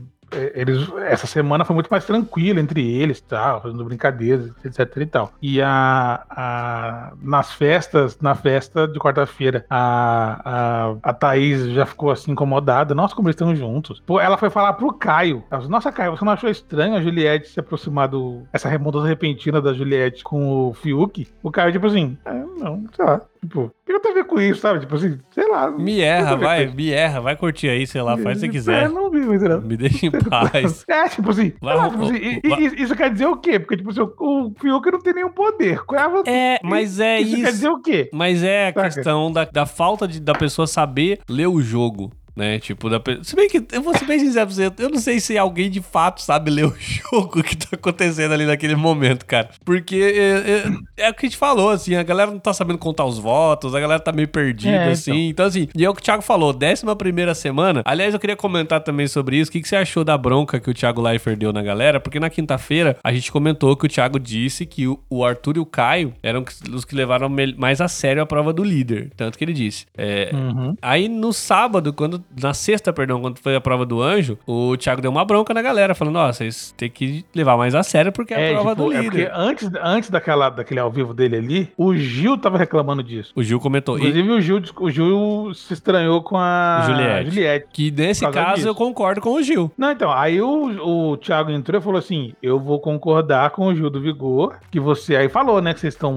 eles, 0.53 0.87
essa 1.05 1.27
semana 1.27 1.65
foi 1.65 1.73
muito 1.73 1.89
mais 1.89 2.05
tranquila 2.05 2.59
entre 2.59 2.85
eles, 2.85 3.21
tal, 3.21 3.61
fazendo 3.61 3.83
brincadeiras, 3.85 4.51
etc 4.63 4.97
e 4.97 5.05
tal. 5.05 5.33
E 5.41 5.61
a, 5.61 6.23
a 6.29 7.13
nas 7.21 7.51
festas, 7.51 8.17
na 8.19 8.35
festa 8.35 8.87
de 8.87 8.99
quarta-feira, 8.99 9.65
a, 9.69 10.41
a, 10.43 10.95
a 11.03 11.13
Thaís 11.13 11.71
já 11.71 11.85
ficou 11.85 12.11
assim 12.11 12.31
incomodada. 12.31 12.95
Nossa, 12.95 13.15
como 13.15 13.27
eles 13.27 13.35
estão 13.35 13.55
juntos. 13.55 14.01
Pô, 14.05 14.19
ela 14.19 14.37
foi 14.37 14.49
falar 14.49 14.73
pro 14.73 14.93
Caio. 14.93 15.43
Ela 15.49 15.61
falou, 15.61 15.69
Nossa, 15.69 15.91
Caio, 15.91 16.15
você 16.15 16.25
não 16.25 16.33
achou 16.33 16.49
estranho 16.49 16.95
a 16.95 17.01
Juliette 17.01 17.49
se 17.49 17.59
aproximar 17.59 18.07
do. 18.07 18.43
essa 18.51 18.69
remonta 18.69 19.03
repentina 19.03 19.61
da 19.61 19.73
Juliette 19.73 20.23
com 20.23 20.69
o 20.69 20.73
Fiuk? 20.73 21.27
O 21.43 21.51
Caio, 21.51 21.71
tipo 21.71 21.87
assim, 21.87 22.17
ah, 22.25 22.33
não, 22.33 22.85
sei 22.95 23.05
lá. 23.05 23.21
Tipo, 23.41 23.61
o 23.61 23.71
que 23.85 23.91
eu 23.93 24.01
tenho 24.01 24.13
a 24.13 24.17
ver 24.17 24.25
com 24.25 24.39
isso, 24.39 24.59
sabe? 24.59 24.81
Tipo 24.81 24.95
assim, 24.95 25.17
sei 25.31 25.47
lá. 25.47 25.71
Me 25.71 26.01
erra, 26.01 26.35
vai, 26.35 26.67
me 26.67 26.91
erra, 26.91 27.21
vai 27.21 27.37
curtir 27.37 27.69
aí, 27.69 27.87
sei 27.87 28.01
lá, 28.01 28.17
faz 28.17 28.37
o 28.37 28.41
que 28.41 28.47
você 28.47 28.49
quiser. 28.49 28.83
É, 28.83 28.87
não 28.89 29.09
vi, 29.09 29.19
mas 29.19 29.41
não. 29.41 29.61
Me 29.61 29.77
deixa 29.77 30.05
em 30.05 30.11
paz. 30.11 30.85
É, 30.89 31.07
tipo 31.07 31.29
assim, 31.29 31.53
vai, 31.61 31.75
lá, 31.75 31.89
tipo 31.89 32.03
assim 32.03 32.41
vai. 32.43 32.63
isso 32.63 32.95
quer 32.95 33.11
dizer 33.11 33.27
o 33.27 33.37
quê? 33.37 33.59
Porque, 33.59 33.77
tipo 33.77 33.89
assim, 33.91 34.01
o 34.01 34.51
Fiuk 34.59 34.91
não 34.91 34.99
tem 34.99 35.13
nenhum 35.13 35.29
poder. 35.29 35.81
É, 36.25 36.55
é 36.55 36.59
mas 36.63 36.99
é 36.99 37.19
isso. 37.21 37.35
Isso 37.35 37.43
quer 37.43 37.51
dizer 37.51 37.69
o 37.69 37.81
quê? 37.81 38.09
Mas 38.13 38.43
é 38.43 38.67
a 38.69 38.73
Saca? 38.73 38.81
questão 38.83 39.31
da, 39.31 39.45
da 39.45 39.65
falta 39.65 40.07
de, 40.07 40.19
da 40.19 40.33
pessoa 40.33 40.67
saber 40.67 41.19
ler 41.29 41.47
o 41.47 41.61
jogo 41.61 42.11
né? 42.39 42.57
Tipo, 42.57 42.89
da... 42.89 43.01
se 43.21 43.35
bem 43.35 43.49
que, 43.49 43.63
eu 43.71 43.81
vou 43.81 43.95
ser 43.95 44.05
bem 44.05 44.17
sincero 44.17 44.47
pra 44.47 44.55
você, 44.55 44.71
eu 44.81 44.89
não 44.89 44.97
sei 44.97 45.19
se 45.19 45.37
alguém 45.37 45.69
de 45.69 45.81
fato 45.81 46.21
sabe 46.21 46.49
ler 46.49 46.65
o 46.65 46.75
jogo 46.79 47.43
que 47.43 47.57
tá 47.57 47.67
acontecendo 47.73 48.33
ali 48.33 48.45
naquele 48.45 48.75
momento, 48.75 49.25
cara. 49.25 49.49
Porque 49.65 49.95
é, 49.95 51.01
é, 51.01 51.05
é 51.05 51.09
o 51.09 51.13
que 51.13 51.25
a 51.25 51.29
gente 51.29 51.37
falou, 51.37 51.69
assim, 51.69 51.95
a 51.95 52.03
galera 52.03 52.31
não 52.31 52.39
tá 52.39 52.53
sabendo 52.53 52.79
contar 52.79 53.03
os 53.03 53.19
votos, 53.19 53.75
a 53.75 53.79
galera 53.79 53.99
tá 53.99 54.13
meio 54.13 54.27
perdida, 54.29 54.71
é, 54.71 54.91
assim. 54.91 55.27
Então. 55.27 55.29
então, 55.29 55.45
assim, 55.45 55.67
e 55.75 55.83
é 55.83 55.89
o 55.89 55.93
que 55.93 56.01
o 56.01 56.03
Thiago 56.03 56.21
falou, 56.21 56.53
décima 56.53 56.95
primeira 56.95 57.35
semana. 57.35 57.81
Aliás, 57.85 58.13
eu 58.13 58.19
queria 58.19 58.35
comentar 58.35 58.79
também 58.81 59.07
sobre 59.07 59.37
isso. 59.37 59.49
O 59.49 59.51
que, 59.51 59.61
que 59.61 59.67
você 59.67 59.75
achou 59.75 60.03
da 60.03 60.17
bronca 60.17 60.59
que 60.59 60.69
o 60.69 60.73
Thiago 60.73 61.01
Leifert 61.01 61.37
deu 61.37 61.51
na 61.51 61.61
galera? 61.61 61.99
Porque 61.99 62.19
na 62.19 62.29
quinta-feira 62.29 62.97
a 63.03 63.11
gente 63.11 63.31
comentou 63.31 63.75
que 63.75 63.85
o 63.85 63.89
Thiago 63.89 64.19
disse 64.19 64.65
que 64.65 64.87
o, 64.87 65.25
Arthur 65.25 65.57
e 65.57 65.59
o 65.59 65.65
Caio 65.65 66.13
eram 66.23 66.45
os 66.71 66.85
que 66.85 66.95
levaram 66.95 67.29
mais 67.57 67.81
a 67.81 67.87
sério 67.87 68.21
a 68.21 68.25
prova 68.25 68.53
do 68.53 68.63
líder. 68.63 69.11
Tanto 69.17 69.37
que 69.37 69.43
ele 69.43 69.53
disse. 69.53 69.85
É, 69.97 70.31
uhum. 70.33 70.75
Aí 70.81 71.09
no 71.09 71.33
sábado, 71.33 71.91
quando 71.93 72.23
na 72.41 72.53
sexta, 72.53 72.93
perdão, 72.93 73.21
quando 73.21 73.39
foi 73.39 73.55
a 73.55 73.61
prova 73.61 73.85
do 73.85 74.01
anjo, 74.01 74.37
o 74.45 74.75
Thiago 74.77 75.01
deu 75.01 75.11
uma 75.11 75.25
bronca 75.25 75.53
na 75.53 75.61
galera, 75.61 75.95
falando: 75.95 76.17
ó, 76.17 76.31
vocês 76.31 76.73
têm 76.77 76.89
que 76.89 77.25
levar 77.33 77.57
mais 77.57 77.75
a 77.75 77.83
sério 77.83 78.11
porque 78.11 78.33
é, 78.33 78.49
a 78.49 78.53
prova 78.53 78.69
tipo, 78.71 78.83
do 78.83 78.93
é 78.93 79.01
líder. 79.01 79.27
É 79.27 79.31
antes, 79.33 79.69
antes 79.81 80.09
daquela, 80.09 80.49
daquele 80.49 80.79
ao 80.79 80.91
vivo 80.91 81.13
dele 81.13 81.37
ali, 81.37 81.71
o 81.77 81.95
Gil 81.95 82.37
tava 82.37 82.57
reclamando 82.57 83.03
disso. 83.03 83.31
O 83.35 83.43
Gil 83.43 83.59
comentou. 83.59 83.97
Inclusive, 83.97 84.27
e... 84.27 84.31
o, 84.31 84.41
Gil, 84.41 84.61
o 84.79 84.89
Gil 84.89 85.51
se 85.53 85.73
estranhou 85.73 86.21
com 86.21 86.37
a 86.37 86.83
Juliette. 86.85 87.29
Juliette 87.29 87.67
que 87.71 87.91
nesse 87.91 88.29
caso 88.29 88.55
disso. 88.55 88.67
eu 88.67 88.75
concordo 88.75 89.21
com 89.21 89.33
o 89.33 89.41
Gil. 89.41 89.71
Não, 89.77 89.91
então, 89.91 90.11
aí 90.11 90.41
o, 90.41 91.11
o 91.11 91.17
Thiago 91.17 91.51
entrou 91.51 91.79
e 91.79 91.83
falou 91.83 91.99
assim: 91.99 92.33
eu 92.41 92.59
vou 92.59 92.79
concordar 92.79 93.51
com 93.51 93.67
o 93.67 93.75
Gil 93.75 93.89
do 93.89 94.01
Vigor, 94.01 94.57
que 94.71 94.79
você 94.79 95.15
aí 95.15 95.29
falou, 95.29 95.61
né, 95.61 95.73
que 95.73 95.79
vocês 95.79 95.93
estão 95.93 96.13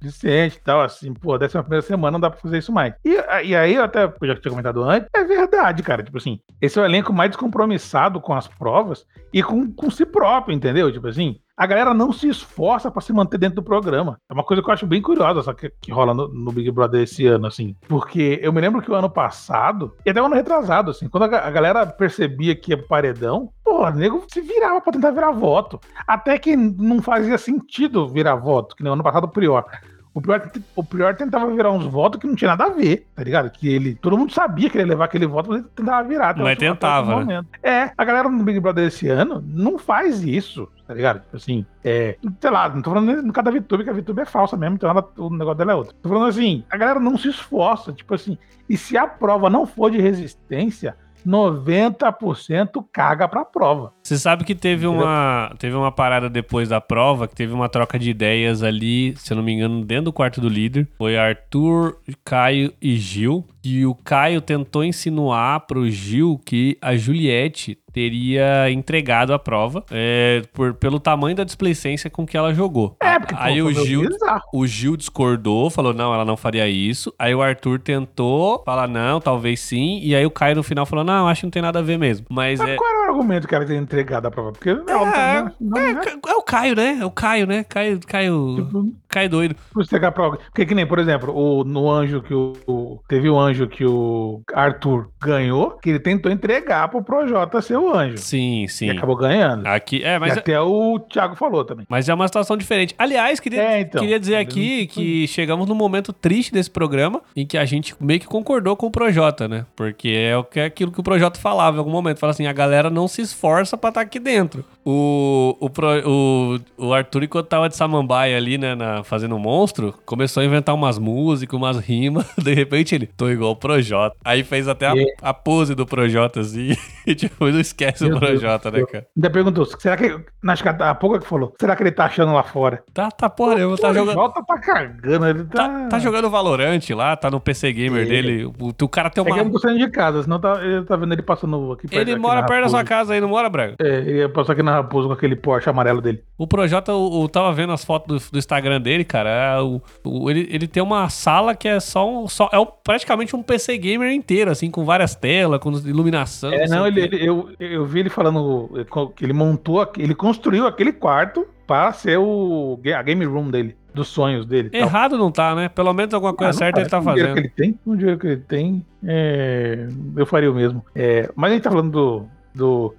Vicente 0.00 0.56
e 0.56 0.60
tal, 0.60 0.80
assim, 0.80 1.12
pô, 1.12 1.36
décima 1.36 1.62
primeira 1.62 1.82
semana 1.82 2.12
não 2.12 2.20
dá 2.20 2.30
pra 2.30 2.40
fazer 2.40 2.58
isso 2.58 2.72
mais. 2.72 2.94
E, 3.04 3.16
e 3.44 3.54
aí, 3.54 3.74
eu 3.74 3.84
até, 3.84 4.04
eu 4.04 4.26
já 4.26 4.34
tinha 4.36 4.50
comentado 4.50 4.82
antes, 4.82 5.08
é 5.14 5.24
verdade, 5.24 5.82
cara. 5.82 6.02
Tipo 6.02 6.18
assim, 6.18 6.40
esse 6.60 6.78
é 6.78 6.82
o 6.82 6.84
elenco 6.84 7.12
mais 7.12 7.30
descompromissado 7.30 8.20
com 8.20 8.32
as 8.32 8.48
provas 8.48 9.06
e 9.32 9.42
com, 9.42 9.70
com 9.72 9.90
si 9.90 10.06
próprio, 10.06 10.54
entendeu? 10.54 10.90
Tipo 10.90 11.08
assim, 11.08 11.38
a 11.60 11.66
galera 11.66 11.92
não 11.92 12.10
se 12.10 12.26
esforça 12.26 12.90
para 12.90 13.02
se 13.02 13.12
manter 13.12 13.36
dentro 13.36 13.56
do 13.56 13.62
programa. 13.62 14.18
É 14.30 14.32
uma 14.32 14.42
coisa 14.42 14.62
que 14.62 14.70
eu 14.70 14.72
acho 14.72 14.86
bem 14.86 15.02
curiosa, 15.02 15.42
só 15.42 15.52
que, 15.52 15.70
que 15.78 15.92
rola 15.92 16.14
no, 16.14 16.26
no, 16.26 16.50
Big 16.50 16.70
Brother 16.70 17.02
esse 17.02 17.26
ano, 17.26 17.46
assim. 17.46 17.76
Porque 17.86 18.40
eu 18.42 18.50
me 18.50 18.62
lembro 18.62 18.80
que 18.80 18.90
o 18.90 18.94
ano 18.94 19.10
passado, 19.10 19.94
e 20.06 20.08
até 20.08 20.22
o 20.22 20.24
ano 20.24 20.36
retrasado, 20.36 20.90
assim, 20.90 21.06
quando 21.06 21.24
a, 21.24 21.46
a 21.46 21.50
galera 21.50 21.84
percebia 21.84 22.56
que 22.56 22.70
ia 22.70 22.82
paredão, 22.82 23.50
pô, 23.62 23.84
o 23.84 23.90
nego 23.90 24.24
se 24.26 24.40
virava 24.40 24.80
pra 24.80 24.94
tentar 24.94 25.10
virar 25.10 25.32
voto. 25.32 25.78
Até 26.06 26.38
que 26.38 26.56
não 26.56 27.02
fazia 27.02 27.36
sentido 27.36 28.08
virar 28.08 28.36
voto, 28.36 28.74
que 28.74 28.82
no 28.82 28.94
ano 28.94 29.02
passado 29.02 29.24
o 29.24 29.28
Prior. 29.28 29.66
O 30.12 30.20
Prior, 30.20 30.50
o 30.74 30.82
Prior 30.82 31.14
tentava 31.14 31.50
virar 31.54 31.70
uns 31.70 31.86
votos 31.86 32.20
que 32.20 32.26
não 32.26 32.34
tinha 32.34 32.50
nada 32.50 32.64
a 32.64 32.70
ver, 32.70 33.08
tá 33.14 33.22
ligado? 33.22 33.50
Que 33.50 33.68
ele. 33.68 33.94
Todo 33.94 34.18
mundo 34.18 34.32
sabia 34.32 34.68
que 34.68 34.76
ele 34.76 34.84
ia 34.84 34.88
levar 34.88 35.04
aquele 35.04 35.26
voto, 35.26 35.50
mas 35.50 35.60
ele 35.60 35.68
tentava 35.74 36.08
virar. 36.08 36.36
Mas 36.36 36.58
tentava. 36.58 37.24
Né? 37.24 37.44
É, 37.62 37.92
a 37.96 38.04
galera 38.04 38.28
no 38.28 38.42
Big 38.42 38.58
Brother 38.58 38.88
esse 38.88 39.08
ano 39.08 39.42
não 39.46 39.78
faz 39.78 40.24
isso, 40.24 40.68
tá 40.86 40.94
ligado? 40.94 41.20
Tipo 41.20 41.36
assim, 41.36 41.64
é. 41.84 42.16
Sei 42.40 42.50
lá, 42.50 42.68
não 42.68 42.82
tô 42.82 42.90
falando 42.90 43.22
no 43.22 43.32
caso 43.32 43.44
da 43.44 43.50
VTube, 43.52 43.84
que 43.84 43.90
a 43.90 43.92
VTube 43.92 44.22
é 44.22 44.24
falsa 44.24 44.56
mesmo, 44.56 44.74
então 44.74 44.90
ela, 44.90 45.08
o 45.16 45.30
negócio 45.30 45.58
dela 45.58 45.72
é 45.72 45.76
outro. 45.76 45.94
Tô 46.02 46.08
falando 46.08 46.26
assim, 46.26 46.64
a 46.68 46.76
galera 46.76 46.98
não 46.98 47.16
se 47.16 47.28
esforça, 47.28 47.92
tipo 47.92 48.12
assim, 48.12 48.36
e 48.68 48.76
se 48.76 48.96
a 48.96 49.06
prova 49.06 49.48
não 49.48 49.64
for 49.64 49.90
de 49.90 50.00
resistência, 50.00 50.96
90% 51.26 52.84
caga 52.92 53.28
pra 53.28 53.44
prova. 53.44 53.92
Você 54.10 54.18
sabe 54.18 54.42
que 54.42 54.56
teve 54.56 54.88
uma, 54.88 55.54
teve 55.56 55.76
uma 55.76 55.92
parada 55.92 56.28
depois 56.28 56.68
da 56.68 56.80
prova, 56.80 57.28
que 57.28 57.34
teve 57.36 57.52
uma 57.52 57.68
troca 57.68 57.96
de 57.96 58.10
ideias 58.10 58.60
ali, 58.60 59.14
se 59.16 59.32
eu 59.32 59.36
não 59.36 59.44
me 59.44 59.52
engano, 59.52 59.84
dentro 59.84 60.06
do 60.06 60.12
quarto 60.12 60.40
do 60.40 60.48
líder. 60.48 60.88
Foi 60.98 61.16
Arthur, 61.16 61.96
Caio 62.24 62.72
e 62.82 62.96
Gil. 62.96 63.44
E 63.62 63.86
o 63.86 63.94
Caio 63.94 64.40
tentou 64.40 64.82
insinuar 64.82 65.60
pro 65.60 65.88
Gil 65.88 66.40
que 66.44 66.76
a 66.80 66.96
Juliette 66.96 67.78
teria 67.92 68.70
entregado 68.70 69.32
a 69.32 69.38
prova 69.38 69.84
é, 69.90 70.42
por, 70.52 70.74
pelo 70.74 71.00
tamanho 71.00 71.36
da 71.36 71.44
displicência 71.44 72.08
com 72.08 72.26
que 72.26 72.36
ela 72.36 72.54
jogou. 72.54 72.96
É, 73.02 73.18
porque 73.18 73.34
Aí 73.36 73.60
o 73.60 73.72
Gil, 73.72 74.08
o 74.52 74.66
Gil 74.66 74.96
discordou, 74.96 75.68
falou: 75.70 75.92
não, 75.92 76.14
ela 76.14 76.24
não 76.24 76.36
faria 76.36 76.68
isso. 76.68 77.12
Aí 77.18 77.34
o 77.34 77.42
Arthur 77.42 77.80
tentou 77.80 78.62
falar: 78.64 78.88
não, 78.88 79.20
talvez 79.20 79.60
sim. 79.60 80.00
E 80.02 80.14
aí 80.14 80.24
o 80.24 80.30
Caio 80.30 80.56
no 80.56 80.62
final 80.62 80.86
falou: 80.86 81.04
não, 81.04 81.28
acho 81.28 81.40
que 81.40 81.46
não 81.46 81.50
tem 81.50 81.62
nada 81.62 81.80
a 81.80 81.82
ver 81.82 81.98
mesmo. 81.98 82.26
Mas, 82.30 82.58
Mas 82.58 82.70
é... 82.70 82.76
qual 82.76 82.90
era 82.90 83.00
o 83.00 83.10
argumento 83.10 83.46
que 83.46 83.54
ela 83.54 83.64
teria 83.64 83.80
entregado 84.00 84.26
a 84.26 84.30
prova? 84.30 84.52
Porque 84.52 84.74
não, 84.74 85.06
é, 85.08 85.42
não, 85.42 85.52
não, 85.60 85.78
é, 85.78 85.92
é, 86.28 86.34
o 86.34 86.42
Caio, 86.42 86.74
né? 86.74 86.98
É 87.00 87.04
o 87.04 87.10
Caio, 87.10 87.46
né? 87.46 87.64
Caio, 87.64 88.00
Caio, 88.06 88.56
Tipo, 88.56 88.92
Caio 89.08 89.28
doido. 89.30 89.56
por 89.72 89.84
pra 90.12 90.24
alguém. 90.24 90.40
Porque 90.46 90.66
que 90.66 90.74
nem, 90.74 90.86
por 90.86 90.98
exemplo, 90.98 91.34
o, 91.36 91.64
no 91.64 91.90
anjo 91.90 92.22
que 92.22 92.32
o, 92.34 92.52
o- 92.66 93.00
Teve 93.08 93.28
o 93.28 93.38
anjo 93.38 93.66
que 93.68 93.84
o 93.84 94.40
Arthur 94.54 95.08
ganhou, 95.20 95.72
que 95.82 95.90
ele 95.90 95.98
tentou 96.00 96.30
entregar 96.30 96.88
pro 96.88 97.02
Projota 97.02 97.60
ser 97.60 97.76
o 97.76 97.92
anjo. 97.94 98.18
Sim, 98.18 98.64
E 98.64 98.68
sim. 98.68 98.90
acabou 98.90 99.16
ganhando. 99.16 99.66
Aqui, 99.66 100.02
é, 100.02 100.16
e 100.16 100.18
mas, 100.18 100.36
até 100.38 100.60
o 100.60 100.98
Thiago 100.98 101.34
falou 101.36 101.64
também. 101.64 101.86
mas 101.88 102.08
é 102.08 102.14
uma 102.14 102.26
situação 102.26 102.56
diferente. 102.56 102.94
Aliás, 102.98 103.40
queria, 103.40 103.62
É, 103.62 103.80
então. 103.80 104.00
queria 104.00 104.18
dizer 104.18 104.36
aqui 104.36 104.86
que 104.86 105.26
chegamos 105.28 105.66
num 105.68 105.74
momento 105.74 106.12
triste 106.12 106.52
desse 106.52 106.70
programa 106.70 107.20
em 107.36 107.46
que 107.46 107.58
a 107.58 107.64
gente 107.64 107.94
meio 108.00 108.20
que 108.20 108.26
concordou 108.26 108.76
com 108.76 108.86
o 108.86 108.90
Projota, 108.90 109.46
né? 109.48 109.66
Porque 109.76 110.08
é 110.08 110.60
é 110.60 110.64
aquilo 110.64 110.92
que 110.92 111.00
o 111.00 111.02
Projota 111.02 111.38
falava 111.40 111.76
em 111.76 111.78
algum 111.78 111.90
momento. 111.90 112.18
Fala 112.18 112.30
assim, 112.32 112.46
a 112.46 112.52
galera 112.52 112.90
não 112.90 113.06
se 113.08 113.22
esforça 113.22 113.76
pra 113.76 113.89
estar 113.90 114.00
aqui 114.00 114.18
dentro. 114.18 114.64
O, 114.84 115.56
o, 115.60 115.70
o, 116.08 116.86
o 116.86 116.94
Arthur, 116.94 117.24
enquanto 117.24 117.46
tava 117.46 117.68
de 117.68 117.76
samambaia 117.76 118.36
ali, 118.36 118.56
né, 118.58 118.74
na, 118.74 119.04
fazendo 119.04 119.34
um 119.36 119.38
monstro, 119.38 119.94
começou 120.06 120.40
a 120.42 120.46
inventar 120.46 120.74
umas 120.74 120.98
músicas, 120.98 121.56
umas 121.56 121.78
rimas. 121.78 122.26
De 122.42 122.54
repente 122.54 122.94
ele, 122.94 123.06
tô 123.06 123.28
igual 123.28 123.52
o 123.52 123.56
Projota. 123.56 124.16
Aí 124.24 124.42
fez 124.42 124.66
até 124.68 124.86
a, 124.86 124.96
É. 124.96 125.04
a 125.22 125.34
pose 125.34 125.74
do 125.74 125.84
Projota, 125.86 126.40
assim. 126.40 126.70
E 127.06 127.14
tipo, 127.14 127.48
não 127.48 127.58
esquece 127.58 128.04
Meu 128.04 128.16
o 128.16 128.20
Deus 128.20 128.40
Projota, 128.40 128.70
do 128.70 128.76
né, 128.78 128.84
cara? 128.86 129.06
Ainda 129.16 129.30
perguntou, 129.30 129.64
será 129.64 129.96
que. 129.96 130.20
Acho 130.46 130.62
que 130.62 130.68
a 130.68 130.94
pouco 130.94 131.18
que 131.18 131.26
falou, 131.26 131.54
será 131.58 131.74
que 131.74 131.82
ele 131.82 131.90
tá 131.92 132.04
achando 132.04 132.32
lá 132.32 132.42
fora? 132.42 132.82
Tá, 132.92 133.10
tá 133.10 133.28
porra, 133.28 133.54
eu 133.58 133.76
tá 133.76 133.88
o 133.90 133.94
jogando. 133.94 134.14
Projota 134.14 134.42
tá 134.46 134.58
cagando, 134.58 135.26
ele 135.26 135.44
tá. 135.44 135.68
Tá, 135.68 135.88
tá 135.88 135.98
jogando 135.98 136.30
Valorant 136.30 136.80
lá, 136.90 137.16
tá 137.16 137.30
no 137.30 137.40
PC 137.40 137.72
Gamer 137.72 138.02
É. 138.02 138.04
dele. 138.08 138.44
O, 138.44 138.52
o 138.82 138.88
cara 138.88 139.08
tem 139.10 139.22
É 139.22 139.24
que 139.24 139.32
eu 139.32 139.36
não 139.36 139.44
uma. 139.44 139.52
tô 139.52 139.58
saindo 139.58 139.78
de 139.78 139.90
casa, 139.90 140.22
senão 140.22 140.38
tá, 140.38 140.60
ele 140.62 140.84
tá 140.84 140.94
vendo 140.96 141.12
ele 141.14 141.22
passando 141.22 141.72
aqui 141.72 141.88
Ele 141.90 142.12
aqui 142.12 142.20
mora 142.20 142.44
perto 142.44 142.62
da 142.64 142.68
sua 142.68 142.84
casa 142.84 143.14
aí, 143.14 143.20
não 143.20 143.28
mora, 143.28 143.48
Braga? 143.48 143.74
É, 143.80 143.98
ele 144.00 144.28
passou 144.28 144.52
aqui 144.52 144.62
na 144.62 144.72
Raposo 144.72 145.08
com 145.08 145.14
aquele 145.14 145.34
Porsche 145.34 145.70
amarelo 145.70 146.00
dele. 146.02 146.22
O 146.36 146.46
Projota, 146.46 146.92
eu, 146.92 147.10
eu 147.22 147.28
tava 147.28 147.50
vendo 147.52 147.72
as 147.72 147.84
fotos 147.84 148.28
do, 148.28 148.32
do 148.32 148.38
Instagram 148.38 148.80
dele, 148.80 149.04
cara. 149.04 149.30
é, 149.30 149.60
o, 149.62 149.80
o- 150.04 150.30
ele, 150.30 150.46
ele 150.50 150.68
tem 150.68 150.82
uma 150.82 151.08
sala 151.08 151.54
que 151.54 151.66
é 151.66 151.80
só 151.80 152.08
um. 152.08 152.28
Só, 152.28 152.48
é 152.52 152.58
um- 152.58 152.66
praticamente 152.84 153.34
um 153.34 153.42
PC 153.42 153.78
gamer 153.78 154.12
inteiro, 154.12 154.50
assim, 154.50 154.70
com 154.70 154.84
várias 154.84 155.14
telas, 155.14 155.58
com 155.60 155.70
iluminação. 155.72 156.52
É, 156.52 156.68
não, 156.68 156.86
ele, 156.86 157.00
ele- 157.00 157.26
eu, 157.26 157.48
eu 157.58 157.86
vi 157.86 158.00
ele 158.00 158.10
falando 158.10 158.70
que 159.16 159.24
ele 159.24 159.32
montou, 159.32 159.90
ele 159.96 160.14
construiu 160.14 160.66
aquele 160.66 160.92
quarto 160.92 161.46
para 161.66 161.92
ser 161.92 162.18
o, 162.18 162.78
a 162.94 163.02
game 163.02 163.24
room 163.24 163.48
dele, 163.50 163.76
dos 163.94 164.08
sonhos 164.08 164.44
dele. 164.44 164.68
e 164.68 164.70
tal. 164.72 164.80
Errado 164.80 165.16
não 165.16 165.30
tá, 165.30 165.54
né? 165.54 165.68
Pelo 165.68 165.92
menos 165.94 166.12
alguma 166.12 166.34
coisa 166.34 166.50
Ah, 166.50 166.52
certa 166.52 166.80
ele 166.80 166.88
tá 166.90 167.00
com 167.00 167.08
o 167.08 167.14
dinheiro 167.14 167.28
fazendo. 167.30 167.34
que 167.54 167.62
ele 167.62 167.72
tem, 167.72 167.78
o 167.86 167.96
dinheiro 167.96 168.18
que 168.18 168.26
ele 168.26 168.36
tem, 168.38 168.84
é, 169.06 169.86
eu 170.16 170.26
faria 170.26 170.50
o 170.50 170.54
mesmo. 170.54 170.84
É, 170.94 171.30
mas 171.36 171.50
a 171.50 171.54
gente 171.54 171.62
tá 171.62 171.70
falando 171.70 171.90
do, 171.92 172.26
do, 172.54 172.94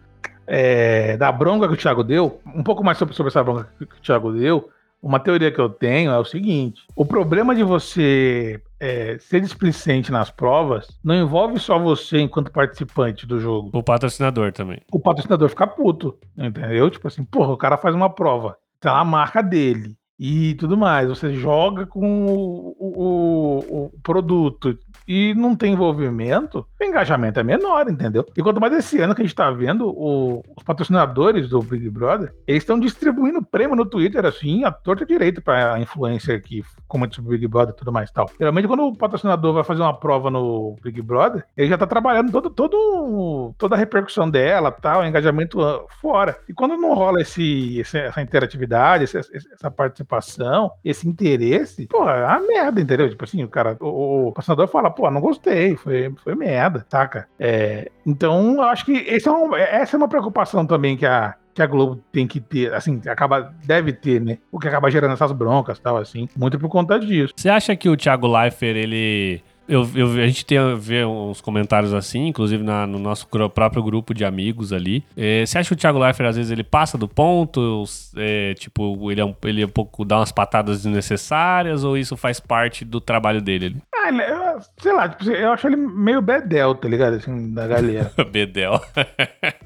é, 0.47 1.15
da 1.17 1.31
bronca 1.31 1.67
que 1.67 1.73
o 1.73 1.77
Thiago 1.77 2.03
deu, 2.03 2.39
um 2.55 2.63
pouco 2.63 2.83
mais 2.83 2.97
sobre, 2.97 3.13
sobre 3.15 3.29
essa 3.29 3.43
bronca 3.43 3.67
que, 3.77 3.85
que 3.85 3.95
o 3.97 4.01
Thiago 4.01 4.31
deu. 4.31 4.69
Uma 5.01 5.19
teoria 5.19 5.51
que 5.51 5.59
eu 5.59 5.67
tenho 5.67 6.11
é 6.11 6.17
o 6.19 6.23
seguinte: 6.23 6.83
o 6.95 7.03
problema 7.03 7.55
de 7.55 7.63
você 7.63 8.61
é, 8.79 9.17
ser 9.19 9.41
displicente 9.41 10.11
nas 10.11 10.29
provas 10.29 10.87
não 11.03 11.15
envolve 11.15 11.57
só 11.59 11.79
você 11.79 12.19
enquanto 12.19 12.51
participante 12.51 13.25
do 13.25 13.39
jogo. 13.39 13.71
O 13.73 13.81
patrocinador 13.81 14.51
também. 14.51 14.79
O 14.91 14.99
patrocinador 14.99 15.49
fica 15.49 15.65
puto, 15.65 16.15
entendeu? 16.37 16.87
Tipo 16.91 17.07
assim, 17.07 17.23
porra, 17.23 17.51
o 17.51 17.57
cara 17.57 17.77
faz 17.77 17.95
uma 17.95 18.11
prova, 18.11 18.57
tá 18.79 18.99
a 18.99 19.03
marca 19.03 19.41
dele 19.41 19.95
e 20.19 20.53
tudo 20.53 20.77
mais. 20.77 21.09
Você 21.09 21.33
joga 21.33 21.87
com 21.87 22.25
o, 22.27 22.75
o- 22.79 23.85
o 23.85 23.91
produto 24.03 24.77
e 25.07 25.33
não 25.35 25.55
tem 25.55 25.73
envolvimento, 25.73 26.65
o 26.79 26.83
engajamento 26.83 27.39
é 27.39 27.43
menor, 27.43 27.89
entendeu? 27.89 28.25
E 28.35 28.41
quanto 28.41 28.59
mais 28.61 28.73
esse 28.73 28.99
ano 28.99 29.13
que 29.15 29.21
a 29.21 29.25
gente 29.25 29.35
tá 29.35 29.49
vendo, 29.51 29.87
o- 29.89 30.41
os 30.57 30.63
patrocinadores 30.63 31.49
do 31.49 31.59
Big 31.61 31.89
Brother, 31.89 32.33
eles 32.47 32.63
estão 32.63 32.79
distribuindo 32.79 33.43
prêmio 33.43 33.75
no 33.75 33.85
Twitter, 33.85 34.25
assim, 34.25 34.63
a 34.63 34.71
torta 34.71 35.05
direito 35.05 35.41
pra 35.41 35.79
influencer 35.79 36.41
que 36.41 36.63
comenta 36.87 37.15
sobre 37.15 37.29
o 37.29 37.31
Big 37.39 37.47
Brother 37.47 37.73
e 37.73 37.77
tudo 37.77 37.91
mais 37.91 38.11
tal. 38.11 38.29
Geralmente, 38.37 38.67
quando 38.67 38.83
o 38.87 38.95
patrocinador 38.95 39.53
vai 39.53 39.63
fazer 39.63 39.81
uma 39.81 39.97
prova 39.97 40.29
no 40.29 40.75
Big 40.83 41.01
Brother, 41.01 41.45
ele 41.55 41.69
já 41.69 41.77
tá 41.77 41.87
trabalhando 41.87 42.31
todo, 42.31 42.49
todo, 42.49 43.53
toda 43.57 43.75
a 43.75 43.77
repercussão 43.77 44.29
dela, 44.29 44.71
tal, 44.71 45.05
engajamento 45.05 45.61
ah, 45.61 45.83
fora. 46.01 46.37
E 46.47 46.53
quando 46.53 46.75
não 46.77 46.93
rola 46.93 47.21
esse, 47.21 47.79
esse- 47.79 47.97
essa 47.99 48.21
interatividade, 48.21 49.03
essa, 49.05 49.19
essa 49.19 49.71
participação, 49.71 50.71
esse 50.83 51.07
interesse, 51.07 51.87
pô, 51.87 52.07
é 52.09 52.25
uma 52.25 52.39
merda, 52.47 52.81
entendeu? 52.81 53.09
Tipo 53.09 53.23
assim, 53.23 53.43
o 53.43 53.47
cara, 53.49 53.77
o, 53.79 54.27
o 54.27 54.33
patrocinador 54.33 54.67
fala, 54.67 54.90
pô, 54.91 55.09
não 55.09 55.21
gostei, 55.21 55.75
foi, 55.75 56.13
foi 56.23 56.35
merda, 56.35 56.85
saca? 56.89 57.27
É, 57.39 57.89
então, 58.05 58.55
eu 58.55 58.63
acho 58.63 58.85
que 58.85 58.93
esse 58.93 59.27
é 59.27 59.31
um- 59.31 59.55
essa 59.55 59.95
é 59.95 59.97
uma 59.97 60.07
preocupação 60.07 60.65
também 60.65 60.95
que 60.97 61.05
a, 61.05 61.35
que 61.53 61.61
a 61.61 61.67
Globo 61.67 62.01
tem 62.11 62.27
que 62.27 62.39
ter, 62.39 62.73
assim, 62.73 63.01
acaba, 63.07 63.53
deve 63.65 63.91
ter, 63.93 64.21
né? 64.21 64.37
O 64.51 64.57
que 64.59 64.67
acaba 64.67 64.89
gerando 64.89 65.13
essas 65.13 65.31
broncas 65.31 65.77
e 65.77 65.81
tal, 65.81 65.97
assim, 65.97 66.27
muito 66.37 66.57
por 66.59 66.69
conta 66.69 66.99
disso. 66.99 67.33
Você 67.35 67.49
acha 67.49 67.75
que 67.75 67.89
o 67.89 67.97
Thiago 67.97 68.27
Leifert, 68.27 68.75
ele. 68.77 69.41
Eu, 69.69 69.87
eu- 69.95 70.11
a 70.21 70.27
gente 70.27 70.45
tem 70.45 70.57
ver 70.75 71.05
uns 71.05 71.39
comentários 71.39 71.93
assim, 71.93 72.27
inclusive 72.27 72.61
na- 72.61 72.85
no 72.85 72.99
nosso 72.99 73.25
próprio 73.53 73.81
grupo 73.81 74.13
de 74.13 74.25
amigos 74.25 74.73
ali. 74.73 75.01
É, 75.15 75.45
você 75.45 75.57
acha 75.59 75.69
que 75.69 75.73
o 75.73 75.77
Thiago 75.77 75.97
Leifert, 75.99 76.27
às 76.29 76.35
vezes, 76.35 76.51
ele 76.51 76.63
passa 76.63 76.97
do 76.97 77.07
ponto? 77.07 77.83
É, 78.17 78.53
tipo, 78.55 79.09
ele 79.09 79.21
é, 79.21 79.25
um, 79.25 79.33
ele 79.43 79.61
é 79.61 79.65
um 79.65 79.69
pouco. 79.69 80.03
dá 80.03 80.17
umas 80.19 80.31
patadas 80.31 80.83
desnecessárias? 80.83 81.83
Ou 81.85 81.97
isso 81.97 82.17
faz 82.17 82.39
parte 82.39 82.83
do 82.83 82.99
trabalho 82.99 83.41
dele? 83.41 83.77
Ah, 84.03 84.07
ele, 84.09 84.21
eu- 84.23 84.59
sei 84.79 84.93
lá, 84.93 85.09
tipo, 85.09 85.29
eu 85.29 85.51
acho 85.51 85.67
ele 85.67 85.75
meio 85.75 86.21
bedel, 86.21 86.73
tá 86.75 86.87
ligado? 86.87 87.15
Assim, 87.15 87.53
da 87.53 87.67
galera. 87.67 88.11
Bedel. 88.31 88.79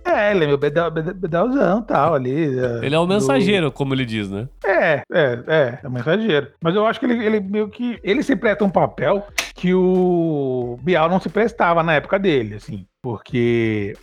é, 0.04 0.32
ele 0.32 0.43
é 0.43 0.48
meio 0.48 0.58
bedel, 0.58 0.91
bedel, 0.91 1.13
bedelzão 1.13 1.80
e 1.80 1.84
tal 1.88 2.13
ali. 2.15 2.32
Ele 2.82 2.95
é 2.95 3.00
o 3.00 3.08
mensageiro, 3.08 3.71
como 3.71 3.93
ele 3.93 4.06
diz, 4.06 4.30
né? 4.30 4.48
É, 4.65 5.02
é, 5.12 5.39
é, 5.48 5.80
é 5.84 5.89
mensageiro. 5.89 6.48
Mas 6.62 6.76
eu 6.76 6.86
acho 6.86 7.00
que 7.00 7.06
ele, 7.06 7.26
ele 7.26 7.39
meio 7.39 7.69
que. 7.69 8.00
Ele 8.04 8.21
se 8.24 8.36
presta 8.36 8.63
um 8.65 8.69
papel 8.69 9.26
que 9.56 9.74
o 9.74 10.78
Bial 10.82 11.08
não 11.10 11.19
se 11.19 11.30
prestava 11.30 11.82
na 11.84 11.93
época 11.93 12.19
dele, 12.19 12.56
assim. 12.56 12.86
Porque 13.02 13.93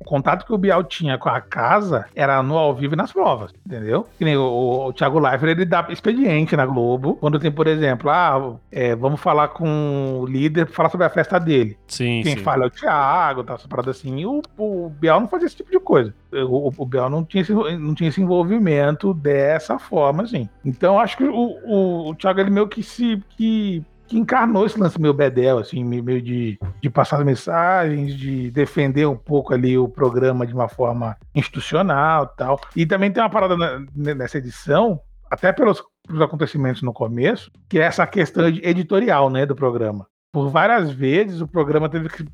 o 0.00 0.04
contato 0.04 0.46
que 0.46 0.52
o 0.52 0.58
Bial 0.58 0.84
tinha 0.84 1.18
com 1.18 1.28
a 1.28 1.40
casa 1.40 2.06
era 2.14 2.40
no 2.42 2.56
ao 2.56 2.74
vivo 2.74 2.94
e 2.94 2.96
nas 2.96 3.12
provas, 3.12 3.52
entendeu? 3.66 4.06
Que 4.16 4.24
nem 4.24 4.36
o, 4.36 4.86
o 4.86 4.92
Thiago 4.92 5.18
Leifert, 5.18 5.50
ele 5.50 5.64
dá 5.64 5.84
expediente 5.88 6.56
na 6.56 6.64
Globo, 6.64 7.16
quando 7.16 7.38
tem, 7.38 7.50
por 7.50 7.66
exemplo, 7.66 8.08
ah, 8.08 8.56
é, 8.70 8.94
vamos 8.94 9.20
falar 9.20 9.48
com 9.48 10.20
o 10.20 10.26
líder, 10.26 10.68
falar 10.68 10.88
sobre 10.90 11.06
a 11.06 11.10
festa 11.10 11.38
dele. 11.40 11.76
Sim, 11.88 12.22
Quem 12.22 12.36
sim. 12.36 12.42
fala 12.42 12.64
é 12.64 12.66
o 12.68 12.70
Thiago, 12.70 13.42
tá, 13.42 13.54
essa 13.54 13.66
parada 13.66 13.90
assim. 13.90 14.20
E 14.20 14.26
o, 14.26 14.40
o 14.56 14.88
Biel 14.88 15.20
não 15.20 15.28
fazia 15.28 15.46
esse 15.46 15.56
tipo 15.56 15.70
de 15.70 15.80
coisa. 15.80 16.14
O, 16.32 16.72
o, 16.76 16.86
Biel 16.86 17.10
não 17.10 17.24
tinha, 17.24 17.40
esse, 17.40 17.52
não 17.52 17.94
tinha 17.94 18.08
esse 18.08 18.20
envolvimento 18.20 19.12
dessa 19.12 19.78
forma, 19.78 20.22
assim. 20.22 20.48
Então, 20.64 20.98
acho 21.00 21.16
que 21.16 21.24
o, 21.24 21.58
o, 21.64 22.10
o 22.10 22.14
Thiago, 22.14 22.40
ele 22.40 22.50
meio 22.50 22.68
que 22.68 22.82
se. 22.82 23.20
Que, 23.30 23.82
que 24.08 24.18
encarnou 24.18 24.64
esse 24.66 24.78
lance 24.80 25.00
meio 25.00 25.12
bedel, 25.14 25.58
assim, 25.58 25.84
meio 25.84 26.20
de, 26.22 26.58
de 26.80 26.90
passar 26.90 27.24
mensagens, 27.24 28.14
de 28.16 28.50
defender 28.50 29.06
um 29.06 29.16
pouco 29.16 29.52
ali 29.52 29.76
o 29.76 29.88
programa 29.88 30.46
de 30.46 30.54
uma 30.54 30.68
forma 30.68 31.16
institucional 31.34 32.26
tal. 32.26 32.60
E 32.74 32.86
também 32.86 33.12
tem 33.12 33.22
uma 33.22 33.30
parada 33.30 33.56
na- 33.56 33.80
nessa 33.94 34.38
edição, 34.38 35.00
até 35.30 35.52
pelos, 35.52 35.82
pelos 36.06 36.22
acontecimentos 36.22 36.82
no 36.82 36.92
começo, 36.92 37.50
que 37.68 37.78
é 37.78 37.82
essa 37.82 38.06
questão 38.06 38.46
editorial, 38.48 39.28
né, 39.30 39.44
do 39.46 39.54
programa 39.54 40.06
por 40.30 40.50
várias 40.50 40.90
vezes 40.92 41.40
o 41.40 41.48
programa 41.48 41.88
teve 41.88 42.08
que, 42.10 42.24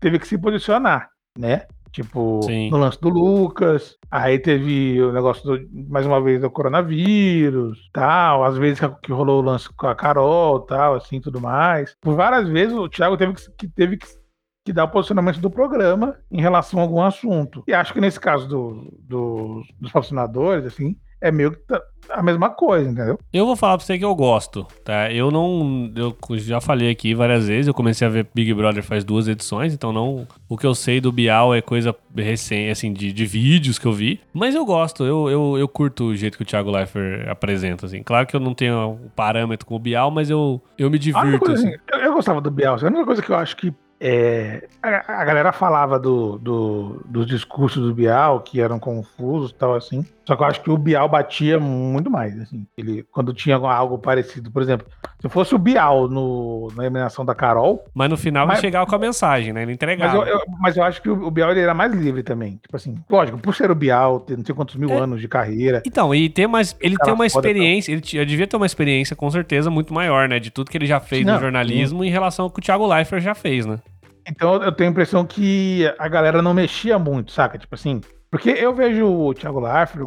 teve 0.00 0.18
que 0.18 0.26
se 0.26 0.36
posicionar, 0.36 1.08
né? 1.38 1.62
Tipo, 1.94 2.40
Sim. 2.42 2.70
no 2.72 2.76
lance 2.76 3.00
do 3.00 3.08
Lucas, 3.08 3.96
aí 4.10 4.36
teve 4.36 5.00
o 5.00 5.12
negócio, 5.12 5.44
do, 5.44 5.64
mais 5.88 6.04
uma 6.04 6.20
vez, 6.20 6.40
do 6.40 6.50
coronavírus, 6.50 7.88
tal, 7.92 8.42
às 8.42 8.58
vezes 8.58 8.80
que, 8.80 8.88
que 9.04 9.12
rolou 9.12 9.40
o 9.40 9.44
lance 9.44 9.68
com 9.76 9.86
a 9.86 9.94
Carol, 9.94 10.58
tal, 10.60 10.96
assim, 10.96 11.20
tudo 11.20 11.40
mais. 11.40 11.94
Por 12.00 12.16
várias 12.16 12.48
vezes 12.48 12.74
o 12.76 12.88
Thiago 12.88 13.16
teve 13.16 13.34
que, 13.34 13.42
que- 13.56 13.68
teve 13.68 13.96
que, 13.96 14.06
que 14.66 14.72
dar 14.72 14.84
o 14.84 14.90
posicionamento 14.90 15.38
do 15.40 15.48
programa 15.48 16.16
em 16.32 16.40
relação 16.40 16.80
a 16.80 16.82
algum 16.82 17.00
assunto. 17.00 17.62
E 17.68 17.72
acho 17.72 17.92
que 17.92 18.00
nesse 18.00 18.18
caso 18.18 18.48
do, 18.48 18.92
do- 19.00 19.62
dos 19.80 19.92
patrocinadores, 19.92 20.66
assim, 20.66 20.96
é 21.20 21.30
meio 21.30 21.52
que 21.52 21.58
a 22.10 22.22
mesma 22.22 22.50
coisa, 22.50 22.90
entendeu? 22.90 23.18
Eu 23.32 23.46
vou 23.46 23.56
falar 23.56 23.76
pra 23.76 23.86
você 23.86 23.98
que 23.98 24.04
eu 24.04 24.14
gosto, 24.14 24.66
tá? 24.84 25.10
Eu 25.10 25.30
não. 25.30 25.90
Eu 25.94 26.16
já 26.38 26.60
falei 26.60 26.90
aqui 26.90 27.14
várias 27.14 27.48
vezes, 27.48 27.66
eu 27.66 27.74
comecei 27.74 28.06
a 28.06 28.10
ver 28.10 28.28
Big 28.34 28.52
Brother 28.52 28.82
faz 28.82 29.04
duas 29.04 29.28
edições, 29.28 29.72
então 29.72 29.92
não. 29.92 30.26
O 30.48 30.56
que 30.56 30.66
eu 30.66 30.74
sei 30.74 31.00
do 31.00 31.12
Bial 31.12 31.54
é 31.54 31.60
coisa 31.60 31.94
recente, 32.14 32.70
assim, 32.70 32.92
de, 32.92 33.12
de 33.12 33.26
vídeos 33.26 33.78
que 33.78 33.86
eu 33.86 33.92
vi. 33.92 34.20
Mas 34.32 34.54
eu 34.54 34.64
gosto, 34.64 35.04
eu, 35.04 35.28
eu, 35.28 35.58
eu 35.58 35.68
curto 35.68 36.04
o 36.04 36.16
jeito 36.16 36.36
que 36.36 36.42
o 36.42 36.46
Thiago 36.46 36.70
Leifert 36.70 37.28
apresenta, 37.28 37.86
assim. 37.86 38.02
Claro 38.02 38.26
que 38.26 38.36
eu 38.36 38.40
não 38.40 38.54
tenho 38.54 38.92
o 38.92 39.10
parâmetro 39.10 39.66
com 39.66 39.76
o 39.76 39.78
Bial, 39.78 40.10
mas 40.10 40.30
eu, 40.30 40.60
eu 40.78 40.90
me 40.90 40.98
divirto, 40.98 41.38
coisa, 41.38 41.54
assim. 41.54 41.68
assim, 41.68 41.78
eu, 41.92 41.98
eu 42.00 42.12
gostava 42.12 42.40
do 42.40 42.50
Biel. 42.50 42.74
A 42.74 42.86
única 42.86 43.04
coisa 43.04 43.22
que 43.22 43.30
eu 43.30 43.36
acho 43.36 43.56
que 43.56 43.72
é, 44.06 44.68
a, 44.82 45.22
a, 45.22 45.24
galera 45.24 45.50
falava 45.50 45.98
do, 45.98 46.36
do, 46.36 47.02
dos 47.06 47.26
discursos 47.26 47.82
do 47.82 47.94
Bial, 47.94 48.40
que 48.40 48.60
eram 48.60 48.78
confusos 48.78 49.50
e 49.50 49.54
tal, 49.54 49.74
assim. 49.74 50.04
Só 50.26 50.36
que 50.36 50.42
eu 50.42 50.46
acho 50.46 50.60
que 50.60 50.70
o 50.70 50.76
Bial 50.76 51.08
batia 51.08 51.58
muito 51.58 52.10
mais, 52.10 52.38
assim. 52.38 52.66
Ele, 52.76 53.02
quando 53.10 53.32
tinha 53.32 53.56
algo 53.56 53.96
parecido, 53.96 54.50
por 54.50 54.60
exemplo, 54.60 54.86
se 55.20 55.28
fosse 55.30 55.54
o 55.54 55.58
Bial 55.58 56.06
no, 56.06 56.68
na 56.76 56.84
eliminação 56.84 57.24
da 57.24 57.34
Carol. 57.34 57.82
Mas 57.94 58.10
no 58.10 58.16
final 58.18 58.46
mas, 58.46 58.58
ele 58.58 58.66
chegava 58.66 58.86
com 58.86 58.94
a 58.94 58.98
mensagem, 58.98 59.54
né? 59.54 59.62
Ele 59.62 59.72
entregava. 59.72 60.18
Mas 60.18 60.28
eu, 60.28 60.34
eu, 60.34 60.44
mas 60.60 60.76
eu 60.76 60.84
acho 60.84 61.00
que 61.00 61.08
o, 61.08 61.26
o 61.26 61.30
Bial 61.30 61.52
ele 61.52 61.60
era 61.60 61.72
mais 61.72 61.90
livre 61.94 62.22
também. 62.22 62.58
Tipo 62.62 62.76
assim, 62.76 63.02
lógico, 63.08 63.38
por 63.38 63.54
ser 63.54 63.70
o 63.70 63.74
Bial, 63.74 64.20
ter 64.20 64.36
não 64.36 64.44
sei 64.44 64.54
quantos 64.54 64.76
mil 64.76 64.90
é. 64.90 64.98
anos 64.98 65.18
de 65.18 65.28
carreira. 65.28 65.82
Então, 65.86 66.14
e 66.14 66.28
ter 66.28 66.46
mais. 66.46 66.76
Ele 66.78 66.96
tem 66.96 67.14
uma 67.14 67.24
experiência, 67.24 67.90
ele, 67.90 68.02
ele 68.12 68.26
devia 68.26 68.46
ter 68.46 68.56
uma 68.56 68.66
experiência, 68.66 69.16
com 69.16 69.30
certeza, 69.30 69.70
muito 69.70 69.94
maior, 69.94 70.28
né? 70.28 70.38
De 70.38 70.50
tudo 70.50 70.70
que 70.70 70.76
ele 70.76 70.86
já 70.86 71.00
fez 71.00 71.24
não, 71.24 71.34
no 71.34 71.40
jornalismo 71.40 72.00
não. 72.00 72.04
em 72.04 72.10
relação 72.10 72.44
ao 72.44 72.50
que 72.50 72.60
o 72.60 72.62
Thiago 72.62 72.86
Leifert 72.86 73.22
já 73.22 73.34
fez, 73.34 73.64
né? 73.64 73.78
Então 74.26 74.62
eu 74.62 74.72
tenho 74.72 74.88
a 74.88 74.92
impressão 74.92 75.24
que 75.24 75.84
a 75.98 76.08
galera 76.08 76.40
não 76.40 76.54
mexia 76.54 76.98
muito, 76.98 77.32
saca? 77.32 77.58
Tipo 77.58 77.74
assim, 77.74 78.00
porque 78.30 78.50
eu 78.50 78.74
vejo 78.74 79.06
o 79.06 79.34
Thiago 79.34 79.60
Leifert, 79.60 80.06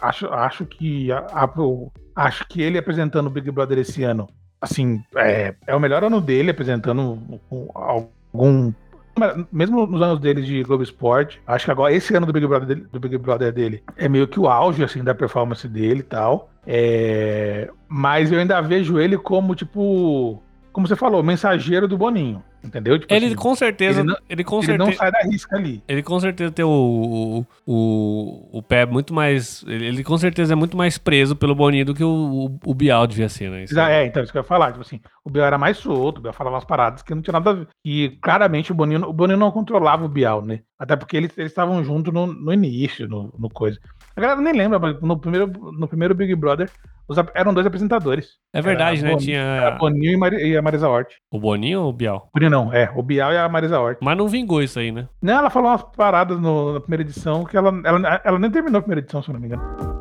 acho, 0.00 0.26
acho 0.28 0.64
que 0.64 1.10
a, 1.12 1.50
acho 2.16 2.48
que 2.48 2.62
ele 2.62 2.78
apresentando 2.78 3.26
o 3.26 3.30
Big 3.30 3.50
Brother 3.50 3.78
esse 3.78 4.02
ano, 4.02 4.28
assim, 4.60 5.02
é, 5.16 5.54
é 5.66 5.74
o 5.74 5.80
melhor 5.80 6.04
ano 6.04 6.20
dele 6.20 6.50
apresentando 6.50 7.18
algum 7.74 8.72
mesmo 9.52 9.86
nos 9.86 10.00
anos 10.00 10.20
dele 10.20 10.42
de 10.42 10.62
Globo 10.62 10.82
Esporte, 10.82 11.40
acho 11.46 11.64
que 11.64 11.70
agora 11.70 11.92
esse 11.92 12.14
ano 12.14 12.26
do 12.26 12.32
Big 12.32 12.46
Brother 12.46 12.66
dele, 12.66 12.86
do 12.90 13.00
Big 13.00 13.18
Brother 13.18 13.52
dele 13.52 13.82
é 13.96 14.08
meio 14.08 14.26
que 14.26 14.40
o 14.40 14.48
auge 14.48 14.82
assim 14.82 15.02
da 15.04 15.14
performance 15.14 15.66
dele 15.68 16.00
e 16.00 16.04
tal. 16.04 16.50
É, 16.66 17.68
mas 17.88 18.30
eu 18.30 18.38
ainda 18.38 18.60
vejo 18.60 18.98
ele 18.98 19.18
como 19.18 19.54
tipo, 19.54 20.42
como 20.72 20.86
você 20.86 20.96
falou, 20.96 21.22
mensageiro 21.22 21.88
do 21.88 21.98
Boninho. 21.98 22.42
Entendeu? 22.62 22.98
Tipo 22.98 23.12
ele 23.12 23.26
assim, 23.26 23.34
com 23.34 23.54
certeza. 23.54 24.00
Ele 24.00 24.08
não, 24.08 24.16
ele 24.28 24.44
com 24.44 24.58
ele 24.58 24.66
certeza, 24.66 24.90
não 24.90 24.96
sai 24.96 25.10
da 25.10 25.20
risca 25.20 25.56
ali. 25.56 25.82
Ele 25.88 26.02
com 26.02 26.20
certeza 26.20 26.52
tem 26.52 26.64
o, 26.64 27.44
o, 27.66 28.58
o, 28.58 28.62
pé 28.62 28.84
muito 28.84 29.14
mais. 29.14 29.64
Ele, 29.66 29.86
ele, 29.86 30.04
com 30.04 30.18
certeza 30.18 30.52
é 30.52 30.56
muito 30.56 30.76
mais 30.76 30.98
preso 30.98 31.34
pelo 31.34 31.54
Boninho 31.54 31.86
do 31.86 31.94
que 31.94 32.04
o, 32.04 32.08
o, 32.64 32.70
o 32.70 32.74
Bial 32.74 33.06
devia 33.06 33.28
ser, 33.28 33.50
né? 33.50 33.64
Isso 33.64 33.78
é, 33.80 34.06
então, 34.06 34.22
isso 34.22 34.30
que 34.30 34.38
eu 34.38 34.42
ia 34.42 34.46
falar. 34.46 34.72
Tipo 34.72 34.82
assim, 34.82 35.00
o 35.24 35.30
Bial 35.30 35.46
era 35.46 35.58
mais 35.58 35.78
solto, 35.78 36.18
o 36.18 36.20
Bial 36.20 36.34
falava 36.34 36.56
umas 36.56 36.64
paradas 36.64 37.02
que 37.02 37.14
não 37.14 37.22
tinha 37.22 37.32
nada 37.32 37.50
a 37.50 37.54
ver. 37.54 37.68
E 37.84 38.10
claramente 38.22 38.72
o 38.72 38.74
Boninho, 38.74 39.08
o 39.08 39.12
Boninho 39.12 39.38
não 39.38 39.50
controlava 39.50 40.04
o 40.04 40.08
Bial, 40.08 40.44
né? 40.44 40.60
Até 40.78 40.96
porque 40.96 41.16
eles 41.16 41.36
estavam 41.38 41.82
juntos 41.82 42.12
no, 42.12 42.26
no 42.26 42.52
início, 42.52 43.08
no, 43.08 43.34
no 43.38 43.48
coisa. 43.48 43.78
A 44.20 44.22
galera 44.22 44.40
nem 44.42 44.52
lembra, 44.52 44.78
mas 44.78 45.00
no 45.00 45.18
primeiro, 45.18 45.46
no 45.46 45.88
primeiro 45.88 46.14
Big 46.14 46.34
Brother 46.34 46.70
os, 47.08 47.16
eram 47.34 47.54
dois 47.54 47.66
apresentadores. 47.66 48.34
É 48.52 48.60
verdade, 48.60 49.02
né? 49.02 49.12
Boninho, 49.12 49.24
Tinha. 49.24 49.74
O 49.74 49.78
Boninho 49.78 50.12
e, 50.12 50.16
Mar 50.18 50.32
e, 50.34 50.56
a 50.56 50.60
Marisa 50.60 50.88
Hort. 50.90 51.14
O 51.30 51.40
Boninho 51.40 51.80
ou 51.80 51.88
o 51.88 51.92
Bial? 51.92 52.28
Boninho 52.34 52.50
não, 52.50 52.72
é. 52.72 52.92
O 52.94 53.02
Bial 53.02 53.32
e 53.32 53.38
a 53.38 53.48
Marisa 53.48 53.80
Hort. 53.80 53.98
Mas 54.02 54.18
não 54.18 54.28
vingou 54.28 54.62
isso 54.62 54.78
aí, 54.78 54.92
né? 54.92 55.08
Não, 55.22 55.38
ela 55.38 55.48
falou 55.48 55.70
umas 55.70 55.82
paradas 55.82 56.38
no, 56.38 56.74
na 56.74 56.80
primeira 56.80 57.02
edição 57.02 57.44
que 57.44 57.56
ela, 57.56 57.72
ela, 57.82 58.20
ela 58.22 58.38
nem 58.38 58.50
terminou 58.50 58.78
a 58.78 58.82
primeira 58.82 59.00
edição, 59.00 59.22
se 59.22 59.30
eu 59.30 59.32
não 59.32 59.40
me 59.40 59.46
engano. 59.46 59.99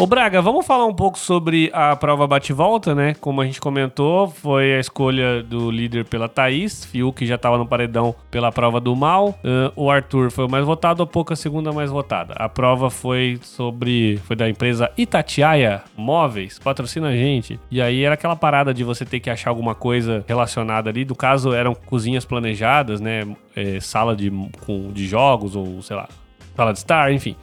Ô 0.00 0.06
Braga, 0.06 0.40
vamos 0.40 0.64
falar 0.64 0.86
um 0.86 0.94
pouco 0.94 1.18
sobre 1.18 1.70
a 1.74 1.94
prova 1.94 2.26
bate-volta, 2.26 2.94
né? 2.94 3.12
Como 3.20 3.38
a 3.42 3.44
gente 3.44 3.60
comentou, 3.60 4.28
foi 4.30 4.76
a 4.76 4.80
escolha 4.80 5.42
do 5.42 5.70
líder 5.70 6.06
pela 6.06 6.26
Thaís, 6.26 6.86
Fiuk 6.86 7.26
já 7.26 7.34
estava 7.34 7.58
no 7.58 7.66
paredão 7.66 8.14
pela 8.30 8.50
prova 8.50 8.80
do 8.80 8.96
mal. 8.96 9.38
Uh, 9.44 9.70
o 9.76 9.90
Arthur 9.90 10.30
foi 10.30 10.46
o 10.46 10.50
mais 10.50 10.64
votado, 10.64 11.02
a 11.02 11.06
pouca 11.06 11.36
segunda 11.36 11.70
mais 11.70 11.90
votada. 11.90 12.32
A 12.38 12.48
prova 12.48 12.88
foi 12.88 13.38
sobre. 13.42 14.16
Foi 14.24 14.34
da 14.34 14.48
empresa 14.48 14.90
Itatiaia 14.96 15.82
Móveis, 15.94 16.58
patrocina 16.58 17.08
a 17.08 17.12
gente. 17.14 17.60
E 17.70 17.82
aí 17.82 18.02
era 18.02 18.14
aquela 18.14 18.34
parada 18.34 18.72
de 18.72 18.82
você 18.82 19.04
ter 19.04 19.20
que 19.20 19.28
achar 19.28 19.50
alguma 19.50 19.74
coisa 19.74 20.24
relacionada 20.26 20.88
ali. 20.88 21.04
No 21.04 21.14
caso, 21.14 21.52
eram 21.52 21.74
cozinhas 21.74 22.24
planejadas, 22.24 23.02
né? 23.02 23.26
É, 23.54 23.78
sala 23.80 24.16
de, 24.16 24.30
com, 24.64 24.90
de 24.94 25.06
jogos, 25.06 25.54
ou 25.54 25.82
sei 25.82 25.96
lá, 25.96 26.08
sala 26.56 26.72
de 26.72 26.78
estar, 26.78 27.12
enfim. 27.12 27.36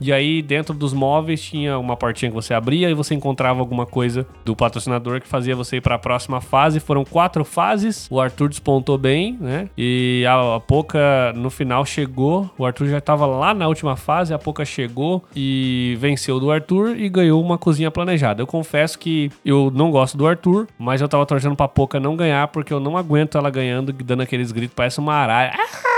E 0.00 0.12
aí, 0.12 0.42
dentro 0.42 0.74
dos 0.74 0.92
móveis, 0.92 1.40
tinha 1.42 1.78
uma 1.78 1.96
portinha 1.96 2.30
que 2.30 2.34
você 2.34 2.54
abria 2.54 2.90
e 2.90 2.94
você 2.94 3.14
encontrava 3.14 3.60
alguma 3.60 3.86
coisa 3.86 4.26
do 4.44 4.54
patrocinador 4.54 5.20
que 5.20 5.28
fazia 5.28 5.56
você 5.56 5.76
ir 5.76 5.80
para 5.80 5.96
a 5.96 5.98
próxima 5.98 6.40
fase. 6.40 6.80
Foram 6.80 7.04
quatro 7.04 7.44
fases. 7.44 8.06
O 8.10 8.20
Arthur 8.20 8.48
despontou 8.48 8.96
bem, 8.96 9.36
né? 9.40 9.68
E 9.76 10.24
a, 10.26 10.56
a 10.56 10.60
Poca, 10.60 11.32
no 11.34 11.50
final, 11.50 11.84
chegou. 11.84 12.50
O 12.56 12.64
Arthur 12.64 12.88
já 12.88 12.98
estava 12.98 13.26
lá 13.26 13.52
na 13.52 13.66
última 13.66 13.96
fase. 13.96 14.32
A 14.32 14.38
Poca 14.38 14.64
chegou 14.64 15.24
e 15.34 15.96
venceu 15.98 16.38
do 16.38 16.50
Arthur 16.50 16.96
e 16.96 17.08
ganhou 17.08 17.42
uma 17.42 17.58
cozinha 17.58 17.90
planejada. 17.90 18.42
Eu 18.42 18.46
confesso 18.46 18.98
que 18.98 19.30
eu 19.44 19.70
não 19.74 19.90
gosto 19.90 20.16
do 20.16 20.26
Arthur, 20.26 20.68
mas 20.78 21.00
eu 21.00 21.08
tava 21.08 21.26
torcendo 21.26 21.56
pra 21.56 21.68
Poca 21.68 21.98
não 21.98 22.16
ganhar 22.16 22.48
porque 22.48 22.72
eu 22.72 22.80
não 22.80 22.96
aguento 22.96 23.36
ela 23.36 23.50
ganhando, 23.50 23.92
dando 23.92 24.22
aqueles 24.22 24.52
gritos, 24.52 24.74
parece 24.74 24.98
uma 24.98 25.14
araia. 25.14 25.52
Ah! 25.54 25.97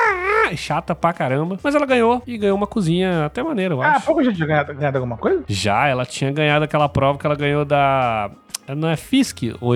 Chata 0.57 0.95
pra 0.95 1.13
caramba. 1.13 1.59
Mas 1.63 1.75
ela 1.75 1.87
ganhou 1.87 2.23
e 2.27 2.37
ganhou 2.39 2.57
uma 2.57 2.67
cozinha 2.67 3.27
até 3.27 3.43
maneira, 3.43 3.75
eu 3.75 3.83
acho. 3.83 3.99
Ah, 3.99 4.01
pouco 4.01 4.23
já 4.23 4.33
tinha 4.33 4.47
ganhado, 4.47 4.75
ganhado 4.75 4.99
alguma 4.99 5.17
coisa? 5.17 5.45
Já, 5.49 5.87
ela 5.87 6.05
tinha 6.05 6.31
ganhado 6.31 6.65
aquela 6.65 6.89
prova 6.89 7.19
que 7.19 7.27
ela 7.27 7.37
ganhou 7.37 7.65
da. 7.65 8.31
Não 8.77 8.89
é 8.89 8.97
Fisk 8.97 9.43
ou 9.61 9.75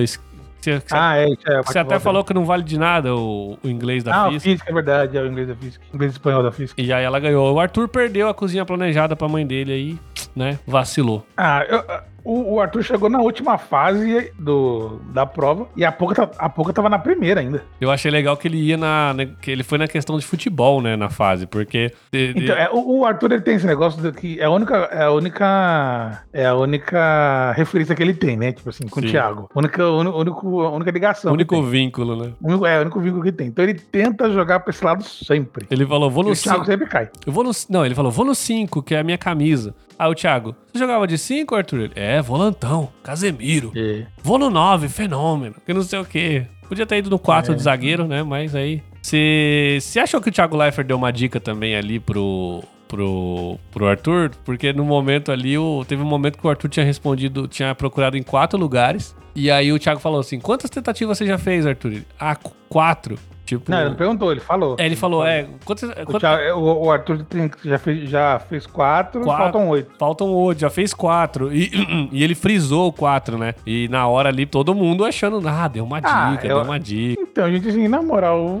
você, 0.65 0.81
ah, 0.91 1.17
é, 1.17 1.27
é 1.31 1.61
Você 1.61 1.77
até 1.77 1.99
falou 1.99 2.23
que 2.23 2.33
não 2.33 2.43
vale 2.43 2.63
de 2.63 2.77
nada 2.77 3.15
o, 3.15 3.57
o 3.63 3.69
inglês 3.69 4.03
da 4.03 4.25
ah, 4.25 4.31
Fisk. 4.31 4.47
Ah, 4.47 4.49
Fisk, 4.49 4.67
é 4.67 4.73
verdade, 4.73 5.17
é 5.17 5.21
o 5.21 5.27
inglês 5.27 5.47
da. 5.47 5.53
O 5.53 5.95
inglês 5.95 6.13
espanhol 6.13 6.41
da 6.41 6.51
Fisk. 6.51 6.77
E 6.77 6.91
aí 6.91 7.03
ela 7.03 7.19
ganhou. 7.19 7.53
O 7.53 7.59
Arthur 7.59 7.87
perdeu 7.87 8.27
a 8.27 8.33
cozinha 8.33 8.65
planejada 8.65 9.15
pra 9.15 9.27
mãe 9.27 9.45
dele 9.45 9.71
aí, 9.71 9.99
né? 10.35 10.57
Vacilou. 10.65 11.25
Ah, 11.37 11.63
eu, 11.69 11.83
o, 12.25 12.55
o, 12.55 12.59
Arthur 12.59 12.83
chegou 12.83 13.07
na 13.07 13.21
última 13.21 13.57
fase 13.57 14.33
do, 14.39 14.99
da 15.13 15.27
prova 15.27 15.67
e 15.77 15.85
a 15.85 15.91
pouca, 15.91 16.29
a 16.39 16.49
pouca 16.49 16.73
tava 16.73 16.89
na 16.89 16.97
primeira 16.97 17.39
ainda. 17.39 17.63
Eu 17.79 17.91
achei 17.91 18.09
legal 18.09 18.35
que 18.35 18.47
ele 18.47 18.57
ia 18.57 18.75
na. 18.75 19.13
Né, 19.13 19.29
que 19.39 19.51
ele 19.51 19.63
foi 19.63 19.77
na 19.77 19.87
questão 19.87 20.17
de 20.17 20.25
futebol, 20.25 20.81
né? 20.81 20.95
Na 20.95 21.09
fase, 21.09 21.45
porque. 21.45 21.93
Então, 22.11 22.55
é, 22.55 22.69
o, 22.71 22.99
o, 22.99 23.05
Arthur 23.05 23.33
ele 23.33 23.41
tem 23.41 23.55
esse 23.55 23.67
negócio 23.67 24.01
de 24.01 24.11
que 24.11 24.39
é 24.39 24.45
a 24.45 24.49
única. 24.49 24.75
É 24.91 25.03
a 25.03 25.11
única. 25.11 26.23
É 26.33 26.45
a 26.47 26.55
única 26.55 27.51
referência 27.51 27.95
que 27.95 28.01
ele 28.01 28.15
tem, 28.15 28.35
né? 28.35 28.51
Tipo 28.51 28.69
assim, 28.69 28.87
com 28.87 28.99
Sim. 28.99 29.07
o 29.07 29.11
Thiago. 29.11 29.49
Única, 29.55 29.87
único, 29.87 30.61
a 30.61 30.71
única 30.71 30.89
ligação. 30.89 31.31
Único 31.31 31.61
vínculo, 31.61 32.15
né? 32.15 32.33
Único, 32.41 32.65
é, 32.65 32.79
o 32.79 32.81
único 32.81 32.99
vínculo 32.99 33.23
que 33.23 33.31
tem. 33.31 33.47
Então 33.47 33.63
ele 33.63 33.75
tenta 33.75 34.31
jogar 34.31 34.61
pra 34.61 34.71
esse 34.71 34.83
lado 34.83 35.03
sempre. 35.03 35.67
Ele 35.69 35.85
falou, 35.85 36.09
vou 36.09 36.23
no 36.23 36.35
5. 36.35 36.49
O 36.49 36.51
Thiago 36.51 36.65
sempre 36.65 36.87
cai. 36.87 37.09
Eu 37.25 37.31
vou 37.31 37.43
no. 37.43 37.51
Não, 37.69 37.85
ele 37.85 37.93
falou, 37.93 38.11
vou 38.11 38.25
no 38.25 38.33
5, 38.33 38.81
que 38.81 38.95
é 38.95 38.99
a 38.99 39.03
minha 39.03 39.17
camisa. 39.17 39.75
Aí 39.97 40.09
o 40.09 40.15
Thiago, 40.15 40.55
você 40.71 40.79
jogava 40.79 41.07
de 41.07 41.17
5, 41.17 41.55
Arthur? 41.55 41.91
é, 41.95 42.21
volantão, 42.21 42.89
Casemiro. 43.01 43.71
É. 43.75 44.05
Vou 44.21 44.37
no 44.37 44.49
9, 44.49 44.89
fenômeno, 44.89 45.55
que 45.65 45.73
não 45.73 45.81
sei 45.81 45.99
o 45.99 46.05
quê. 46.05 46.45
Podia 46.67 46.85
ter 46.85 46.97
ido 46.97 47.09
no 47.09 47.19
4 47.19 47.53
é. 47.53 47.55
de 47.55 47.61
zagueiro, 47.61 48.07
né? 48.07 48.23
Mas 48.23 48.55
aí. 48.55 48.81
Você 49.01 49.99
achou 50.01 50.19
que 50.19 50.29
o 50.29 50.31
Thiago 50.31 50.57
Leifert 50.57 50.87
deu 50.87 50.97
uma 50.97 51.11
dica 51.11 51.39
também 51.39 51.75
ali 51.75 51.99
pro, 51.99 52.63
pro, 52.87 53.59
pro 53.71 53.87
Arthur? 53.87 54.31
Porque 54.43 54.73
no 54.73 54.83
momento 54.83 55.31
ali, 55.31 55.57
o, 55.57 55.85
teve 55.85 56.01
um 56.01 56.07
momento 56.07 56.39
que 56.39 56.45
o 56.45 56.49
Arthur 56.49 56.69
tinha 56.69 56.85
respondido, 56.85 57.47
tinha 57.47 57.75
procurado 57.75 58.17
em 58.17 58.23
quatro 58.23 58.59
lugares. 58.59 59.15
E 59.35 59.51
aí 59.51 59.71
o 59.71 59.77
Thiago 59.77 59.99
falou 59.99 60.19
assim: 60.19 60.39
quantas 60.39 60.69
tentativas 60.69 61.17
você 61.17 61.25
já 61.25 61.37
fez, 61.37 61.67
Arthur? 61.67 62.01
Ah, 62.19 62.35
quatro. 62.67 63.17
Tipo, 63.45 63.69
não, 63.69 63.79
ele 63.79 63.89
não 63.89 63.95
perguntou, 63.95 64.31
ele 64.31 64.41
falou. 64.41 64.75
É, 64.79 64.85
ele 64.87 64.95
falou, 64.95 65.25
é. 65.25 65.47
Quantos, 65.63 65.83
o, 65.83 66.19
Thiago, 66.19 66.59
o, 66.59 66.91
Arthur 66.91 67.23
tem, 67.25 67.51
já, 67.63 67.77
fez, 67.77 68.09
já 68.09 68.39
fez 68.39 68.65
quatro, 68.65 69.21
quatro, 69.21 69.43
faltam 69.43 69.69
oito. 69.69 69.91
Faltam 69.99 70.33
oito, 70.33 70.61
já 70.61 70.69
fez 70.71 70.93
quatro. 70.95 71.53
E, 71.53 71.69
e 72.11 72.23
ele 72.23 72.33
frisou 72.33 72.91
quatro, 72.91 73.37
né? 73.37 73.53
E 73.65 73.87
na 73.87 74.07
hora 74.07 74.29
ali, 74.29 74.47
todo 74.47 74.73
mundo 74.73 75.05
achando, 75.05 75.47
ah, 75.47 75.67
deu 75.67 75.83
uma 75.83 75.99
ah, 76.03 76.31
dica, 76.31 76.47
eu, 76.47 76.55
deu 76.55 76.65
uma 76.65 76.79
dica. 76.79 77.21
Então, 77.21 77.51
gente, 77.51 77.69
assim, 77.69 77.87
na 77.87 78.01
moral, 78.01 78.59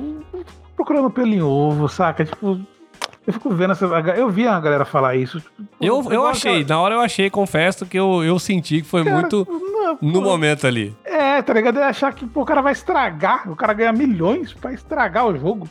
procurando 0.75 1.09
pelo 1.09 1.33
em 1.33 1.41
ovo, 1.41 1.89
saca? 1.89 2.23
Tipo, 2.23 2.59
eu 3.25 3.33
fico 3.33 3.49
vendo 3.49 3.71
essa. 3.71 3.85
Eu 3.85 4.29
vi 4.29 4.47
a 4.47 4.59
galera 4.59 4.85
falar 4.85 5.15
isso. 5.15 5.39
Tipo, 5.39 5.67
eu, 5.81 6.03
eu 6.11 6.25
achei, 6.27 6.63
na 6.63 6.79
hora 6.79 6.95
eu 6.95 7.01
achei, 7.01 7.29
confesso 7.29 7.85
que 7.85 7.97
eu, 7.97 8.23
eu 8.23 8.37
senti 8.37 8.81
que 8.81 8.87
foi 8.87 9.03
cara, 9.03 9.19
muito 9.19 9.47
não, 9.49 9.97
no 10.01 10.21
pô, 10.21 10.29
momento 10.29 10.67
ali. 10.67 10.95
É, 11.03 11.41
tá 11.41 11.53
ligado? 11.53 11.79
É 11.79 11.83
achar 11.83 12.13
que 12.13 12.25
pô, 12.25 12.41
o 12.41 12.45
cara 12.45 12.61
vai 12.61 12.73
estragar, 12.73 13.49
o 13.49 13.55
cara 13.55 13.73
ganha 13.73 13.91
milhões 13.91 14.53
pra 14.53 14.73
estragar 14.73 15.25
o 15.25 15.37
jogo. 15.37 15.67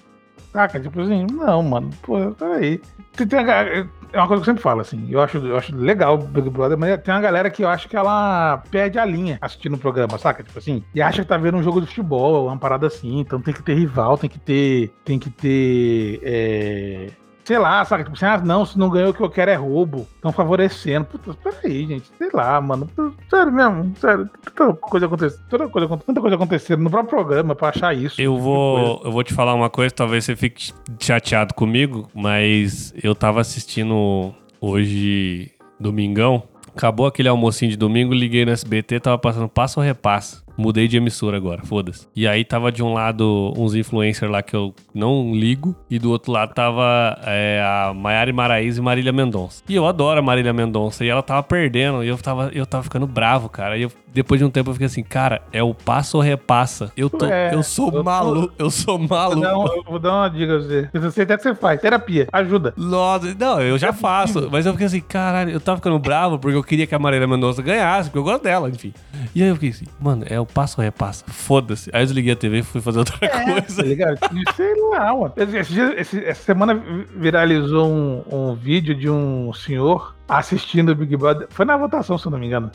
Saca? 0.53 0.81
Tipo 0.81 1.01
assim, 1.01 1.27
não, 1.33 1.63
mano, 1.63 1.91
pô, 2.03 2.31
peraí. 2.33 2.81
Tem, 3.13 3.27
tem, 3.27 3.39
é 3.39 4.19
uma 4.19 4.29
coisa 4.29 4.43
que 4.43 4.51
eu 4.51 4.55
sempre 4.55 4.63
falo, 4.63 4.81
assim. 4.81 5.07
Eu 5.09 5.21
acho, 5.21 5.39
eu 5.39 5.57
acho 5.57 5.75
legal 5.77 6.15
o 6.15 6.19
Big 6.19 6.51
Brother, 6.51 6.77
mas 6.77 7.01
tem 7.03 7.15
uma 7.15 7.21
galera 7.21 7.51
que 7.51 7.65
eu 7.65 7.69
acho 7.69 7.89
que 7.89 7.97
ela 7.97 8.63
perde 8.71 8.99
a 8.99 9.05
linha 9.05 9.39
assistindo 9.41 9.75
o 9.75 9.79
programa, 9.79 10.19
saca? 10.19 10.43
Tipo 10.43 10.59
assim, 10.59 10.83
e 10.95 11.01
acha 11.03 11.23
que 11.23 11.29
tá 11.29 11.37
vendo 11.37 11.59
um 11.59 11.63
jogo 11.63 11.81
de 11.81 11.87
futebol, 11.87 12.47
uma 12.47 12.59
parada 12.59 12.87
assim. 12.89 13.21
Então 13.21 13.41
tem 13.41 13.55
que 13.55 13.63
ter 13.63 13.75
rival, 13.75 14.19
tem 14.19 14.31
que 14.31 14.39
ter. 14.39 14.93
Tem 15.05 15.19
que 15.19 15.31
ter. 15.31 16.21
É 16.23 17.24
sei 17.45 17.59
lá, 17.59 17.85
sabe? 17.85 18.05
Tipo 18.05 18.17
assim, 18.17 18.25
ah, 18.25 18.39
não, 18.39 18.65
se 18.65 18.79
não 18.79 18.89
ganhou 18.89 19.11
o 19.11 19.15
que 19.15 19.21
eu 19.21 19.31
quero 19.31 19.51
é 19.51 19.55
roubo. 19.55 20.09
Estão 20.17 20.33
favorecendo. 20.33 21.05
Puta, 21.05 21.35
peraí, 21.35 21.87
gente. 21.87 22.11
Sei 22.17 22.31
lá, 22.33 22.61
mano. 22.61 22.89
Sério 23.29 23.53
mesmo, 23.53 23.95
sério. 23.97 24.29
Tanta 24.43 24.73
coisa 24.75 25.07
acontecendo. 25.07 25.41
Tanta 25.49 25.69
coisa, 25.69 25.89
tanta 25.99 26.21
coisa 26.21 26.37
acontecendo 26.37 26.83
no 26.83 26.91
próprio 26.91 27.11
programa 27.11 27.55
pra 27.55 27.69
achar 27.69 27.95
isso. 27.95 28.21
Eu 28.21 28.39
vou, 28.39 29.03
eu 29.05 29.13
vou 29.13 29.23
te 29.23 29.35
falar 29.35 29.55
uma 29.55 29.69
coisa, 29.69 29.95
talvez 29.95 30.25
você 30.25 30.35
fique 30.35 30.73
chateado 30.99 31.55
comigo, 31.55 32.09
mas 32.15 32.95
eu 33.03 33.15
tava 33.15 33.41
assistindo 33.41 34.35
hoje, 34.61 35.53
domingão. 35.79 36.43
Acabou 36.75 37.07
aquele 37.07 37.29
almocinho 37.29 37.71
de 37.71 37.77
domingo, 37.77 38.13
liguei 38.13 38.45
no 38.45 38.51
SBT, 38.51 38.99
tava 38.99 39.19
passando 39.19 39.49
passo 39.49 39.79
ou 39.79 39.87
repassa. 39.87 40.44
Mudei 40.57 40.87
de 40.87 40.97
emissora 40.97 41.37
agora, 41.37 41.63
foda-se. 41.65 42.07
E 42.15 42.27
aí 42.29 42.45
tava 42.45 42.71
de 42.71 42.83
um 42.83 42.93
lado 42.93 43.53
uns 43.57 43.75
influencers 43.75 44.31
lá 44.31 44.43
que 44.43 44.55
eu 44.55 44.75
não 44.95 45.35
ligo, 45.35 45.75
e 45.91 45.99
do 45.99 46.11
outro 46.11 46.31
lado 46.33 46.55
tava 46.55 47.19
é, 47.25 47.61
a 47.63 47.93
Maiara 47.95 48.33
Maraíza 48.33 48.81
e 48.81 48.85
Marília 48.85 49.13
Mendonça. 49.13 49.63
E 49.69 49.75
eu 49.75 49.87
adoro 49.87 50.19
a 50.21 50.23
Marília 50.23 50.53
Mendonça, 50.53 51.05
e 51.05 51.09
ela 51.09 51.23
tava 51.23 51.43
perdendo, 51.43 52.05
e 52.05 52.09
eu 52.09 52.17
tava, 52.19 52.51
eu 52.55 52.65
tava 52.67 52.83
ficando 52.85 53.07
bravo, 53.07 53.49
cara. 53.49 53.77
E 53.77 53.83
eu, 53.83 53.93
depois 54.13 54.39
de 54.39 54.45
um 54.45 54.51
tempo 54.51 54.71
eu 54.71 54.75
fiquei 54.75 54.87
assim, 54.87 55.03
cara, 55.03 55.43
é 55.53 55.63
o 55.63 55.75
passo 55.75 56.17
ou 56.19 56.23
repassa. 56.23 56.93
Eu, 56.97 57.11
tô, 57.11 57.27
É, 57.27 57.53
eu 57.55 57.63
sou 57.63 57.87
eu 57.89 57.93
tô- 57.95 58.05
maluco, 58.05 58.53
eu 58.59 58.71
sou 58.71 58.99
Vou 58.99 59.09
maluco. 59.09 59.41
dar, 59.41 59.59
um- 59.59 59.83
vou 59.83 59.99
dar 59.99 60.13
uma 60.15 60.29
dica 60.29 60.47
pra 60.47 60.59
você. 60.59 60.89
Eu 60.95 61.11
sei 61.11 61.25
até 61.25 61.37
que 61.37 61.43
você 61.43 61.55
faz. 61.55 61.81
Terapia. 61.81 62.29
Ajuda. 62.33 62.73
Nossa, 62.77 63.35
não, 63.39 63.61
eu 63.61 63.77
já 63.77 63.93
faço, 63.93 64.49
mas 64.53 64.65
eu 64.67 64.73
fiquei 64.73 64.87
assim, 64.87 65.01
caralho, 65.01 65.51
eu 65.51 65.61
tava 65.61 65.79
ficando 65.79 65.99
bravo 65.99 66.39
porque 66.39 66.57
eu 66.57 66.63
queria 66.63 66.87
que 66.87 66.95
a 66.95 66.99
Marília 66.99 67.27
Mendonça 67.27 67.61
ganhasse, 67.61 68.09
porque 68.09 68.19
eu 68.19 68.25
gosto 68.25 68.45
dela, 68.45 68.69
enfim. 68.71 68.93
E 69.35 69.43
aí 69.43 69.49
eu 69.49 69.55
fiquei 69.57 69.71
assim, 69.71 69.87
mano, 70.01 70.25
é 70.29 70.44
o 70.45 70.47
passo 70.47 70.81
ou 70.81 70.85
repassa, 70.85 71.25
foda-se. 71.27 71.91
Aí 71.93 72.03
eu 72.03 72.07
desliguei 72.07 72.33
a 72.33 72.37
TV 72.37 72.59
e 72.59 72.63
fui 72.63 72.81
fazer 72.81 72.99
outra 73.01 73.17
Tá 73.19 73.45
coisa. 73.45 73.83
ligado? 73.83 74.19
Sei 74.55 74.75
lá, 74.91 75.13
mano. 75.15 75.33
Esse- 75.37 75.73
dia- 75.73 76.01
esse- 76.01 76.25
essa 76.25 76.43
semana 76.43 76.75
vi- 76.75 77.07
viralizou 77.17 77.89
um, 77.91 78.23
um 78.31 78.55
vídeo 78.55 78.95
de 78.95 79.09
um 79.11 79.53
senhor 79.53 80.15
assistindo 80.29 80.91
o 80.93 80.95
Big 80.95 81.17
Brother. 81.17 81.47
Foi 81.51 81.65
na 81.67 81.77
votação, 81.77 82.17
se 82.17 82.27
eu 82.27 82.31
não 82.31 82.39
me 82.39 82.47
engano, 82.47 82.71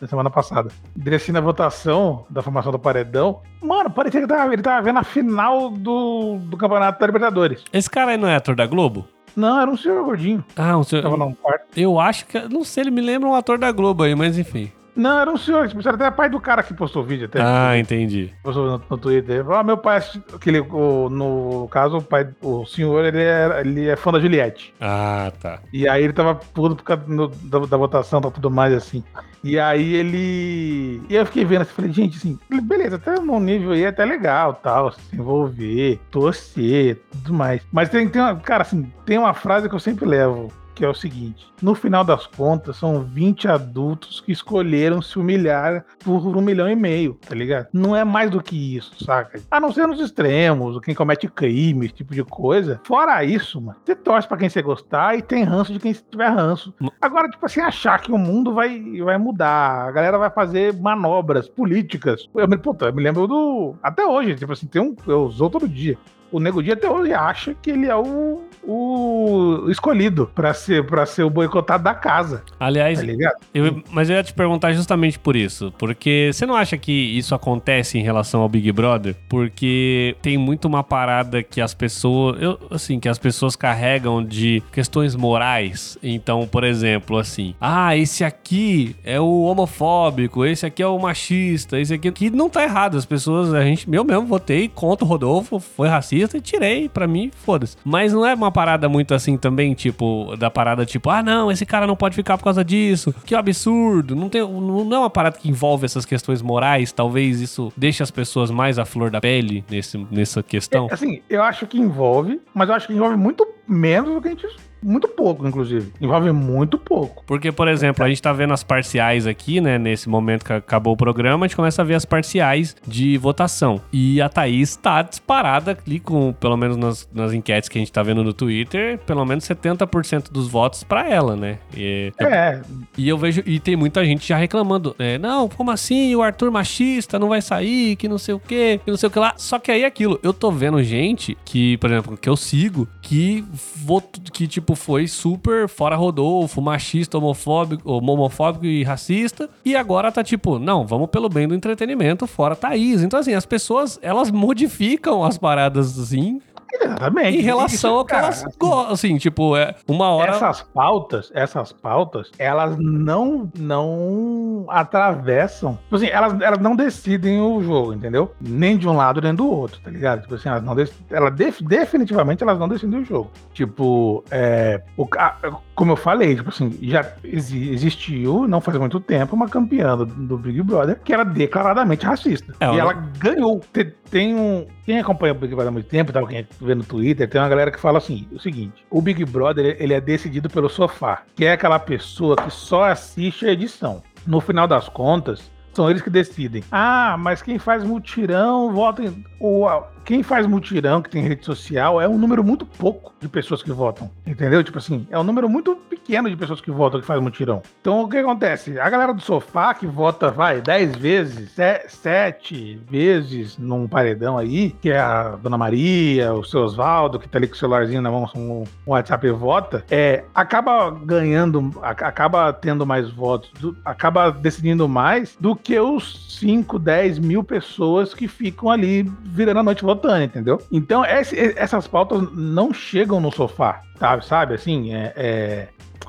da 0.00 0.06
semana 0.08 0.30
passada. 0.30 0.70
Ele 1.04 1.14
assistindo 1.14 1.36
a 1.36 1.40
votação 1.42 2.24
da 2.30 2.42
formação 2.42 2.72
do 2.72 2.78
Paredão. 2.78 3.40
Mano, 3.60 3.90
parecia 3.90 4.20
que 4.20 4.26
ele 4.26 4.32
tava, 4.38 4.52
ele 4.52 4.62
tava 4.62 4.82
vendo 4.82 4.98
a 4.98 5.04
final 5.04 5.70
do, 5.70 6.38
do 6.42 6.56
Campeonato 6.56 6.98
da 6.98 7.06
Libertadores. 7.06 7.62
Esse 7.72 7.88
cara 7.90 8.12
aí 8.12 8.16
não 8.16 8.28
é 8.28 8.36
ator 8.36 8.54
da 8.56 8.66
Globo? 8.66 9.06
Não, 9.36 9.60
era 9.60 9.70
um 9.70 9.76
senhor 9.76 10.04
gordinho. 10.04 10.44
Ah, 10.56 10.76
um 10.76 10.82
senhor, 10.82 11.02
Tava 11.02 11.16
quarto. 11.40 11.66
eu 11.76 12.00
acho 12.00 12.26
que, 12.26 12.40
não 12.48 12.64
sei, 12.64 12.82
ele 12.84 12.90
me 12.90 13.00
lembra 13.00 13.28
um 13.28 13.34
ator 13.34 13.56
da 13.56 13.70
Globo 13.70 14.02
aí, 14.02 14.14
mas 14.14 14.36
enfim. 14.36 14.72
Não, 14.98 15.18
era 15.20 15.30
um 15.30 15.36
senhor. 15.36 15.70
Era 15.78 15.94
até 15.94 16.10
pai 16.10 16.28
do 16.28 16.40
cara 16.40 16.62
que 16.62 16.74
postou 16.74 17.02
o 17.02 17.06
vídeo 17.06 17.26
até. 17.26 17.40
Ah, 17.40 17.78
entendi. 17.78 18.32
postou 18.42 18.66
no, 18.66 18.82
no 18.90 18.98
Twitter. 18.98 19.48
Ah, 19.50 19.62
meu 19.62 19.78
pai, 19.78 20.02
aquele, 20.34 20.60
o, 20.60 21.08
no 21.08 21.68
caso, 21.70 21.98
o 21.98 22.02
pai, 22.02 22.28
o 22.42 22.66
senhor, 22.66 23.04
ele 23.04 23.22
é, 23.22 23.60
ele 23.60 23.88
é 23.88 23.94
fã 23.96 24.10
da 24.10 24.18
Juliette. 24.20 24.74
Ah, 24.80 25.32
tá. 25.40 25.60
E 25.72 25.88
aí 25.88 26.02
ele 26.02 26.12
tava 26.12 26.34
puto 26.34 26.74
por 26.76 26.82
causa 26.82 27.04
no- 27.06 27.28
da, 27.28 27.58
da 27.60 27.76
votação, 27.76 28.20
tá 28.20 28.30
tudo 28.30 28.50
mais 28.50 28.74
assim. 28.74 29.04
E 29.44 29.56
aí 29.58 29.94
ele. 29.94 31.00
E 31.08 31.14
eu 31.14 31.24
fiquei 31.26 31.44
vendo 31.44 31.62
assim, 31.62 31.72
falei, 31.72 31.92
gente, 31.92 32.16
assim, 32.16 32.36
beleza, 32.62 32.96
até 32.96 33.20
num 33.20 33.38
nível 33.38 33.70
aí 33.70 33.84
é 33.84 33.88
até 33.88 34.04
legal, 34.04 34.54
tal, 34.54 34.90
se 34.92 34.98
envolver, 35.14 36.00
torcer, 36.10 37.00
tudo 37.12 37.34
mais. 37.34 37.62
Mas 37.72 37.88
tem, 37.88 38.08
tem 38.08 38.20
uma, 38.20 38.34
cara, 38.36 38.62
assim, 38.62 38.90
tem 39.06 39.16
uma 39.16 39.32
frase 39.34 39.68
que 39.68 39.74
eu 39.74 39.78
sempre 39.80 40.04
levo. 40.06 40.52
Que 40.78 40.84
é 40.84 40.88
o 40.88 40.94
seguinte: 40.94 41.44
no 41.60 41.74
final 41.74 42.04
das 42.04 42.24
contas, 42.24 42.76
são 42.76 43.02
20 43.02 43.48
adultos 43.48 44.20
que 44.20 44.30
escolheram 44.30 45.02
se 45.02 45.18
humilhar 45.18 45.84
por 46.04 46.24
um 46.36 46.40
milhão 46.40 46.70
e 46.70 46.76
meio, 46.76 47.14
tá 47.14 47.34
ligado? 47.34 47.66
Não 47.72 47.96
é 47.96 48.04
mais 48.04 48.30
do 48.30 48.40
que 48.40 48.76
isso, 48.76 49.04
saca? 49.04 49.40
A 49.50 49.58
não 49.58 49.72
ser 49.72 49.88
nos 49.88 50.00
extremos, 50.00 50.78
quem 50.78 50.94
comete 50.94 51.26
crime, 51.26 51.86
esse 51.86 51.96
tipo 51.96 52.14
de 52.14 52.22
coisa. 52.22 52.80
Fora 52.84 53.24
isso, 53.24 53.60
mano, 53.60 53.76
você 53.84 53.96
torce 53.96 54.28
pra 54.28 54.36
quem 54.36 54.48
você 54.48 54.62
gostar 54.62 55.18
e 55.18 55.22
tem 55.22 55.42
ranço 55.42 55.72
de 55.72 55.80
quem 55.80 55.92
tiver 55.92 56.28
ranço. 56.28 56.72
Agora, 57.02 57.28
tipo 57.28 57.44
assim, 57.44 57.60
achar 57.60 58.00
que 58.00 58.12
o 58.12 58.18
mundo 58.18 58.54
vai, 58.54 58.80
vai 59.00 59.18
mudar, 59.18 59.88
a 59.88 59.90
galera 59.90 60.16
vai 60.16 60.30
fazer 60.30 60.72
manobras 60.74 61.48
políticas. 61.48 62.28
Eu 62.36 62.46
me, 62.46 62.56
puta, 62.56 62.84
eu 62.84 62.94
me 62.94 63.02
lembro 63.02 63.26
do. 63.26 63.74
Até 63.82 64.06
hoje, 64.06 64.36
tipo 64.36 64.52
assim, 64.52 64.68
tem 64.68 64.80
um. 64.80 64.94
Eu 65.08 65.24
usou 65.24 65.50
todo 65.50 65.68
dia. 65.68 65.98
O 66.30 66.38
Nego 66.38 66.62
Dia 66.62 66.74
até 66.74 66.90
hoje 66.90 67.12
acha 67.14 67.54
que 67.54 67.70
ele 67.70 67.86
é 67.86 67.96
o, 67.96 68.42
o 68.64 69.66
escolhido 69.70 70.30
pra 70.34 70.52
ser, 70.54 70.84
pra 70.86 71.06
ser 71.06 71.22
o 71.22 71.30
boicotado 71.30 71.82
da 71.84 71.94
casa, 71.94 72.42
Aliás, 72.58 73.00
tá 73.00 73.06
eu- 73.54 73.82
mas 73.90 74.08
eu 74.10 74.16
ia 74.16 74.22
te 74.22 74.32
perguntar 74.32 74.72
justamente 74.72 75.18
por 75.18 75.36
isso. 75.36 75.72
Porque 75.78 76.30
você 76.32 76.44
não 76.46 76.54
acha 76.54 76.76
que 76.76 76.92
isso 76.92 77.34
acontece 77.34 77.98
em 77.98 78.02
relação 78.02 78.40
ao 78.40 78.48
Big 78.48 78.70
Brother? 78.72 79.14
Porque 79.28 80.16
tem 80.22 80.36
muito 80.36 80.66
uma 80.66 80.82
parada 80.84 81.42
que 81.42 81.60
as 81.60 81.74
pessoas. 81.74 82.40
Eu, 82.40 82.58
assim, 82.70 82.98
que 83.00 83.08
as 83.08 83.18
pessoas 83.18 83.56
carregam 83.56 84.22
de 84.24 84.62
questões 84.72 85.14
morais. 85.14 85.96
Então, 86.02 86.46
por 86.46 86.64
exemplo, 86.64 87.18
assim, 87.18 87.54
ah, 87.60 87.96
esse 87.96 88.24
aqui 88.24 88.96
é 89.04 89.20
o 89.20 89.42
homofóbico, 89.42 90.44
esse 90.44 90.66
aqui 90.66 90.82
é 90.82 90.86
o 90.86 90.98
machista, 90.98 91.78
esse 91.78 91.94
aqui. 91.94 92.10
Que 92.12 92.30
não 92.30 92.48
tá 92.48 92.62
errado. 92.62 92.96
As 92.96 93.06
pessoas, 93.06 93.52
a 93.54 93.62
gente, 93.62 93.86
eu 93.90 94.04
mesmo 94.04 94.26
votei 94.26 94.68
contra 94.68 95.04
o 95.04 95.08
Rodolfo, 95.08 95.58
foi 95.58 95.88
racista 95.88 96.36
e 96.36 96.40
tirei. 96.40 96.88
Pra 96.88 97.06
mim, 97.06 97.30
foda-se. 97.44 97.76
Mas 97.84 98.12
não 98.12 98.24
é 98.26 98.34
uma 98.34 98.47
parada 98.52 98.88
muito 98.88 99.14
assim 99.14 99.36
também, 99.36 99.74
tipo, 99.74 100.36
da 100.36 100.50
parada 100.50 100.84
tipo, 100.84 101.10
ah, 101.10 101.22
não, 101.22 101.50
esse 101.50 101.66
cara 101.66 101.86
não 101.86 101.96
pode 101.96 102.14
ficar 102.14 102.36
por 102.38 102.44
causa 102.44 102.64
disso. 102.64 103.14
Que 103.24 103.34
absurdo. 103.34 104.14
Não, 104.14 104.28
tem, 104.28 104.40
não 104.40 104.94
é 104.94 104.98
uma 104.98 105.10
parada 105.10 105.38
que 105.38 105.48
envolve 105.48 105.84
essas 105.84 106.04
questões 106.04 106.42
morais. 106.42 106.92
Talvez 106.92 107.40
isso 107.40 107.72
deixe 107.76 108.02
as 108.02 108.10
pessoas 108.10 108.50
mais 108.50 108.78
à 108.78 108.84
flor 108.84 109.10
da 109.10 109.20
pele 109.20 109.64
nesse, 109.70 109.98
nessa 110.10 110.42
questão. 110.42 110.88
Assim, 110.90 111.20
eu 111.28 111.42
acho 111.42 111.66
que 111.66 111.78
envolve, 111.78 112.40
mas 112.54 112.68
eu 112.68 112.74
acho 112.74 112.86
que 112.86 112.92
envolve 112.92 113.16
muito 113.16 113.46
menos 113.66 114.14
do 114.14 114.20
que 114.20 114.28
a 114.28 114.30
gente. 114.30 114.67
Muito 114.82 115.08
pouco, 115.08 115.46
inclusive. 115.46 115.92
Envolve 116.00 116.32
muito 116.32 116.78
pouco. 116.78 117.24
Porque, 117.26 117.50
por 117.50 117.68
exemplo, 117.68 118.04
a 118.04 118.08
gente 118.08 118.22
tá 118.22 118.32
vendo 118.32 118.52
as 118.52 118.62
parciais 118.62 119.26
aqui, 119.26 119.60
né? 119.60 119.78
Nesse 119.78 120.08
momento 120.08 120.44
que 120.44 120.52
acabou 120.52 120.94
o 120.94 120.96
programa, 120.96 121.44
a 121.44 121.48
gente 121.48 121.56
começa 121.56 121.82
a 121.82 121.84
ver 121.84 121.94
as 121.94 122.04
parciais 122.04 122.76
de 122.86 123.16
votação. 123.18 123.80
E 123.92 124.20
a 124.20 124.28
Thaís 124.28 124.76
tá 124.76 125.02
disparada 125.02 125.76
ali 125.86 125.98
com, 125.98 126.32
pelo 126.32 126.56
menos 126.56 126.76
nas, 126.76 127.08
nas 127.12 127.32
enquetes 127.32 127.68
que 127.68 127.78
a 127.78 127.80
gente 127.80 127.92
tá 127.92 128.02
vendo 128.02 128.22
no 128.22 128.32
Twitter, 128.32 128.98
pelo 128.98 129.24
menos 129.24 129.44
70% 129.44 130.30
dos 130.30 130.48
votos 130.48 130.84
pra 130.84 131.08
ela, 131.08 131.36
né? 131.36 131.58
E, 131.76 132.12
É, 132.18 132.60
e 132.96 133.08
eu 133.08 133.18
vejo, 133.18 133.42
e 133.44 133.58
tem 133.58 133.76
muita 133.76 134.04
gente 134.04 134.26
já 134.28 134.36
reclamando, 134.36 134.94
né? 134.98 135.18
Não, 135.18 135.48
como 135.48 135.70
assim? 135.70 136.14
O 136.14 136.22
Arthur 136.22 136.50
machista 136.50 137.18
não 137.18 137.28
vai 137.28 137.42
sair, 137.42 137.96
que 137.96 138.08
não 138.08 138.18
sei 138.18 138.34
o 138.34 138.40
quê, 138.40 138.80
que 138.84 138.90
não 138.90 138.98
sei 138.98 139.08
o 139.08 139.10
que 139.10 139.18
lá. 139.18 139.34
Só 139.36 139.58
que 139.58 139.70
aí 139.70 139.82
é 139.82 139.86
aquilo, 139.86 140.18
eu 140.22 140.32
tô 140.32 140.50
vendo 140.50 140.82
gente 140.82 141.36
que, 141.44 141.76
por 141.78 141.90
exemplo, 141.90 142.16
que 142.16 142.28
eu 142.28 142.36
sigo, 142.36 142.86
que 143.02 143.44
voto, 143.76 144.20
que 144.32 144.46
tipo 144.46 144.67
foi 144.74 145.06
super 145.06 145.68
fora 145.68 145.96
Rodolfo, 145.96 146.60
machista, 146.60 147.18
homofóbico, 147.18 147.90
homofóbico 147.90 148.66
e 148.66 148.82
racista, 148.82 149.48
e 149.64 149.76
agora 149.76 150.12
tá 150.12 150.22
tipo, 150.22 150.58
não, 150.58 150.86
vamos 150.86 151.08
pelo 151.08 151.28
bem 151.28 151.46
do 151.46 151.54
entretenimento, 151.54 152.26
fora 152.26 152.56
Thaís. 152.56 153.02
Então 153.02 153.20
assim, 153.20 153.34
as 153.34 153.46
pessoas, 153.46 153.98
elas 154.02 154.30
modificam 154.30 155.24
as 155.24 155.38
paradas 155.38 155.98
assim 155.98 156.40
exatamente. 156.72 157.38
em 157.38 157.40
relação 157.42 157.74
Isso, 157.74 157.86
ao 157.88 158.04
que 158.04 158.10
cara, 158.12 158.26
elas 158.26 158.44
gostam, 158.58 158.92
assim, 158.92 159.16
tipo, 159.18 159.56
é 159.56 159.74
uma 159.86 160.10
hora 160.10 160.32
Essas 160.32 160.62
pautas, 160.62 161.30
essas 161.34 161.72
pautas, 161.72 162.30
elas 162.38 162.76
não 162.78 163.50
não 163.58 164.64
atravessam. 164.68 165.78
Tipo 165.84 165.96
assim, 165.96 166.06
elas, 166.08 166.40
elas 166.40 166.58
não 166.58 166.74
decidem 166.76 167.40
o 167.40 167.62
jogo, 167.62 167.92
entendeu? 167.92 168.32
Nem 168.40 168.76
de 168.76 168.88
um 168.88 168.96
lado 168.96 169.20
nem 169.20 169.34
do 169.34 169.48
outro, 169.48 169.80
tá 169.80 169.90
ligado? 169.90 170.22
Tipo 170.22 170.34
assim, 170.34 170.48
elas 170.48 170.62
não 170.62 170.74
ela 171.10 171.30
def- 171.30 171.60
definitivamente 171.62 172.42
elas 172.42 172.58
não 172.58 172.68
decidem 172.68 173.00
o 173.00 173.04
jogo. 173.04 173.30
Tipo, 173.52 174.24
é, 174.30 174.82
o, 174.96 175.06
ca- 175.06 175.36
como 175.74 175.92
eu 175.92 175.96
falei, 175.96 176.34
tipo 176.36 176.48
assim, 176.48 176.76
já 176.82 177.04
exi- 177.24 177.70
existiu, 177.70 178.46
não 178.48 178.60
faz 178.60 178.76
muito 178.78 179.00
tempo, 179.00 179.34
uma 179.36 179.48
campeã 179.48 179.96
do, 179.96 180.06
do 180.06 180.38
Big 180.38 180.62
Brother 180.62 180.98
que 181.04 181.12
era 181.12 181.24
declaradamente 181.24 182.04
racista. 182.06 182.54
É, 182.60 182.66
e 182.66 182.78
ela- 182.78 182.92
ela 182.92 182.92
ganhou. 183.18 183.60
Te- 183.72 183.94
Tem 184.10 184.34
um. 184.34 184.66
Quem 184.84 184.98
acompanha 184.98 185.32
o 185.32 185.36
Big 185.36 185.54
Brother 185.54 185.68
há 185.68 185.72
muito 185.72 185.88
tempo, 185.88 186.12
tá, 186.12 186.24
quem 186.26 186.46
vê 186.60 186.74
no 186.74 186.84
Twitter, 186.84 187.28
tem 187.28 187.40
uma 187.40 187.48
galera 187.48 187.70
que 187.70 187.78
fala 187.78 187.98
assim: 187.98 188.26
o 188.32 188.38
seguinte, 188.38 188.84
o 188.90 189.02
Big 189.02 189.24
Brother 189.24 189.76
ele 189.78 189.94
é 189.94 190.00
decidido 190.00 190.48
pelo 190.48 190.68
sofá, 190.68 191.22
que 191.34 191.44
é 191.44 191.52
aquela 191.52 191.78
pessoa 191.78 192.36
que 192.36 192.50
só 192.50 192.84
assiste 192.84 193.46
a 193.46 193.52
edição. 193.52 194.02
No 194.26 194.40
final 194.40 194.66
das 194.66 194.88
contas, 194.88 195.50
são 195.72 195.88
eles 195.88 196.02
que 196.02 196.10
decidem. 196.10 196.64
Ah, 196.72 197.16
mas 197.18 197.40
quem 197.40 197.58
faz 197.58 197.84
mutirão 197.84 198.72
vota 198.72 199.02
em. 199.02 199.24
O, 199.38 199.66
quem 200.08 200.22
faz 200.22 200.46
mutirão, 200.46 201.02
que 201.02 201.10
tem 201.10 201.22
rede 201.22 201.44
social, 201.44 202.00
é 202.00 202.08
um 202.08 202.16
número 202.16 202.42
muito 202.42 202.64
pouco 202.64 203.12
de 203.20 203.28
pessoas 203.28 203.62
que 203.62 203.70
votam. 203.70 204.10
Entendeu? 204.26 204.64
Tipo 204.64 204.78
assim, 204.78 205.06
é 205.10 205.18
um 205.18 205.22
número 205.22 205.50
muito 205.50 205.76
pequeno 205.76 206.30
de 206.30 206.36
pessoas 206.36 206.62
que 206.62 206.70
votam 206.70 206.98
que 206.98 207.06
faz 207.06 207.20
mutirão. 207.20 207.62
Então 207.78 208.00
o 208.00 208.08
que 208.08 208.16
acontece? 208.16 208.80
A 208.80 208.88
galera 208.88 209.12
do 209.12 209.20
sofá 209.20 209.74
que 209.74 209.86
vota, 209.86 210.30
vai, 210.30 210.62
10 210.62 210.96
vezes, 210.96 211.54
7 211.88 212.80
vezes 212.90 213.58
num 213.58 213.86
paredão 213.86 214.38
aí, 214.38 214.70
que 214.80 214.90
é 214.90 214.98
a 214.98 215.36
Dona 215.36 215.58
Maria, 215.58 216.32
o 216.32 216.42
seu 216.42 216.62
Oswaldo, 216.62 217.18
que 217.18 217.28
tá 217.28 217.36
ali 217.36 217.46
com 217.46 217.54
o 217.54 217.58
celularzinho 217.58 218.00
na 218.00 218.10
mão, 218.10 218.30
um, 218.34 218.64
um 218.86 218.92
WhatsApp 218.92 219.26
e 219.26 219.30
vota, 219.30 219.84
é, 219.90 220.24
acaba 220.34 220.90
ganhando, 220.90 221.70
acaba 221.82 222.50
tendo 222.50 222.86
mais 222.86 223.10
votos, 223.10 223.50
acaba 223.84 224.30
decidindo 224.30 224.88
mais 224.88 225.36
do 225.38 225.54
que 225.54 225.78
os 225.78 226.38
5, 226.40 226.78
10 226.78 227.18
mil 227.18 227.44
pessoas 227.44 228.14
que 228.14 228.26
ficam 228.26 228.70
ali 228.70 229.02
virando 229.22 229.60
a 229.60 229.62
noite 229.62 229.84
votando, 229.84 229.97
entendeu? 230.24 230.60
Então 230.70 231.04
essas 231.04 231.86
pautas 231.86 232.22
não 232.32 232.72
chegam 232.72 233.20
no 233.20 233.32
sofá, 233.32 233.82
sabe? 233.98 234.24
Sabe, 234.24 234.54
assim, 234.54 234.94
é- 234.94 235.12
é 235.16 235.68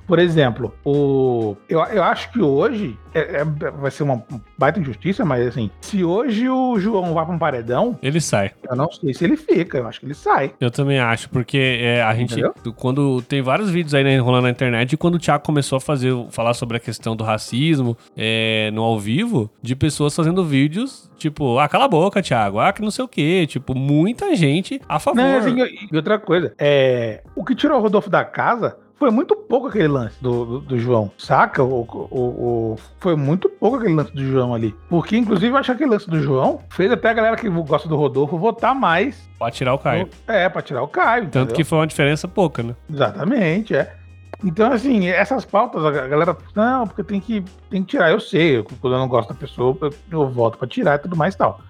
Por 0.10 0.18
exemplo, 0.18 0.74
o 0.84 1.56
eu, 1.70 1.80
eu 1.82 2.04
acho 2.04 2.32
que 2.32 2.42
hoje 2.42 2.98
é, 3.14 3.42
é, 3.42 3.44
vai 3.44 3.92
ser 3.92 4.02
uma 4.02 4.24
baita 4.58 4.80
injustiça, 4.80 5.24
mas 5.24 5.46
assim, 5.46 5.70
se 5.82 6.04
hoje 6.04 6.50
o 6.50 6.80
João 6.80 7.14
vai 7.14 7.24
para 7.24 7.36
um 7.36 7.38
paredão, 7.38 7.96
ele 8.02 8.20
sai. 8.20 8.52
Eu 8.68 8.76
não 8.76 8.92
sei 8.92 9.14
se 9.14 9.24
ele 9.24 9.38
fica, 9.38 9.78
eu 9.78 9.88
acho 9.88 10.00
que 10.00 10.08
ele 10.08 10.16
sai. 10.16 10.52
Eu 10.60 10.72
também 10.72 11.00
acho, 11.00 11.30
porque 11.30 11.78
é, 11.80 12.02
a 12.02 12.12
gente, 12.16 12.34
Entendeu? 12.34 12.56
quando 12.76 13.22
tem 13.22 13.44
vários 13.44 13.70
vídeos 13.70 13.94
aí 13.94 14.04
né, 14.04 14.18
rolando 14.18 14.46
na 14.46 14.50
internet, 14.50 14.94
e 14.94 14.98
quando 14.98 15.14
o 15.14 15.20
Thiago 15.20 15.44
começou 15.44 15.78
a 15.78 15.80
fazer, 15.80 16.12
falar 16.32 16.56
sobre 16.56 16.78
a 16.78 16.80
questão 16.80 17.16
do 17.16 17.24
racismo 17.24 17.96
é, 18.18 18.72
no 18.74 18.82
ao 18.82 19.00
vivo, 19.00 19.48
de 19.62 19.76
pessoas 19.76 20.16
fazendo 20.16 20.44
vídeos, 20.44 21.08
tipo, 21.20 21.60
ah, 21.60 21.70
cala 21.70 21.86
a 21.86 21.88
boca, 21.88 22.20
Thiago, 22.20 22.58
ah, 22.58 22.74
que 22.74 22.82
não 22.82 22.90
sei 22.90 23.06
o 23.06 23.08
quê, 23.08 23.46
tipo, 23.48 23.76
muita 23.76 24.36
gente 24.36 24.82
a 24.90 24.98
favor. 24.98 25.22
Não, 25.22 25.38
assim, 25.38 25.56
e 25.92 25.96
outra 25.96 26.18
coisa, 26.18 26.52
é, 26.58 27.22
o 27.36 27.46
que 27.46 27.54
tirou 27.54 27.78
o 27.78 27.82
Rodolfo 27.82 28.10
da 28.10 28.26
casa 28.26 28.76
foi 29.00 29.10
muito 29.10 29.34
pouco 29.34 29.68
aquele 29.68 29.88
lance 29.88 30.22
do, 30.22 30.46
do, 30.46 30.60
do 30.60 30.78
João, 30.78 31.10
saca? 31.18 31.64
O, 31.64 31.88
o, 32.12 32.18
o, 32.18 32.76
foi 33.00 33.16
muito 33.16 33.48
pouco 33.48 33.78
aquele 33.78 33.96
lance 33.96 34.14
do 34.14 34.24
João 34.24 34.54
ali. 34.54 34.76
Porque, 34.90 35.16
inclusive, 35.16 35.54
eu 35.54 35.58
acho 35.58 35.68
que 35.68 35.76
aquele 35.76 35.92
lance 35.92 36.10
do 36.10 36.22
João 36.22 36.60
fez 36.70 36.92
até 36.92 37.10
a 37.10 37.14
galera 37.14 37.38
que 37.38 37.50
gosta 37.50 37.88
do 37.88 37.96
Rodolfo 37.96 38.38
votar 38.38 38.76
mais. 38.76 39.30
Pra 39.40 39.50
tirar 39.50 39.74
o 39.74 39.80
Caio. 39.80 40.10
É, 40.28 40.50
pra 40.50 40.62
tirar 40.62 40.84
o 40.84 40.88
Caio. 40.88 41.24
Tanto 41.24 41.38
entendeu? 41.38 41.56
que 41.56 41.64
foi 41.64 41.80
uma 41.80 41.88
diferença 41.88 42.28
pouca, 42.28 42.62
né? 42.62 42.76
Exatamente, 42.92 43.74
é. 43.74 43.96
Então, 44.44 44.72
assim, 44.72 45.08
essas 45.08 45.46
pautas, 45.46 45.84
a 45.84 45.92
galera, 45.92 46.38
não, 46.54 46.86
porque 46.86 47.04
tem 47.04 47.22
que, 47.22 47.44
tem 47.70 47.84
que 47.84 47.92
tirar. 47.92 48.12
Eu 48.12 48.20
sei, 48.20 48.62
quando 48.82 48.94
eu 48.94 49.00
não 49.00 49.08
gosto 49.08 49.30
da 49.30 49.36
pessoa, 49.36 49.78
eu, 49.82 49.94
eu 50.12 50.30
voto 50.30 50.58
pra 50.58 50.68
tirar 50.68 50.96
e 50.96 51.00
tudo 51.00 51.16
mais 51.16 51.36
e 51.36 51.38
tal. 51.38 51.62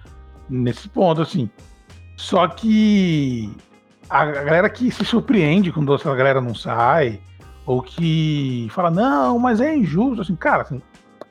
Nesse 0.48 0.88
ponto, 0.88 1.22
assim. 1.22 1.48
Só 2.16 2.46
que 2.48 3.50
a 4.08 4.24
galera 4.24 4.68
que 4.68 4.90
se 4.90 5.04
surpreende 5.04 5.70
quando 5.70 5.94
essa 5.94 6.14
galera 6.14 6.40
não 6.40 6.54
sai, 6.54 7.20
ou 7.70 7.80
que 7.82 8.66
fala, 8.72 8.90
não, 8.90 9.38
mas 9.38 9.60
é 9.60 9.76
injusto, 9.76 10.22
assim, 10.22 10.34
cara, 10.34 10.62
assim, 10.62 10.82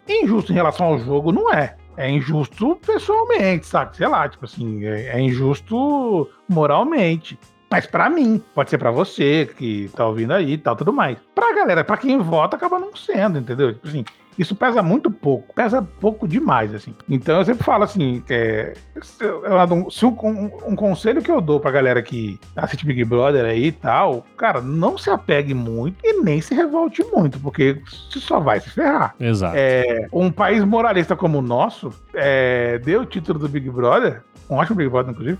injusto 0.08 0.54
em 0.54 0.56
relação 0.56 0.88
ao 0.88 1.00
jogo 1.00 1.34
não 1.34 1.54
é. 1.54 1.76
É 1.98 2.10
injusto 2.10 2.78
pessoalmente, 2.78 3.66
sabe? 3.66 3.98
Sei 3.98 4.08
lá, 4.08 4.30
tipo 4.30 4.46
assim, 4.46 4.86
é, 4.86 5.18
é 5.18 5.20
injusto 5.20 6.30
moralmente. 6.48 7.38
Mas 7.70 7.86
para 7.86 8.10
mim, 8.10 8.42
pode 8.56 8.70
ser 8.70 8.78
para 8.78 8.90
você 8.90 9.54
que 9.58 9.92
tá 9.94 10.08
ouvindo 10.08 10.32
aí 10.32 10.54
e 10.54 10.58
tal, 10.58 10.78
tudo 10.78 10.94
mais. 10.94 11.18
Pra 11.36 11.54
galera, 11.54 11.84
para 11.84 11.98
quem 11.98 12.18
vota, 12.20 12.56
acaba 12.56 12.80
não 12.80 12.96
sendo, 12.96 13.38
entendeu? 13.38 13.74
Tipo 13.74 13.90
assim, 13.90 14.06
isso 14.40 14.56
pesa 14.56 14.82
muito 14.82 15.12
pouco, 15.12 15.54
pesa 15.54 15.82
pouco 15.82 16.26
demais, 16.26 16.74
assim. 16.74 16.96
Então 17.10 17.40
eu 17.40 17.46
sempre 17.46 17.66
falo 17.66 17.84
assim, 17.84 18.24
é, 18.30 18.74
se 19.02 20.06
um, 20.06 20.10
um, 20.24 20.52
um, 20.68 20.76
conselho 20.78 21.22
que 21.22 21.30
eu 21.30 21.42
dou 21.42 21.60
pra 21.60 21.72
galera 21.72 22.02
que 22.02 22.40
assiste 22.56 22.86
Big 22.86 23.04
Brother 23.04 23.44
aí 23.44 23.66
e 23.66 23.72
tal, 23.74 24.26
cara, 24.38 24.62
não 24.62 24.98
se 24.98 25.10
apegue 25.10 25.54
muito 25.54 25.98
e 26.04 26.22
nem 26.22 26.40
se 26.40 26.56
revolte 26.56 27.04
muito, 27.04 27.38
porque 27.40 27.82
você 27.86 28.20
só 28.20 28.40
vai 28.40 28.62
se 28.62 28.70
ferrar. 28.70 29.14
Exato. 29.20 29.56
É, 29.58 30.08
um 30.14 30.32
país 30.32 30.64
moralista 30.64 31.18
como 31.18 31.40
o 31.40 31.42
nosso 31.42 31.92
é, 32.14 32.80
deu 32.80 33.02
o 33.02 33.06
título 33.06 33.40
do 33.40 33.50
Big 33.50 33.70
Brother, 33.70 34.24
um 34.50 34.56
ótimo 34.56 34.78
Big 34.78 34.90
Brother, 34.90 35.12
inclusive, 35.12 35.38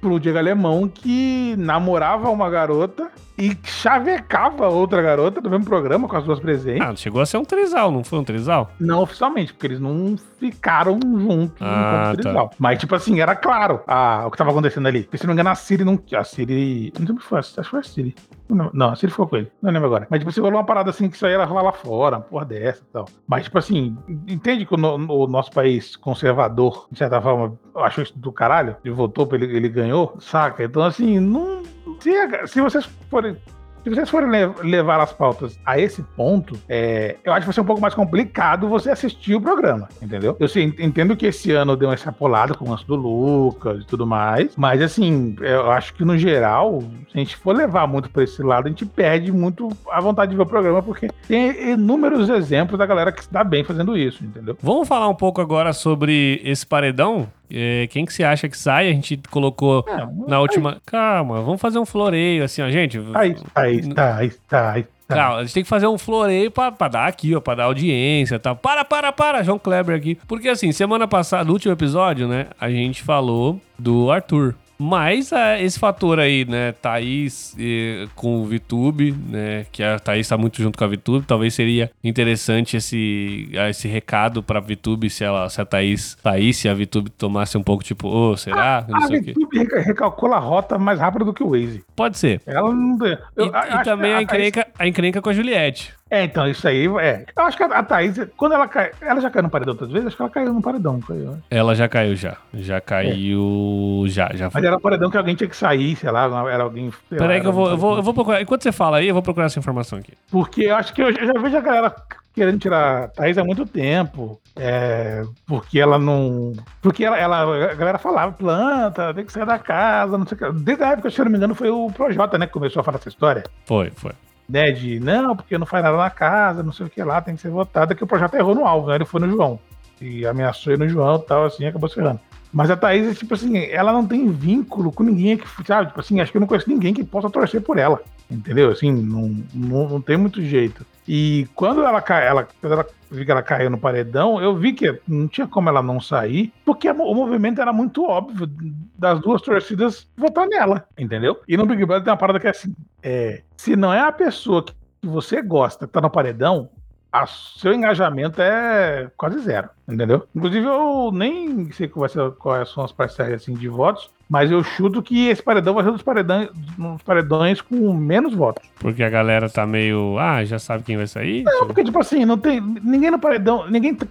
pro 0.00 0.18
Diego 0.18 0.38
Alemão 0.38 0.88
que 0.88 1.54
namorava 1.58 2.30
uma 2.30 2.48
garota 2.48 3.10
e 3.40 3.56
chavecava 3.64 4.68
outra 4.68 5.00
garota 5.00 5.40
do 5.40 5.48
mesmo 5.48 5.64
programa 5.64 6.06
com 6.06 6.16
as 6.16 6.24
duas 6.24 6.38
presentes. 6.38 6.82
Ah, 6.82 6.94
chegou 6.94 7.22
a 7.22 7.26
ser 7.26 7.38
um 7.38 7.44
trisal, 7.44 7.90
não 7.90 8.04
foi 8.04 8.18
um 8.18 8.24
trisal? 8.24 8.70
Não 8.78 9.02
oficialmente, 9.02 9.52
porque 9.54 9.66
eles 9.66 9.80
não 9.80 10.16
ficaram 10.38 10.98
juntos 11.02 11.56
ah, 11.60 12.08
no 12.10 12.16
trisal. 12.16 12.48
Tá. 12.50 12.56
Mas, 12.58 12.78
tipo 12.78 12.94
assim, 12.94 13.20
era 13.20 13.34
claro 13.34 13.80
ah, 13.86 14.24
o 14.26 14.30
que 14.30 14.36
tava 14.36 14.50
acontecendo 14.50 14.86
ali. 14.86 15.04
Porque, 15.04 15.16
se 15.16 15.24
não 15.24 15.28
me 15.28 15.34
engano, 15.34 15.50
a 15.50 15.54
Siri 15.54 15.84
não. 15.84 15.98
A 16.14 16.24
Siri. 16.24 16.92
Não 16.98 17.06
sei 17.06 17.16
que 17.16 17.22
foi, 17.22 17.38
acho 17.38 17.54
que 17.54 17.62
foi 17.62 17.80
a 17.80 17.82
Siri. 17.82 18.14
Não, 18.54 18.90
a 18.90 18.96
Siri 18.96 19.10
ficou 19.10 19.26
com 19.26 19.36
ele. 19.36 19.50
Não 19.60 19.70
lembro 19.70 19.86
agora. 19.86 20.06
Mas, 20.10 20.20
tipo, 20.20 20.30
você 20.30 20.40
falou 20.40 20.56
uma 20.56 20.64
parada 20.64 20.90
assim 20.90 21.08
que 21.08 21.16
isso 21.16 21.26
aí 21.26 21.32
era 21.32 21.44
rolar 21.44 21.62
lá 21.62 21.72
fora, 21.72 22.16
uma 22.16 22.22
porra 22.22 22.44
dessa 22.44 22.82
e 22.82 22.92
tal. 22.92 23.06
Mas, 23.26 23.44
tipo 23.44 23.58
assim, 23.58 23.96
entende 24.26 24.66
que 24.66 24.74
o, 24.74 24.76
no, 24.76 24.96
o, 25.12 25.26
nosso 25.26 25.50
país 25.50 25.96
conservador, 25.96 26.86
de 26.90 26.98
certa 26.98 27.20
forma, 27.20 27.58
achou 27.76 28.02
isso 28.02 28.18
do 28.18 28.32
caralho? 28.32 28.76
Ele 28.84 28.94
votou, 28.94 29.28
ele, 29.32 29.56
ele 29.56 29.68
ganhou, 29.68 30.16
saca? 30.20 30.64
Então, 30.64 30.82
assim, 30.82 31.18
não 31.18 31.62
se, 32.00 32.46
se 32.46 32.60
vocês 32.60 32.84
forem 33.08 33.36
se 33.82 33.90
vocês 33.90 34.08
forem 34.08 34.28
levar 34.62 35.00
as 35.00 35.12
pautas 35.12 35.58
a 35.64 35.78
esse 35.78 36.02
ponto, 36.02 36.58
é, 36.68 37.16
eu 37.24 37.32
acho 37.32 37.40
que 37.40 37.46
vai 37.46 37.54
ser 37.54 37.60
um 37.60 37.64
pouco 37.64 37.80
mais 37.80 37.94
complicado 37.94 38.68
você 38.68 38.90
assistir 38.90 39.34
o 39.34 39.40
programa, 39.40 39.88
entendeu? 40.02 40.36
Eu 40.38 40.48
sei, 40.48 40.74
entendo 40.78 41.16
que 41.16 41.26
esse 41.26 41.52
ano 41.52 41.76
deu 41.76 41.88
uma 41.88 41.94
extrapolada 41.94 42.54
com 42.54 42.64
o 42.64 42.70
lance 42.70 42.86
do 42.86 42.94
Lucas 42.94 43.82
e 43.82 43.86
tudo 43.86 44.06
mais, 44.06 44.54
mas 44.56 44.82
assim, 44.82 45.34
eu 45.40 45.70
acho 45.70 45.94
que 45.94 46.04
no 46.04 46.16
geral, 46.16 46.80
se 47.10 47.16
a 47.16 47.18
gente 47.18 47.36
for 47.36 47.54
levar 47.54 47.86
muito 47.86 48.10
para 48.10 48.24
esse 48.24 48.42
lado, 48.42 48.66
a 48.66 48.68
gente 48.68 48.86
perde 48.86 49.32
muito 49.32 49.68
a 49.90 50.00
vontade 50.00 50.30
de 50.30 50.36
ver 50.36 50.42
o 50.42 50.46
programa, 50.46 50.82
porque 50.82 51.08
tem 51.26 51.72
inúmeros 51.72 52.28
exemplos 52.28 52.78
da 52.78 52.86
galera 52.86 53.12
que 53.12 53.20
está 53.20 53.42
bem 53.42 53.64
fazendo 53.64 53.96
isso, 53.96 54.24
entendeu? 54.24 54.56
Vamos 54.62 54.86
falar 54.86 55.08
um 55.08 55.14
pouco 55.14 55.40
agora 55.40 55.72
sobre 55.72 56.40
esse 56.44 56.66
paredão? 56.66 57.28
É, 57.52 57.86
quem 57.88 58.04
que 58.04 58.12
você 58.12 58.24
acha 58.24 58.48
que 58.48 58.56
sai? 58.56 58.88
A 58.88 58.92
gente 58.92 59.20
colocou 59.30 59.84
é, 59.88 60.06
na 60.28 60.40
última. 60.40 60.72
Aí. 60.72 60.76
Calma, 60.86 61.42
vamos 61.42 61.60
fazer 61.60 61.78
um 61.78 61.86
floreio 61.86 62.44
assim, 62.44 62.62
ó, 62.62 62.70
gente. 62.70 62.98
Aí, 63.14 63.36
aí, 63.54 63.94
tá, 63.94 64.16
aí, 64.16 64.30
tá, 64.48 64.72
aí. 64.72 64.86
Tá. 65.06 65.16
Calma, 65.16 65.38
a 65.38 65.44
gente 65.44 65.54
tem 65.54 65.62
que 65.64 65.68
fazer 65.68 65.88
um 65.88 65.98
floreio 65.98 66.50
pra, 66.50 66.70
pra 66.70 66.88
dar 66.88 67.06
aqui, 67.06 67.34
ó, 67.34 67.40
pra 67.40 67.56
dar 67.56 67.64
audiência 67.64 68.36
e 68.36 68.38
tal. 68.38 68.54
Para, 68.54 68.84
para, 68.84 69.12
para, 69.12 69.42
João 69.42 69.58
Kleber 69.58 69.96
aqui. 69.96 70.16
Porque 70.28 70.48
assim, 70.48 70.70
semana 70.70 71.08
passada, 71.08 71.44
no 71.44 71.52
último 71.52 71.72
episódio, 71.72 72.28
né, 72.28 72.46
a 72.60 72.70
gente 72.70 73.02
falou 73.02 73.60
do 73.78 74.10
Arthur. 74.10 74.54
Mas 74.82 75.30
é, 75.30 75.62
esse 75.62 75.78
fator 75.78 76.18
aí, 76.18 76.46
né, 76.46 76.72
Thaís 76.72 77.54
e, 77.58 78.08
com 78.14 78.40
o 78.40 78.46
VTube, 78.46 79.12
né, 79.12 79.66
que 79.70 79.82
a 79.82 79.98
Thaís 79.98 80.20
está 80.20 80.38
muito 80.38 80.62
junto 80.62 80.78
com 80.78 80.84
a 80.84 80.86
VTube, 80.86 81.26
talvez 81.26 81.52
seria 81.52 81.90
interessante 82.02 82.78
esse, 82.78 83.50
esse 83.68 83.86
recado 83.86 84.42
para 84.42 84.58
a 84.58 84.62
VTube 84.62 85.10
se, 85.10 85.22
ela, 85.22 85.50
se 85.50 85.60
a 85.60 85.66
Thaís 85.66 86.16
saísse, 86.22 86.66
a 86.66 86.72
VTube 86.72 87.10
tomasse 87.10 87.58
um 87.58 87.62
pouco 87.62 87.84
tipo, 87.84 88.08
ô, 88.08 88.30
oh, 88.30 88.36
será? 88.38 88.86
A, 88.90 89.04
a 89.04 89.06
VTube 89.06 89.68
recalcula 89.84 90.36
a 90.36 90.40
rota 90.40 90.78
mais 90.78 90.98
rápido 90.98 91.26
do 91.26 91.34
que 91.34 91.42
o 91.42 91.50
Waze. 91.50 91.84
Pode 91.94 92.16
ser. 92.16 92.40
Ela 92.46 92.72
não... 92.72 92.96
Eu, 93.36 93.46
e, 93.46 93.48
e 93.48 93.84
também 93.84 94.14
a, 94.14 94.16
a, 94.16 94.22
encrenca, 94.22 94.66
a 94.78 94.88
encrenca 94.88 95.20
com 95.20 95.28
a 95.28 95.34
Juliette. 95.34 95.92
É, 96.10 96.24
então, 96.24 96.48
isso 96.48 96.66
aí, 96.66 96.86
é. 96.98 97.24
Eu 97.36 97.44
acho 97.44 97.56
que 97.56 97.62
a, 97.62 97.82
Thaís, 97.84 98.16
quando 98.36 98.54
ela 98.54 98.66
cai. 98.66 98.90
Ela 99.00 99.20
já 99.20 99.30
caiu 99.30 99.44
no 99.44 99.50
paredão 99.50 99.74
outras 99.74 99.92
vezes? 99.92 100.08
Acho 100.08 100.16
que 100.16 100.22
ela 100.22 100.30
caiu 100.30 100.52
no 100.52 100.60
paredão. 100.60 101.00
Foi, 101.00 101.24
ela 101.48 101.74
já 101.74 101.88
caiu, 101.88 102.16
já. 102.16 102.36
Já 102.52 102.80
caiu. 102.80 104.02
É. 104.06 104.08
Já, 104.08 104.30
já 104.34 104.50
foi. 104.50 104.60
Mas 104.60 104.66
era 104.66 104.76
um 104.76 104.80
paredão 104.80 105.08
que 105.08 105.16
alguém 105.16 105.36
tinha 105.36 105.48
que 105.48 105.56
sair, 105.56 105.94
sei 105.94 106.10
lá, 106.10 106.24
era 106.50 106.64
alguém. 106.64 106.92
Peraí, 107.08 107.40
que 107.40 107.46
eu 107.46 107.52
vou, 107.52 107.70
eu, 107.70 107.76
vou, 107.76 107.96
eu 107.96 108.02
vou 108.02 108.12
procurar. 108.12 108.42
Enquanto 108.42 108.64
você 108.64 108.72
fala 108.72 108.96
aí, 108.96 109.06
eu 109.06 109.14
vou 109.14 109.22
procurar 109.22 109.46
essa 109.46 109.60
informação 109.60 110.00
aqui. 110.00 110.14
Porque 110.30 110.62
eu 110.62 110.74
acho 110.74 110.92
que 110.92 111.00
eu 111.00 111.12
já 111.12 111.32
vejo 111.34 111.56
a 111.56 111.60
galera 111.60 111.94
querendo 112.34 112.58
tirar 112.58 113.04
a 113.04 113.08
Thaís 113.08 113.38
há 113.38 113.44
muito 113.44 113.64
tempo. 113.64 114.40
É, 114.56 115.22
porque 115.46 115.78
ela 115.78 115.96
não. 115.96 116.54
Porque 116.82 117.04
ela, 117.04 117.16
ela, 117.18 117.70
a 117.70 117.74
galera 117.74 117.98
falava, 117.98 118.32
planta, 118.32 119.14
tem 119.14 119.24
que 119.24 119.32
sair 119.32 119.46
da 119.46 119.60
casa, 119.60 120.18
não 120.18 120.26
sei 120.26 120.36
o 120.36 120.38
que. 120.38 120.60
Desde 120.60 120.82
a 120.82 120.88
época, 120.88 121.08
se 121.08 121.20
eu 121.20 121.24
não 121.24 121.30
me 121.30 121.38
engano, 121.38 121.54
foi 121.54 121.70
o 121.70 121.88
Projota, 121.92 122.36
né, 122.36 122.48
que 122.48 122.52
começou 122.52 122.80
a 122.80 122.84
falar 122.84 122.98
essa 122.98 123.08
história. 123.08 123.44
Foi, 123.64 123.92
foi 123.94 124.12
né, 124.50 124.72
de 124.72 124.98
não, 124.98 125.36
porque 125.36 125.56
não 125.56 125.64
faz 125.64 125.84
nada 125.84 125.96
na 125.96 126.10
casa, 126.10 126.62
não 126.62 126.72
sei 126.72 126.86
o 126.86 126.90
que 126.90 127.02
lá, 127.02 127.20
tem 127.22 127.36
que 127.36 127.40
ser 127.40 127.50
votado, 127.50 127.94
que 127.94 128.02
o 128.02 128.06
projeto 128.06 128.34
errou 128.34 128.54
no 128.54 128.66
alvo, 128.66 128.88
né? 128.88 128.96
Ele 128.96 129.04
foi 129.04 129.20
no 129.20 129.30
João. 129.30 129.60
E 130.00 130.26
ameaçou 130.26 130.76
no 130.76 130.88
João 130.88 131.16
e 131.16 131.26
tal, 131.26 131.44
assim, 131.44 131.64
acabou 131.66 131.88
se 131.88 131.94
ferrando. 131.94 132.20
Mas 132.52 132.70
a 132.70 132.76
Thaís, 132.76 133.18
tipo 133.18 133.34
assim, 133.34 133.56
ela 133.56 133.92
não 133.92 134.06
tem 134.06 134.30
vínculo 134.30 134.90
com 134.90 135.02
ninguém 135.02 135.36
que, 135.36 135.46
sabe, 135.64 135.88
tipo 135.88 136.00
assim, 136.00 136.20
acho 136.20 136.32
que 136.32 136.36
eu 136.36 136.40
não 136.40 136.48
conheço 136.48 136.68
ninguém 136.68 136.92
que 136.92 137.04
possa 137.04 137.30
torcer 137.30 137.60
por 137.60 137.78
ela. 137.78 138.02
Entendeu? 138.30 138.70
Assim, 138.70 138.92
não, 138.92 139.36
não, 139.52 139.88
não 139.88 140.00
tem 140.00 140.16
muito 140.16 140.42
jeito. 140.42 140.84
E 141.06 141.48
quando 141.54 141.82
ela, 141.82 142.02
ela, 142.08 142.48
quando 142.60 142.72
ela 142.72 142.86
vi 143.10 143.24
que 143.24 143.30
ela 143.30 143.42
caiu 143.42 143.70
no 143.70 143.78
paredão, 143.78 144.40
eu 144.40 144.54
vi 144.54 144.72
que 144.72 145.00
não 145.06 145.26
tinha 145.26 145.46
como 145.46 145.68
ela 145.68 145.82
não 145.82 146.00
sair, 146.00 146.52
porque 146.64 146.88
o 146.88 147.14
movimento 147.14 147.60
era 147.60 147.72
muito 147.72 148.04
óbvio 148.04 148.48
das 148.96 149.20
duas 149.20 149.42
torcidas 149.42 150.08
votar 150.16 150.46
nela, 150.46 150.86
entendeu? 150.96 151.40
E 151.48 151.56
no 151.56 151.66
Big 151.66 151.84
Brother 151.84 152.04
tem 152.04 152.12
uma 152.12 152.16
parada 152.16 152.38
que 152.38 152.46
é 152.46 152.50
assim: 152.50 152.74
é, 153.02 153.42
se 153.56 153.74
não 153.74 153.92
é 153.92 154.00
a 154.00 154.12
pessoa 154.12 154.64
que 154.64 154.72
você 155.02 155.42
gosta 155.42 155.86
que 155.86 155.92
tá 155.92 156.00
no 156.00 156.10
paredão, 156.10 156.70
a 157.12 157.26
seu 157.26 157.72
engajamento 157.72 158.40
é 158.40 159.10
quase 159.16 159.40
zero, 159.40 159.68
entendeu? 159.88 160.26
Inclusive, 160.34 160.66
eu 160.66 161.10
nem 161.12 161.70
sei 161.72 161.88
quais 161.88 162.12
são 162.12 162.84
as 162.84 162.92
parcelas 162.92 163.42
assim, 163.42 163.54
de 163.54 163.68
votos, 163.68 164.10
mas 164.28 164.50
eu 164.50 164.62
chuto 164.62 165.02
que 165.02 165.28
esse 165.28 165.42
paredão 165.42 165.74
vai 165.74 165.82
ser 165.82 165.90
um 165.90 165.94
dos 165.94 166.02
paredões, 166.02 166.48
dos 166.54 167.02
paredões 167.02 167.60
com 167.60 167.92
menos 167.92 168.32
votos. 168.32 168.68
Porque 168.78 169.02
a 169.02 169.10
galera 169.10 169.50
tá 169.50 169.66
meio. 169.66 170.18
Ah, 170.18 170.44
já 170.44 170.58
sabe 170.58 170.84
quem 170.84 170.96
vai 170.96 171.08
sair? 171.08 171.42
Não, 171.42 171.66
porque, 171.66 171.82
tipo 171.82 171.98
assim, 171.98 172.24
não 172.24 172.38
tem. 172.38 172.60
Ninguém 172.60 173.10
no 173.10 173.18
paredão. 173.18 173.68
Ninguém 173.68 173.94
tá, 173.94 174.06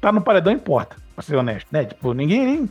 tá 0.00 0.12
no 0.12 0.20
paredão 0.20 0.52
importa, 0.52 0.96
pra 1.14 1.22
ser 1.22 1.36
honesto, 1.36 1.68
né? 1.72 1.86
Tipo, 1.86 2.12
ninguém. 2.12 2.68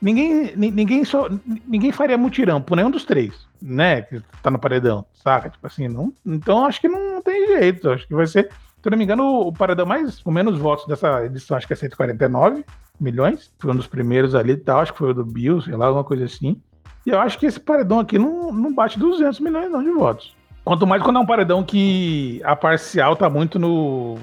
Ninguém, 0.00 0.56
ninguém, 0.56 1.04
só, 1.04 1.28
ninguém 1.66 1.92
faria 1.92 2.16
mutirão 2.16 2.62
por 2.62 2.76
nenhum 2.76 2.90
dos 2.90 3.04
três, 3.04 3.46
né? 3.60 4.00
Que 4.00 4.22
tá 4.42 4.50
no 4.50 4.58
paredão, 4.58 5.04
saca? 5.12 5.50
Tipo 5.50 5.66
assim, 5.66 5.86
não, 5.86 6.14
então 6.24 6.64
acho 6.64 6.80
que 6.80 6.88
não 6.88 7.20
tem 7.20 7.46
jeito. 7.46 7.90
Acho 7.90 8.08
que 8.08 8.14
vai 8.14 8.26
ser 8.26 8.48
se 8.82 8.88
eu 8.88 8.90
não 8.90 8.98
me 8.98 9.04
engano, 9.04 9.40
o 9.40 9.52
paredão 9.52 9.84
mais 9.86 10.20
com 10.20 10.30
menos 10.30 10.58
votos 10.58 10.86
dessa 10.86 11.24
edição, 11.24 11.56
acho 11.56 11.66
que 11.66 11.72
é 11.72 11.76
149 11.76 12.64
milhões. 13.00 13.52
Foi 13.58 13.70
um 13.72 13.76
dos 13.76 13.86
primeiros 13.86 14.34
ali 14.34 14.52
e 14.52 14.56
tal, 14.56 14.80
acho 14.80 14.92
que 14.92 14.98
foi 14.98 15.10
o 15.10 15.14
do 15.14 15.24
Bill, 15.24 15.60
sei 15.60 15.76
lá, 15.76 15.86
alguma 15.86 16.04
coisa 16.04 16.24
assim. 16.24 16.60
E 17.06 17.10
eu 17.10 17.20
acho 17.20 17.38
que 17.38 17.46
esse 17.46 17.58
paredão 17.60 17.98
aqui 18.00 18.18
não, 18.18 18.52
não 18.52 18.74
bate 18.74 18.98
200 18.98 19.40
milhões 19.40 19.70
não 19.70 19.82
de 19.82 19.90
votos. 19.90 20.34
Quanto 20.64 20.86
mais 20.86 21.02
quando 21.02 21.16
é 21.16 21.20
um 21.20 21.26
paredão 21.26 21.62
que 21.64 22.40
a 22.44 22.54
parcial 22.54 23.16
tá 23.16 23.28
muito 23.30 23.58
no. 23.58 24.18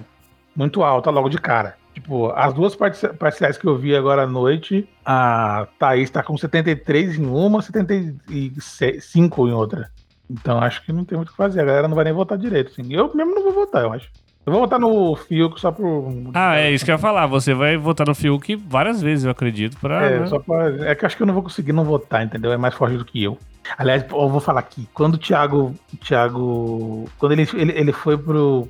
muito 0.55 0.83
alta 0.83 1.09
logo 1.09 1.29
de 1.29 1.39
cara. 1.39 1.75
Tipo, 1.93 2.29
as 2.31 2.53
duas 2.53 2.75
parci- 2.75 3.07
parciais 3.13 3.57
que 3.57 3.65
eu 3.65 3.75
vi 3.75 3.95
agora 3.95 4.21
à 4.21 4.27
noite, 4.27 4.87
a 5.03 5.67
Thaís 5.79 6.11
tá 6.11 6.21
com 6.21 6.37
73 6.37 7.17
em 7.17 7.25
uma, 7.25 7.59
75 7.59 9.47
em 9.47 9.51
outra. 9.51 9.91
Então 10.29 10.59
acho 10.59 10.83
que 10.85 10.91
não 10.93 11.03
tem 11.05 11.15
muito 11.17 11.29
o 11.29 11.31
que 11.31 11.37
fazer. 11.37 11.61
A 11.61 11.65
galera 11.65 11.87
não 11.87 11.95
vai 11.95 12.03
nem 12.05 12.13
votar 12.13 12.37
direito. 12.37 12.71
Assim. 12.71 12.93
Eu 12.93 13.11
mesmo 13.15 13.33
não 13.33 13.43
vou 13.43 13.53
votar, 13.53 13.83
eu 13.83 13.93
acho. 13.93 14.09
Eu 14.47 14.53
vou 14.53 14.61
votar 14.61 14.79
no 14.79 15.13
Fiuk 15.13 15.59
só 15.59 15.73
por. 15.73 16.09
Ah, 16.33 16.55
é 16.55 16.71
isso 16.71 16.85
que 16.85 16.89
eu 16.89 16.95
ia 16.95 16.99
falar. 16.99 17.27
Você 17.27 17.53
vai 17.53 17.75
votar 17.75 18.07
no 18.07 18.15
Fiuk 18.15 18.55
várias 18.55 19.01
vezes, 19.01 19.25
eu 19.25 19.31
acredito, 19.31 19.77
pra... 19.77 20.05
É, 20.05 20.19
né? 20.21 20.27
só 20.27 20.39
pra, 20.39 20.69
é 20.89 20.95
que 20.95 21.03
eu 21.03 21.05
acho 21.05 21.17
que 21.17 21.23
eu 21.23 21.27
não 21.27 21.33
vou 21.33 21.43
conseguir 21.43 21.73
não 21.73 21.83
votar, 21.83 22.23
entendeu? 22.23 22.53
É 22.53 22.55
mais 22.55 22.73
forte 22.73 22.95
do 22.95 23.03
que 23.03 23.21
eu. 23.21 23.37
Aliás, 23.77 24.05
eu 24.09 24.29
vou 24.29 24.39
falar 24.39 24.61
aqui. 24.61 24.87
Quando 24.93 25.15
o 25.15 25.17
Thiago. 25.17 25.75
o 25.93 25.97
Thiago. 25.97 27.09
Quando 27.19 27.33
ele, 27.33 27.45
ele, 27.55 27.73
ele 27.73 27.91
foi 27.91 28.17
pro, 28.17 28.69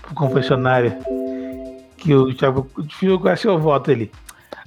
pro 0.00 0.14
confessionário, 0.14 0.94
que 1.98 2.14
o 2.14 2.34
Thiago. 2.34 2.66
Fiuk, 2.98 3.20
qual 3.20 3.34
é 3.34 3.36
seu 3.36 3.58
voto? 3.58 3.90
Ele. 3.90 4.10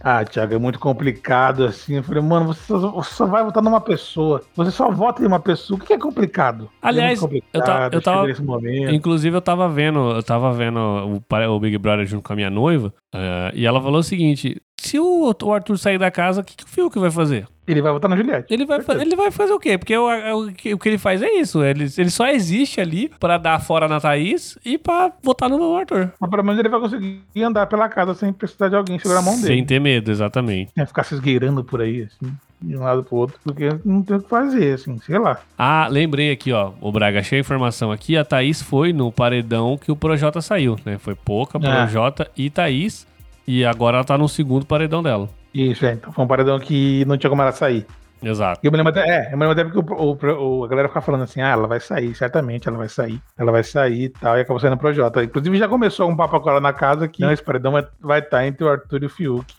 Ah, 0.03 0.23
Thiago, 0.25 0.53
é 0.53 0.57
muito 0.57 0.79
complicado 0.79 1.63
assim. 1.65 1.95
Eu 1.97 2.03
falei, 2.03 2.21
mano, 2.23 2.47
você 2.47 2.61
só, 2.67 2.77
você 2.91 3.13
só 3.13 3.25
vai 3.25 3.43
votar 3.43 3.61
numa 3.61 3.81
pessoa. 3.81 4.41
Você 4.55 4.71
só 4.71 4.89
vota 4.89 5.21
em 5.23 5.27
uma 5.27 5.39
pessoa. 5.39 5.79
O 5.79 5.83
que 5.83 5.93
é 5.93 5.97
complicado? 5.97 6.69
Aliás, 6.81 7.21
é 7.21 7.27
muito 7.27 7.45
eu 7.53 7.61
ta- 7.61 7.89
eu 7.91 8.01
tava- 8.01 8.21
chega 8.21 8.27
nesse 8.29 8.41
momento. 8.43 8.93
Inclusive, 8.93 9.35
eu 9.37 9.41
tava 9.41 9.69
vendo, 9.69 9.99
eu 10.11 10.23
tava 10.23 10.51
vendo 10.53 10.79
o, 10.79 11.21
o 11.55 11.59
Big 11.59 11.77
Brother 11.77 12.05
junto 12.05 12.23
com 12.23 12.33
a 12.33 12.35
minha 12.35 12.49
noiva, 12.49 12.93
eh, 13.13 13.51
e 13.53 13.65
ela 13.65 13.81
falou 13.81 13.99
o 13.99 14.03
seguinte: 14.03 14.61
se 14.79 14.99
o, 14.99 15.31
o 15.43 15.53
Arthur 15.53 15.77
sair 15.77 15.97
da 15.99 16.09
casa, 16.09 16.41
o 16.41 16.43
que, 16.43 16.55
que 16.57 16.63
o 16.63 16.67
Fiuk 16.67 16.97
vai 16.97 17.11
fazer? 17.11 17.47
Ele 17.71 17.81
vai 17.81 17.91
votar 17.91 18.09
na 18.09 18.15
Juliette. 18.17 18.53
Ele 18.53 18.65
vai, 18.65 18.79
ele 18.99 19.15
vai 19.15 19.31
fazer 19.31 19.53
o 19.53 19.59
quê? 19.59 19.77
Porque 19.77 19.95
o, 19.97 20.07
o, 20.47 20.51
que- 20.53 20.73
o 20.73 20.77
que 20.79 20.89
ele 20.89 20.97
faz 20.97 21.21
é 21.21 21.29
isso. 21.33 21.63
Ele, 21.63 21.85
ele 21.97 22.09
só 22.09 22.27
existe 22.27 22.79
ali 22.81 23.09
pra 23.19 23.37
dar 23.37 23.59
fora 23.61 23.87
na 23.87 23.99
Thaís 23.99 24.57
e 24.65 24.77
pra 24.77 25.11
votar 25.23 25.49
no 25.49 25.75
Arthur. 25.75 26.11
Mas 26.19 26.29
pelo 26.29 26.43
menos 26.43 26.59
ele 26.59 26.69
vai 26.69 26.79
conseguir 26.79 27.21
andar 27.43 27.65
pela 27.67 27.87
casa 27.89 28.13
sem 28.13 28.31
precisar 28.33 28.69
de 28.69 28.75
alguém 28.75 28.99
segurar 28.99 29.19
a 29.19 29.23
mão 29.23 29.35
dele. 29.35 29.47
Sem 29.47 29.65
ter 29.65 29.79
medo, 29.79 30.11
exatamente. 30.11 30.71
Sem 30.75 30.85
ficar 30.85 31.03
se 31.03 31.13
esgueirando 31.15 31.63
por 31.63 31.81
aí, 31.81 32.03
assim, 32.03 32.31
de 32.61 32.77
um 32.77 32.81
lado 32.81 33.03
pro 33.03 33.15
outro, 33.17 33.39
porque 33.43 33.69
não 33.85 34.01
tem 34.03 34.17
o 34.17 34.21
que 34.21 34.29
fazer, 34.29 34.73
assim, 34.75 34.99
sei 35.05 35.17
lá. 35.17 35.39
Ah, 35.57 35.87
lembrei 35.89 36.31
aqui, 36.31 36.51
ó. 36.51 36.71
O 36.81 36.91
Braga, 36.91 37.19
achei 37.19 37.37
a 37.39 37.41
informação 37.41 37.91
aqui. 37.91 38.15
A 38.17 38.23
Thaís 38.25 38.61
foi 38.61 38.93
no 38.93 39.11
paredão 39.11 39.77
que 39.77 39.91
o 39.91 39.95
Projota 39.95 40.41
saiu, 40.41 40.75
né? 40.85 40.97
Foi 40.97 41.15
pouca, 41.15 41.57
É. 41.57 41.61
Projota 41.61 42.29
e 42.37 42.49
Thaís. 42.49 43.07
E 43.47 43.65
agora 43.65 43.97
ela 43.97 44.03
tá 44.05 44.17
no 44.17 44.29
segundo 44.29 44.65
paredão 44.65 45.01
dela. 45.01 45.27
Isso, 45.53 45.85
é, 45.85 45.93
então 45.93 46.11
foi 46.11 46.23
um 46.23 46.27
paredão 46.27 46.59
que 46.59 47.03
não 47.05 47.17
tinha 47.17 47.29
como 47.29 47.41
ela 47.41 47.51
sair. 47.51 47.85
Exato. 48.23 48.59
E 48.63 48.67
eu 48.67 48.71
me 48.71 48.77
lembro 48.77 48.91
até, 48.91 49.01
é, 49.09 49.33
eu 49.33 49.37
me 49.37 49.45
lembro 49.45 49.51
até 49.51 49.63
porque 49.63 49.79
o, 49.93 49.95
o- 49.95 50.59
o- 50.59 50.63
a 50.63 50.67
galera 50.67 50.87
ficava 50.87 51.03
falando 51.05 51.23
assim, 51.23 51.41
ah, 51.41 51.49
ela 51.49 51.67
vai 51.67 51.79
sair, 51.79 52.13
certamente, 52.13 52.67
ela 52.67 52.77
vai 52.77 52.87
sair, 52.87 53.19
ela 53.37 53.51
vai 53.51 53.63
sair 53.63 54.03
e 54.03 54.09
tal, 54.09 54.37
e 54.37 54.41
acabou 54.41 54.59
saindo 54.59 54.77
pro 54.77 54.93
Jota. 54.93 55.23
Inclusive 55.23 55.57
já 55.57 55.67
começou 55.67 56.07
um 56.09 56.15
papo 56.15 56.35
agora 56.35 56.59
na 56.59 56.71
casa 56.71 57.07
que 57.07 57.21
não, 57.23 57.31
esse 57.31 57.43
paredão 57.43 57.71
vai, 57.71 57.87
vai 57.99 58.19
estar 58.19 58.45
entre 58.45 58.63
o 58.63 58.69
Arthur 58.69 59.01
e 59.03 59.05
o 59.07 59.09
Fiuk. 59.09 59.53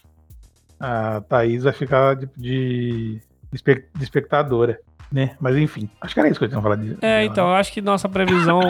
A 0.79 1.21
Thaís 1.29 1.65
vai 1.65 1.73
ficar 1.73 2.15
de, 2.17 2.29
de, 2.37 3.15
de 3.17 3.21
espe- 3.53 3.85
de 3.97 4.05
espectadora, 4.05 4.79
né? 5.11 5.37
Mas 5.41 5.57
enfim, 5.57 5.91
acho 6.01 6.15
que 6.15 6.21
era 6.21 6.29
isso 6.29 6.39
que 6.39 6.45
eu 6.45 6.49
tinha 6.49 6.63
falado. 6.63 6.83
de- 6.83 7.05
É, 7.05 7.25
então, 7.25 7.49
eu 7.49 7.55
acho 7.55 7.73
que 7.73 7.81
nossa 7.81 8.09
previsão, 8.09 8.61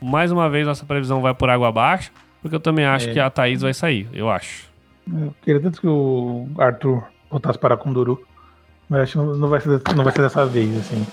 mais 0.00 0.32
uma 0.32 0.48
vez, 0.48 0.66
nossa 0.66 0.84
previsão 0.86 1.20
vai 1.20 1.34
por 1.34 1.48
água 1.50 1.68
abaixo, 1.68 2.10
porque 2.40 2.56
eu 2.56 2.60
também 2.60 2.84
acho 2.86 3.10
É. 3.10 3.12
que 3.12 3.20
a 3.20 3.28
Thaís 3.30 3.60
vai 3.62 3.74
sair, 3.74 4.08
eu 4.14 4.30
acho. 4.30 4.71
Eu 5.10 5.34
queria 5.42 5.60
tanto 5.60 5.80
que 5.80 5.86
o 5.86 6.46
Arthur 6.58 7.02
voltasse 7.30 7.58
para 7.58 7.76
Kunduru, 7.76 8.22
mas 8.88 9.02
acho 9.02 9.12
que 9.12 9.18
não, 9.38 9.48
vai 9.48 9.60
ser, 9.60 9.80
não 9.96 10.04
vai 10.04 10.12
ser 10.12 10.22
dessa 10.22 10.44
vez, 10.46 10.76
assim. 10.78 11.06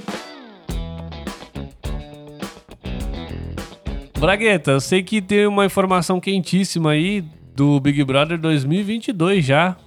Bragueta, 4.19 4.71
eu 4.71 4.81
sei 4.81 5.01
que 5.01 5.21
tem 5.21 5.47
uma 5.47 5.65
informação 5.65 6.19
quentíssima 6.19 6.91
aí 6.91 7.23
do 7.55 7.79
Big 7.79 8.03
Brother 8.03 8.37
2022 8.37 9.45
já. 9.45 9.77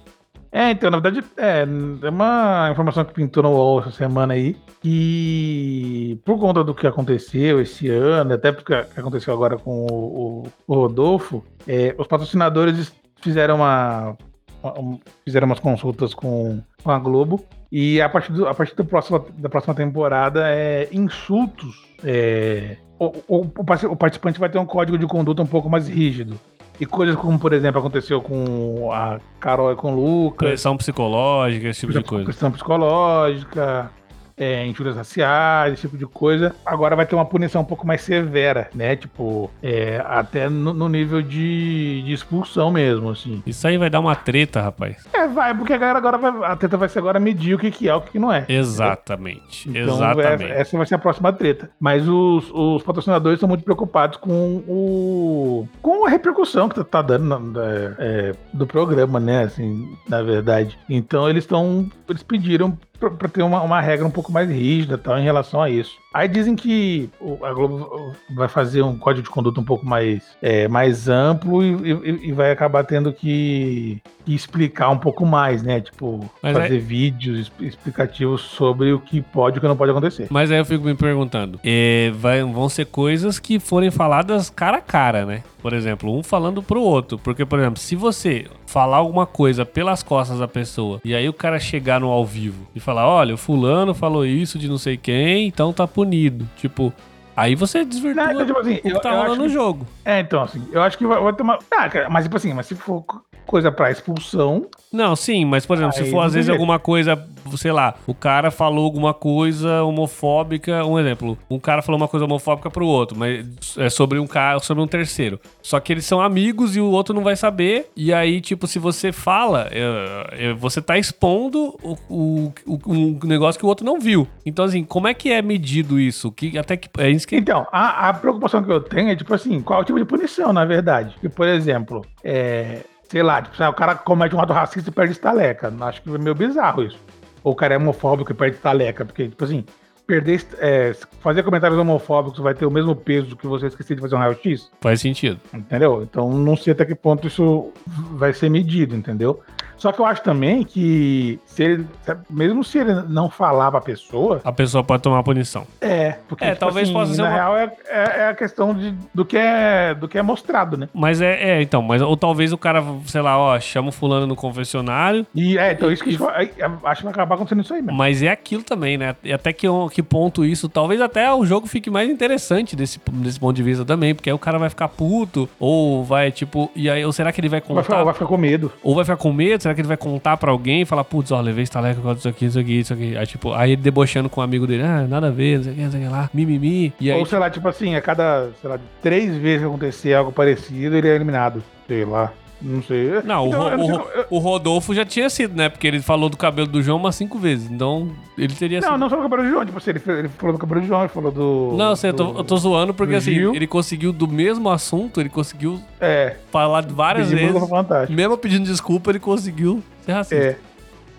É, 0.51 0.69
então, 0.71 0.89
na 0.91 0.99
verdade, 0.99 1.25
é, 1.37 1.65
é 2.03 2.09
uma 2.09 2.69
informação 2.71 3.03
que 3.05 3.13
pintou 3.13 3.41
no 3.41 3.49
UOL 3.49 3.79
essa 3.81 3.91
semana 3.91 4.33
aí, 4.35 4.55
que 4.81 6.19
por 6.23 6.37
conta 6.39 6.63
do 6.63 6.75
que 6.75 6.85
aconteceu 6.85 7.59
esse 7.59 7.89
ano, 7.89 8.33
até 8.33 8.51
porque 8.51 8.75
que 8.83 8.99
aconteceu 8.99 9.33
agora 9.33 9.57
com 9.57 9.87
o, 9.87 10.43
o- 10.43 10.47
o 10.67 10.73
Rodolfo, 10.75 11.43
é, 11.67 11.95
os 11.97 12.05
patrocinadores 12.05 12.93
fizeram 13.23 13.55
uma, 13.55 14.15
uma- 14.61 14.79
um- 14.79 14.99
fizeram 15.25 15.45
umas 15.47 15.59
consultas 15.59 16.13
com, 16.13 16.61
com 16.83 16.91
a 16.91 16.99
Globo 16.99 17.43
e 17.71 18.01
a 18.01 18.07
partir, 18.09 18.31
do, 18.33 18.47
a 18.47 18.53
partir 18.53 18.75
do 18.75 18.85
próximo, 18.85 19.25
da 19.37 19.49
próxima 19.49 19.73
temporada 19.73 20.43
é 20.47 20.87
insultos. 20.91 21.73
é, 22.03 22.77
o, 22.99 23.05
o- 23.27 23.41
o 23.57 23.63
partic- 23.65 23.89
o 23.91 23.95
participante 23.95 24.39
vai 24.39 24.49
ter 24.49 24.59
um 24.59 24.65
código 24.65 24.97
de 24.97 25.07
conduta 25.07 25.41
um 25.41 25.47
pouco 25.47 25.69
mais 25.69 25.87
rígido. 25.87 26.39
E 26.79 26.85
coisas 26.87 27.15
como, 27.15 27.37
por 27.37 27.53
exemplo, 27.53 27.79
aconteceu 27.79 28.19
com 28.21 28.91
a 28.91 29.19
Carol 29.39 29.71
e 29.71 29.75
com 29.75 29.93
o 29.93 29.95
Lucas, 30.23 30.47
Pressão 30.49 30.75
psicológica, 30.75 31.67
esse 31.67 31.81
tipo 31.81 31.93
de 31.93 32.03
coisa. 32.03 32.25
questão 32.25 32.51
psicológica, 32.51 33.91
é, 34.37 34.65
injúrias 34.65 34.95
raciais, 34.95 35.73
esse 35.73 35.81
tipo 35.83 35.97
de 35.97 36.05
coisa. 36.05 36.55
Agora 36.65 36.95
vai 36.95 37.05
ter 37.05 37.15
uma 37.15 37.25
punição 37.25 37.61
um 37.61 37.65
pouco 37.65 37.85
mais 37.85 38.01
severa, 38.01 38.69
né? 38.73 38.95
Tipo, 38.95 39.49
é, 39.61 40.03
até 40.05 40.49
no, 40.49 40.73
no 40.73 40.89
nível 40.89 41.21
de, 41.21 42.01
de 42.03 42.13
expulsão 42.13 42.71
mesmo, 42.71 43.09
assim. 43.09 43.41
Isso 43.45 43.67
aí 43.67 43.77
vai 43.77 43.89
dar 43.89 43.99
uma 43.99 44.15
treta, 44.15 44.61
rapaz. 44.61 45.05
É, 45.13 45.27
vai, 45.27 45.53
porque 45.55 45.73
a 45.73 45.77
galera 45.77 45.97
agora 45.97 46.17
vai. 46.17 46.51
A 46.51 46.55
treta 46.55 46.77
vai 46.77 46.89
ser 46.89 46.99
agora 46.99 47.19
medir 47.19 47.55
o 47.55 47.59
que, 47.59 47.71
que 47.71 47.87
é 47.89 47.95
o 47.95 48.01
que, 48.01 48.11
que 48.11 48.19
não 48.19 48.31
é. 48.31 48.45
Exatamente. 48.49 49.69
Então, 49.69 49.95
Exatamente. 49.95 50.43
Essa, 50.51 50.61
essa 50.61 50.77
vai 50.77 50.85
ser 50.85 50.95
a 50.95 50.99
próxima 50.99 51.31
treta. 51.33 51.69
Mas 51.79 52.07
os, 52.07 52.49
os 52.51 52.83
patrocinadores 52.83 53.37
estão 53.37 53.49
muito 53.49 53.63
preocupados 53.63 54.17
com 54.17 54.63
o 54.67 55.67
com 55.81 56.05
a 56.05 56.09
repercussão 56.09 56.69
que 56.69 56.75
tá, 56.75 56.83
tá 56.83 57.01
dando 57.01 57.25
na- 57.25 57.37
da- 57.39 57.95
é, 57.99 58.31
do 58.53 58.65
programa, 58.67 59.19
né? 59.19 59.43
Assim, 59.43 59.95
na 60.07 60.21
verdade. 60.21 60.77
Então 60.89 61.29
eles 61.29 61.43
estão. 61.43 61.89
Eles 62.09 62.23
pediram 62.23 62.77
pra 63.11 63.29
ter 63.29 63.43
uma, 63.43 63.61
uma 63.61 63.81
regra 63.81 64.05
um 64.05 64.11
pouco 64.11 64.31
mais 64.31 64.49
rígida 64.49 64.97
tal, 64.97 65.17
em 65.17 65.23
relação 65.23 65.61
a 65.61 65.69
isso. 65.69 66.02
Aí 66.13 66.27
dizem 66.27 66.55
que 66.55 67.09
a 67.41 67.53
Globo 67.53 68.13
vai 68.35 68.47
fazer 68.47 68.81
um 68.83 68.97
código 68.97 69.23
de 69.23 69.29
conduta 69.31 69.59
um 69.59 69.63
pouco 69.63 69.85
mais, 69.85 70.21
é, 70.41 70.67
mais 70.67 71.09
amplo 71.09 71.63
e, 71.63 71.91
e- 71.91 72.29
e 72.29 72.31
vai 72.31 72.51
acabar 72.51 72.83
tendo 72.83 73.11
que, 73.11 73.99
que 74.25 74.35
explicar 74.35 74.89
um 74.89 74.97
pouco 74.97 75.25
mais, 75.25 75.63
né? 75.63 75.81
Tipo, 75.81 76.29
Mas 76.41 76.55
fazer 76.55 76.79
vídeos 76.79 77.39
expl- 77.39 77.63
explicativos 77.65 78.41
sobre 78.41 78.93
o 78.93 78.99
que 78.99 79.21
pode 79.21 79.55
e 79.55 79.57
o 79.57 79.61
que 79.61 79.67
não 79.67 79.75
pode 79.75 79.91
acontecer. 79.91 80.27
Mas 80.29 80.51
aí 80.51 80.59
eu 80.59 80.65
fico 80.65 80.85
me 80.85 80.93
perguntando, 80.95 81.59
é, 81.63 82.11
vai- 82.15 82.43
vão 82.43 82.69
ser 82.69 82.85
coisas 82.85 83.39
que 83.39 83.59
forem 83.59 83.89
faladas 83.89 84.49
cara 84.49 84.77
a 84.77 84.81
cara, 84.81 85.25
né? 85.25 85.41
Por 85.61 85.71
exemplo, 85.73 86.13
um 86.13 86.21
falando 86.21 86.61
pro 86.61 86.81
outro. 86.81 87.17
Porque, 87.17 87.45
por 87.45 87.57
exemplo, 87.57 87.79
se 87.79 87.95
você 87.95 88.45
falar 88.65 88.97
alguma 88.97 89.25
coisa 89.25 89.65
pelas 89.65 90.03
costas 90.03 90.39
da 90.39 90.47
pessoa 90.47 90.99
e 91.05 91.15
aí 91.15 91.29
o 91.29 91.33
cara 91.33 91.57
chegar 91.59 92.01
no 92.01 92.09
ao 92.09 92.25
vivo 92.25 92.67
e 92.75 92.79
falar, 92.81 93.07
olha, 93.07 93.33
o 93.33 93.37
fulano 93.37 93.93
falou 93.93 94.25
isso 94.25 94.59
de 94.59 94.67
não 94.67 94.77
sei 94.77 94.97
quem, 94.97 95.47
então 95.47 95.71
tá 95.71 95.87
punido. 96.03 96.47
Tipo, 96.57 96.93
aí 97.35 97.55
você 97.55 97.83
desvirtua 97.85 98.25
Não, 98.25 98.31
então, 98.33 98.45
tipo 98.45 98.59
assim, 98.59 98.75
o 98.75 98.81
que 98.81 98.87
eu- 98.89 98.99
tá 99.01 99.09
eu 99.09 99.15
rolando 99.17 99.35
no 99.37 99.43
que- 99.43 99.49
jogo. 99.49 99.87
É, 100.05 100.19
então, 100.19 100.41
assim, 100.43 100.67
eu 100.71 100.81
acho 100.81 100.97
que 100.97 101.05
vai, 101.05 101.19
vai 101.19 101.33
uma. 101.39 101.59
Ah, 101.71 101.89
cara, 101.89 102.09
mas 102.09 102.25
tipo 102.25 102.35
assim, 102.37 102.53
mas 102.53 102.65
se 102.67 102.75
for 102.75 103.03
coisa 103.45 103.71
pra 103.71 103.91
expulsão, 103.91 104.65
Não, 104.91 105.15
sim, 105.15 105.45
mas 105.45 105.65
por 105.65 105.77
exemplo, 105.77 105.93
se 105.93 106.09
for 106.09 106.21
às 106.21 106.33
vezes 106.33 106.47
jeito. 106.47 106.57
alguma 106.59 106.79
coisa, 106.79 107.21
sei 107.57 107.71
lá, 107.71 107.95
o 108.07 108.13
cara 108.13 108.49
falou 108.51 108.85
alguma 108.85 109.13
coisa 109.13 109.83
homofóbica, 109.83 110.85
um 110.85 110.99
exemplo, 110.99 111.37
um 111.49 111.59
cara 111.59 111.81
falou 111.81 111.99
uma 111.99 112.07
coisa 112.07 112.25
homofóbica 112.25 112.69
pro 112.69 112.85
outro, 112.85 113.17
mas 113.17 113.45
é 113.77 113.89
sobre 113.89 114.19
um 114.19 114.27
cara, 114.27 114.59
sobre 114.59 114.83
um 114.83 114.87
terceiro. 114.87 115.39
Só 115.61 115.79
que 115.79 115.91
eles 115.93 116.05
são 116.05 116.21
amigos 116.21 116.75
e 116.75 116.79
o 116.79 116.89
outro 116.89 117.13
não 117.13 117.23
vai 117.23 117.35
saber, 117.35 117.89
e 117.95 118.13
aí, 118.13 118.39
tipo, 118.41 118.67
se 118.67 118.79
você 118.79 119.11
fala, 119.11 119.67
é, 119.71 120.49
é, 120.49 120.53
você 120.53 120.81
tá 120.81 120.97
expondo 120.97 121.75
o, 121.83 121.97
o- 122.09 122.53
o- 122.65 122.79
um 122.87 123.19
negócio 123.23 123.59
que 123.59 123.65
o 123.65 123.69
outro 123.69 123.85
não 123.85 123.99
viu. 123.99 124.27
Então, 124.45 124.65
assim, 124.65 124.83
como 124.83 125.07
é 125.07 125.13
que 125.13 125.31
é 125.31 125.41
medido 125.41 125.99
isso? 125.99 126.31
Que, 126.31 126.57
até 126.57 126.77
que. 126.77 126.89
É 126.97 127.09
isso 127.09 127.27
que. 127.27 127.35
Então, 127.35 127.65
a, 127.71 128.09
a 128.09 128.13
preocupação 128.13 128.63
que 128.63 128.71
eu 128.71 128.79
tenho 128.81 129.09
é, 129.09 129.15
tipo 129.15 129.33
assim, 129.33 129.61
qual 129.61 129.79
é 129.79 129.81
o 129.81 129.85
tipo 129.85 129.99
de 129.99 130.05
punição, 130.05 130.53
na 130.53 130.65
verdade? 130.65 131.13
Porque, 131.13 131.29
por 131.29 131.47
exemplo, 131.47 132.05
é, 132.23 132.79
sei 133.13 133.21
lá, 133.21 133.43
tipo, 133.43 133.63
o 133.63 133.73
cara 133.73 133.93
comete 133.93 134.35
um 134.35 134.41
ato 134.41 134.53
racista 134.53 134.89
e 134.89 134.91
perde 134.93 135.11
estaleca. 135.11 135.71
Acho 135.81 136.01
que 136.01 136.09
é 136.09 136.17
meio 136.17 136.33
bizarro 136.33 136.81
isso. 136.81 136.97
Ou 137.43 137.53
o 137.53 137.55
cara 137.55 137.75
é 137.75 137.77
homofóbico 137.77 138.31
e 138.31 138.33
perde 138.33 138.55
estaleca. 138.55 139.05
Porque, 139.05 139.29
tipo 139.29 139.43
assim, 139.43 139.63
perder, 140.07 140.43
é, 140.57 140.95
fazer 141.19 141.43
comentários 141.43 141.77
homofóbicos 141.77 142.39
vai 142.39 142.55
ter 142.55 142.65
o 142.65 142.71
mesmo 142.71 142.95
peso 142.95 143.35
que 143.35 143.45
você 143.45 143.67
esquecer 143.67 143.93
de 143.93 144.01
fazer 144.01 144.15
um 144.15 144.17
raio-x, 144.17 144.67
Faz 144.81 144.99
sentido. 144.99 145.39
entendeu? 145.53 146.01
Então, 146.01 146.31
não 146.31 146.57
sei 146.57 146.73
até 146.73 146.85
que 146.85 146.95
ponto 146.95 147.27
isso 147.27 147.71
vai 147.85 148.33
ser 148.33 148.49
medido, 148.49 148.95
entendeu? 148.95 149.39
Só 149.77 149.91
que 149.91 149.99
eu 149.99 150.05
acho 150.05 150.21
também 150.21 150.63
que 150.63 151.39
se 151.45 151.63
ele, 151.63 151.85
mesmo 152.29 152.63
se 152.63 152.77
ele 152.77 152.93
não 153.09 153.29
falar 153.29 153.71
pra 153.71 153.81
pessoa, 153.81 154.41
A 154.43 154.51
pessoa 154.51 154.83
pode 154.83 155.03
tomar 155.03 155.21
punição. 155.23 155.65
é, 155.81 156.17
porque 156.27 156.43
É, 156.45 156.55
talvez 156.55 156.89
possa 156.89 157.13
ser 157.13 157.21
na 157.21 157.27
uma- 157.29 157.33
real 157.35 157.57
é, 157.57 157.71
é- 157.87 158.19
é 158.21 158.27
a 158.29 158.33
questão 158.35 158.73
de, 158.73 158.93
do 159.13 159.25
que 159.25 159.37
é 159.37 159.93
do 159.93 160.07
que 160.07 160.17
é 160.17 160.21
mostrado, 160.21 160.77
né? 160.77 160.87
Mas 160.93 161.21
é, 161.21 161.57
é, 161.57 161.61
então, 161.61 161.81
mas 161.81 162.01
ou 162.01 162.15
talvez 162.15 162.53
o 162.53 162.57
cara, 162.57 162.83
sei 163.05 163.21
lá, 163.21 163.37
ó, 163.37 163.59
chama 163.59 163.89
o 163.89 163.91
fulano 163.91 164.25
no 164.27 164.35
confessionário, 164.35 165.25
E 165.35 165.57
é, 165.57 165.71
então 165.73 165.91
isso 165.91 166.03
que 166.03 166.17
aí, 166.33 166.51
acho 166.85 166.97
que 167.01 167.03
vai 167.03 167.13
acabar 167.13 167.35
acontecendo 167.35 167.61
isso 167.63 167.73
aí 167.73 167.81
mesmo. 167.81 167.97
mas 167.97 168.21
é 168.23 168.29
aquilo 168.29 168.63
também, 168.63 168.97
né? 168.97 169.15
E 169.23 169.33
até 169.33 169.51
que, 169.53 169.67
que 169.91 170.03
ponto 170.03 170.45
isso, 170.45 170.69
talvez 170.69 171.01
até 171.01 171.31
o 171.33 171.45
jogo 171.45 171.67
fique 171.67 171.89
mais 171.89 172.09
interessante 172.09 172.75
desse, 172.75 172.99
desse 173.11 173.39
ponto 173.39 173.55
de 173.55 173.63
vista 173.63 173.83
também, 173.85 174.13
porque 174.15 174.29
aí 174.29 174.33
o 174.33 174.39
cara 174.39 174.57
vai 174.57 174.69
ficar 174.69 174.87
puto, 174.87 175.49
ou 175.59 176.03
vai, 176.03 176.31
tipo, 176.31 176.71
e 176.75 176.89
aí, 176.89 177.03
ou 177.05 177.11
será 177.11 177.31
que 177.31 177.39
ele 177.41 177.49
vai 177.49 177.53
Vai 177.63 177.67
contar... 177.67 177.83
ficar, 177.83 178.03
vai 178.03 178.13
ficar 178.13 178.25
com 178.25 178.37
medo. 178.37 178.71
Ou 178.83 178.95
vai 178.95 179.05
ficar 179.05 179.15
com 179.17 179.31
medo, 179.31 179.62
será 179.63 179.73
que 179.73 179.81
ele 179.81 179.87
vai 179.87 179.97
contar 179.97 180.37
pra 180.37 180.51
alguém 180.51 180.81
e 180.81 180.85
falar, 180.85 181.03
putz, 181.03 181.31
ó, 181.31 181.41
levei 181.41 181.63
estaleca 181.63 181.95
por 181.95 182.03
causa 182.03 182.17
disso 182.17 182.29
aqui, 182.29 182.45
isso 182.45 182.59
aqui, 182.59 182.79
isso 182.79 182.93
aqui. 182.93 183.17
Aí, 183.17 183.25
tipo, 183.25 183.53
aí 183.53 183.71
ele 183.71 183.81
debochando 183.81 184.29
com 184.29 184.41
um 184.41 184.43
amigo 184.43 184.67
dele, 184.67 184.83
ah, 184.83 185.07
nada 185.07 185.27
a 185.27 185.31
ver, 185.31 185.57
não 185.57 185.63
sei 185.63 185.73
o 185.73 185.75
que, 185.75 185.81
não 185.81 185.91
sei 185.91 186.01
o 186.01 186.03
que 186.03 186.09
lá, 186.09 186.29
mimimi. 186.33 186.93
Ou 187.17 187.25
sei 187.25 187.39
lá, 187.39 187.49
tipo 187.49 187.67
assim, 187.67 187.95
a 187.95 188.01
cada, 188.01 188.51
sei 188.61 188.69
lá, 188.69 188.79
três 189.01 189.35
vezes 189.35 189.61
que 189.61 189.65
acontecer 189.65 190.13
algo 190.13 190.31
parecido, 190.31 190.95
ele 190.95 191.07
é 191.07 191.15
eliminado. 191.15 191.63
Sei 191.87 192.05
lá. 192.05 192.31
Não 192.65 192.81
sei. 192.81 193.21
Não, 193.25 193.47
Então, 193.47 193.59
o, 193.77 193.85
Ro- 193.85 193.85
sei 193.85 193.95
o, 193.95 194.09
eu- 194.19 194.25
o 194.29 194.37
Rodolfo 194.39 194.93
já 194.93 195.03
tinha 195.03 195.29
sido, 195.29 195.53
né? 195.53 195.67
Porque 195.67 195.85
ele 195.85 195.99
falou 196.01 196.29
do 196.29 196.37
cabelo 196.37 196.65
do 196.67 196.81
João 196.81 196.97
umas 196.97 197.13
cinco 197.15 197.37
vezes. 197.37 197.69
Então, 197.69 198.09
ele 198.37 198.53
teria 198.53 198.79
Não, 198.79 198.87
sido. 198.91 198.97
não 198.99 199.09
só 199.09 199.17
do 199.17 199.21
cabelo 199.23 199.43
de 199.43 199.49
João, 199.49 199.65
tipo 199.65 199.77
assim, 199.77 199.89
ele, 199.89 200.01
ele 200.07 200.29
falou 200.29 200.53
do 200.53 200.59
cabelo 200.59 200.79
de 200.79 200.87
João, 200.87 201.01
ele 201.01 201.09
falou 201.09 201.29
do. 201.31 201.75
Não, 201.77 201.89
eu 201.89 201.95
sei, 201.97 202.11
eu 202.11 202.13
tô, 202.13 202.23
do- 202.31 202.39
eu 202.39 202.43
tô 202.45 202.55
zoando 202.55 202.93
porque 202.93 203.11
do 203.13 203.17
assim, 203.17 203.33
Gil. 203.33 203.53
ele 203.53 203.67
conseguiu 203.67 204.13
do 204.13 204.27
mesmo 204.29 204.69
assunto, 204.69 205.19
ele 205.19 205.27
conseguiu 205.29 205.77
É, 205.99 206.37
falar 206.51 206.85
várias 206.87 207.29
vezes. 207.29 207.53
do. 207.53 208.13
Mesmo 208.13 208.37
pedindo 208.37 208.65
desculpa, 208.65 209.11
ele 209.11 209.19
conseguiu 209.19 209.83
ser 210.05 210.13
racista. 210.13 210.35
É. 210.45 210.57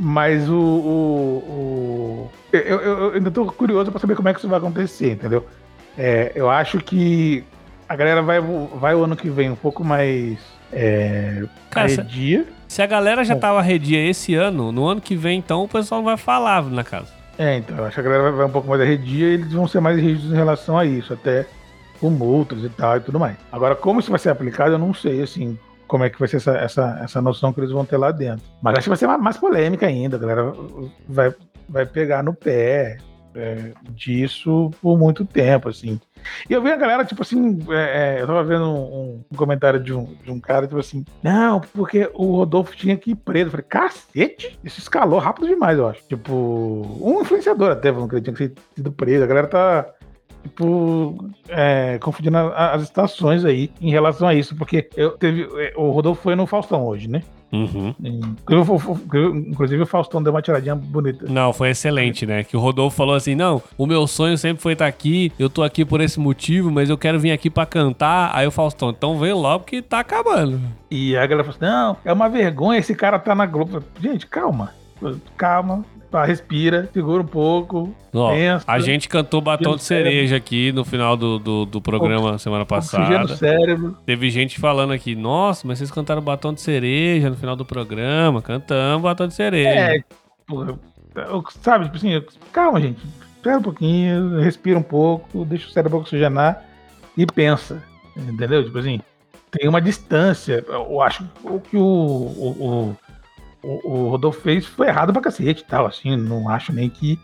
Mas 0.01 0.49
o. 0.49 0.55
o, 0.55 1.45
o- 1.49 2.30
eu, 2.53 2.61
eu- 2.61 2.80
eu 2.80 3.12
ainda 3.14 3.30
tô 3.30 3.45
curioso 3.47 3.90
pra 3.90 4.01
saber 4.01 4.16
como 4.16 4.28
é 4.28 4.32
que 4.32 4.38
isso 4.38 4.49
vai 4.49 4.59
acontecer, 4.59 5.12
entendeu? 5.12 5.45
É, 5.99 6.32
eu 6.34 6.51
acho 6.51 6.78
que 6.78 7.45
a 7.88 7.95
galera 7.95 8.22
vai, 8.22 8.40
vai 8.40 8.95
o 8.95 9.05
ano 9.05 9.14
que 9.14 9.28
vem 9.28 9.51
um 9.51 9.55
pouco 9.57 9.84
mais. 9.84 10.38
É, 10.75 11.45
Cara, 11.70 11.87
arredia. 11.87 12.45
Se 12.66 12.83
a 12.83 12.87
galera 12.87 13.25
já 13.25 13.37
tava 13.37 13.61
arredia 13.61 14.05
esse 14.05 14.35
ano, 14.35 14.72
no 14.72 14.87
ano 14.87 15.01
que 15.01 15.14
vem, 15.14 15.39
então, 15.39 15.62
o 15.62 15.68
pessoal 15.68 16.01
não 16.01 16.07
vai 16.07 16.16
falar 16.16 16.64
na 16.64 16.83
casa. 16.83 17.09
É, 17.39 17.57
então, 17.57 17.77
eu 17.77 17.85
acho 17.85 17.95
que 17.95 18.01
a 18.01 18.03
galera 18.03 18.33
vai, 18.33 18.47
um 18.47 18.51
pouco 18.51 18.68
mais 18.68 18.81
arredia 18.81 19.29
e 19.29 19.35
eles 19.35 19.53
vão 19.53 19.68
ser 19.68 19.81
mais 19.81 19.99
rígidos 20.01 20.33
em 20.33 20.37
relação 20.37 20.77
a 20.77 20.85
isso, 20.85 21.12
até 21.12 21.47
com 22.01 22.11
multas 22.11 22.62
e 22.62 22.68
tal 22.68 22.97
e 22.97 23.01
tudo 23.01 23.18
mais. 23.18 23.37
Agora, 23.53 23.77
como 23.77 24.01
isso 24.01 24.11
vai 24.11 24.18
ser 24.18 24.31
aplicado, 24.31 24.72
eu 24.72 24.79
não 24.79 24.93
sei, 24.93 25.22
assim, 25.22 25.59
como 25.87 26.05
é 26.05 26.11
que 26.11 26.18
vai 26.18 26.29
ser 26.29 26.37
essa, 26.37 26.57
essa, 26.57 27.01
essa 27.03 27.22
noção 27.22 27.53
que 27.53 27.61
eles 27.61 27.70
vão 27.70 27.85
ter 27.85 27.97
lá 27.97 28.11
dentro. 28.11 28.45
Mas 28.61 28.75
acho 28.75 28.85
que 28.85 28.89
vai 28.91 28.99
ser 28.99 29.07
mais, 29.07 29.20
mais 29.20 29.37
polêmica 29.37 29.87
ainda, 29.87 30.16
a 30.16 30.20
galera 30.20 30.53
vai, 31.09 31.35
vai 31.68 31.87
pegar 31.87 32.22
no 32.22 32.35
pé 32.35 32.99
é, 33.35 33.72
disso 33.91 34.70
por 34.81 34.99
muito 34.99 35.25
tempo, 35.25 35.68
assim. 35.68 36.01
E 36.49 36.53
eu 36.53 36.62
vi 36.62 36.70
a 36.70 36.77
galera, 36.77 37.05
tipo 37.05 37.22
assim, 37.22 37.59
é, 37.70 38.16
é, 38.16 38.22
eu 38.22 38.27
tava 38.27 38.45
vendo 38.45 38.64
um, 38.64 39.25
um 39.31 39.37
comentário 39.37 39.81
de 39.81 39.93
um, 39.93 40.14
de 40.22 40.31
um 40.31 40.41
cara, 40.41 40.66
tipo 40.66 40.79
assim, 40.79 41.05
não, 41.22 41.61
porque 41.61 42.11
o 42.14 42.37
Rodolfo 42.37 42.77
tinha 42.77 42.97
que 42.97 43.12
ir 43.12 43.16
preso. 43.16 43.47
Eu 43.47 43.51
falei, 43.51 43.66
cacete, 43.68 44.59
isso 44.64 44.81
escalou 44.81 45.18
rápido 45.18 45.47
demais, 45.47 45.79
eu 45.79 45.89
acho. 45.89 46.03
Tipo, 46.09 46.35
um 47.01 47.20
influenciador 47.20 47.70
até 47.70 47.93
falando 47.93 48.09
que 48.09 48.16
ele 48.16 48.22
tinha 48.22 48.35
que 48.35 48.53
sido 48.75 48.93
preso. 48.93 49.25
A 49.25 49.27
galera 49.27 49.47
tá, 49.47 49.87
tipo, 50.43 51.16
é, 51.49 51.99
confundindo 51.99 52.37
as 52.37 52.83
estações 52.83 53.45
aí 53.45 53.70
em 53.81 53.91
relação 53.91 54.29
a 54.29 54.35
isso, 54.35 54.55
porque 54.57 54.89
eu 54.97 55.12
teve, 55.12 55.49
é, 55.61 55.72
o 55.77 55.91
Rodolfo 55.91 56.22
foi 56.22 56.35
no 56.35 56.47
Faustão 56.47 56.87
hoje, 56.87 57.09
né? 57.09 57.22
Uhum. 57.55 57.95
Inclusive, 59.49 59.83
o- 59.83 59.87
Faustão 59.87 60.23
deu 60.23 60.33
uma 60.33 60.43
tiradinha 60.43 60.75
bonita. 60.75 61.27
Não, 61.29 61.53
foi 61.53 61.71
excelente, 61.71 62.27
né? 62.27 62.43
Que 62.43 62.57
o 62.57 62.61
Rodolfo 62.61 62.97
falou 62.97 63.15
assim: 63.15 63.35
não, 63.35 63.63
o 63.79 63.87
meu 63.87 64.07
sonho 64.07 64.37
sempre 64.37 64.63
foi 64.63 64.73
estar 64.73 64.87
aqui, 64.87 65.31
eu 65.39 65.49
tô 65.49 65.63
aqui 65.63 65.85
por 65.85 66.01
esse 66.01 66.19
motivo, 66.19 66.71
mas 66.71 66.91
eu 66.91 66.99
quero 66.99 67.19
vir 67.21 67.31
aqui 67.33 67.49
pra 67.49 67.65
cantar. 67.65 68.31
Aí 68.35 68.47
o 68.47 68.51
Faustão, 68.51 68.91
então 68.91 69.19
vem 69.19 69.33
logo 69.33 69.65
que 69.65 69.81
tá 69.81 70.01
acabando. 70.01 70.61
E 70.91 71.17
a 71.17 71.27
galera 71.27 71.45
falou 71.45 71.57
assim: 71.57 71.65
não, 71.77 71.97
é 72.05 72.13
uma 72.13 72.29
vergonha 72.29 72.79
esse 72.81 72.95
cara 72.95 73.19
tá 73.19 73.35
na 73.35 73.47
Globo. 73.47 73.83
Gente, 74.01 74.27
calma. 74.27 74.71
Calma. 75.37 75.85
Tá, 76.15 76.25
respira, 76.25 76.89
segura 76.93 77.25
um 77.25 77.27
pouco. 77.27 77.93
Ó, 78.15 78.31
pensa, 78.31 78.65
a 78.69 78.79
gente 78.79 79.09
cantou 79.09 79.41
Batom 79.41 79.75
de 79.75 79.83
Cereja 79.83 80.37
aqui 80.37 80.71
no 80.71 80.85
final 80.85 81.17
do, 81.17 81.41
do, 81.41 81.65
do 81.65 81.81
programa 81.81 82.39
semana 82.39 82.62
Oxigênio 82.62 83.19
no 83.23 83.29
passada. 83.29 83.37
cérebro. 83.37 83.99
Teve 84.07 84.31
gente 84.31 84.61
falando 84.61 84.93
aqui, 84.93 85.17
nossa, 85.17 85.67
mas 85.67 85.79
vocês 85.79 85.91
cantaram 85.91 86.23
Batom 86.23 86.55
de 86.55 86.61
Cereja 86.61 87.29
no 87.29 87.35
final 87.35 87.57
do 87.57 87.65
programa. 87.65 88.41
Cantamos 88.41 89.03
Batom 89.03 89.27
de 89.27 89.35
Cereja. 89.35 89.69
É, 89.69 90.05
porra, 90.47 90.79
sabe, 91.61 91.87
tipo 91.87 91.97
assim, 91.97 92.11
eu- 92.12 92.25
calma, 92.53 92.81
gente. 92.81 93.05
Espera 93.35 93.59
um 93.59 93.62
pouquinho, 93.62 94.39
respira 94.39 94.79
um 94.79 94.85
pouco, 94.85 95.45
deixa 95.45 95.67
o 95.67 95.71
cérebro 95.73 95.99
oxigenar 95.99 96.62
e 97.19 97.27
pensa. 97.27 97.83
Entendeu? 98.17 98.62
Tipo 98.62 98.79
assim, 98.79 99.01
tem 99.51 99.69
uma 99.69 99.81
distância. 99.81 100.65
Eu 100.69 101.01
acho 101.01 101.25
que 101.25 101.49
o 101.49 101.59
que 101.59 101.77
o, 101.77 101.83
o, 101.83 102.97
o, 103.65 103.81
o 103.85 104.09
Rodolfo 104.11 104.41
fez 104.41 104.67
foi 104.67 104.89
errado 104.89 105.12
pra 105.12 105.23
cacete 105.23 105.62
e 105.62 105.67
tal. 105.67 105.87
Assim, 105.87 106.17
não 106.17 106.49
acho 106.49 106.73
nem 106.73 106.89
que 106.89 107.19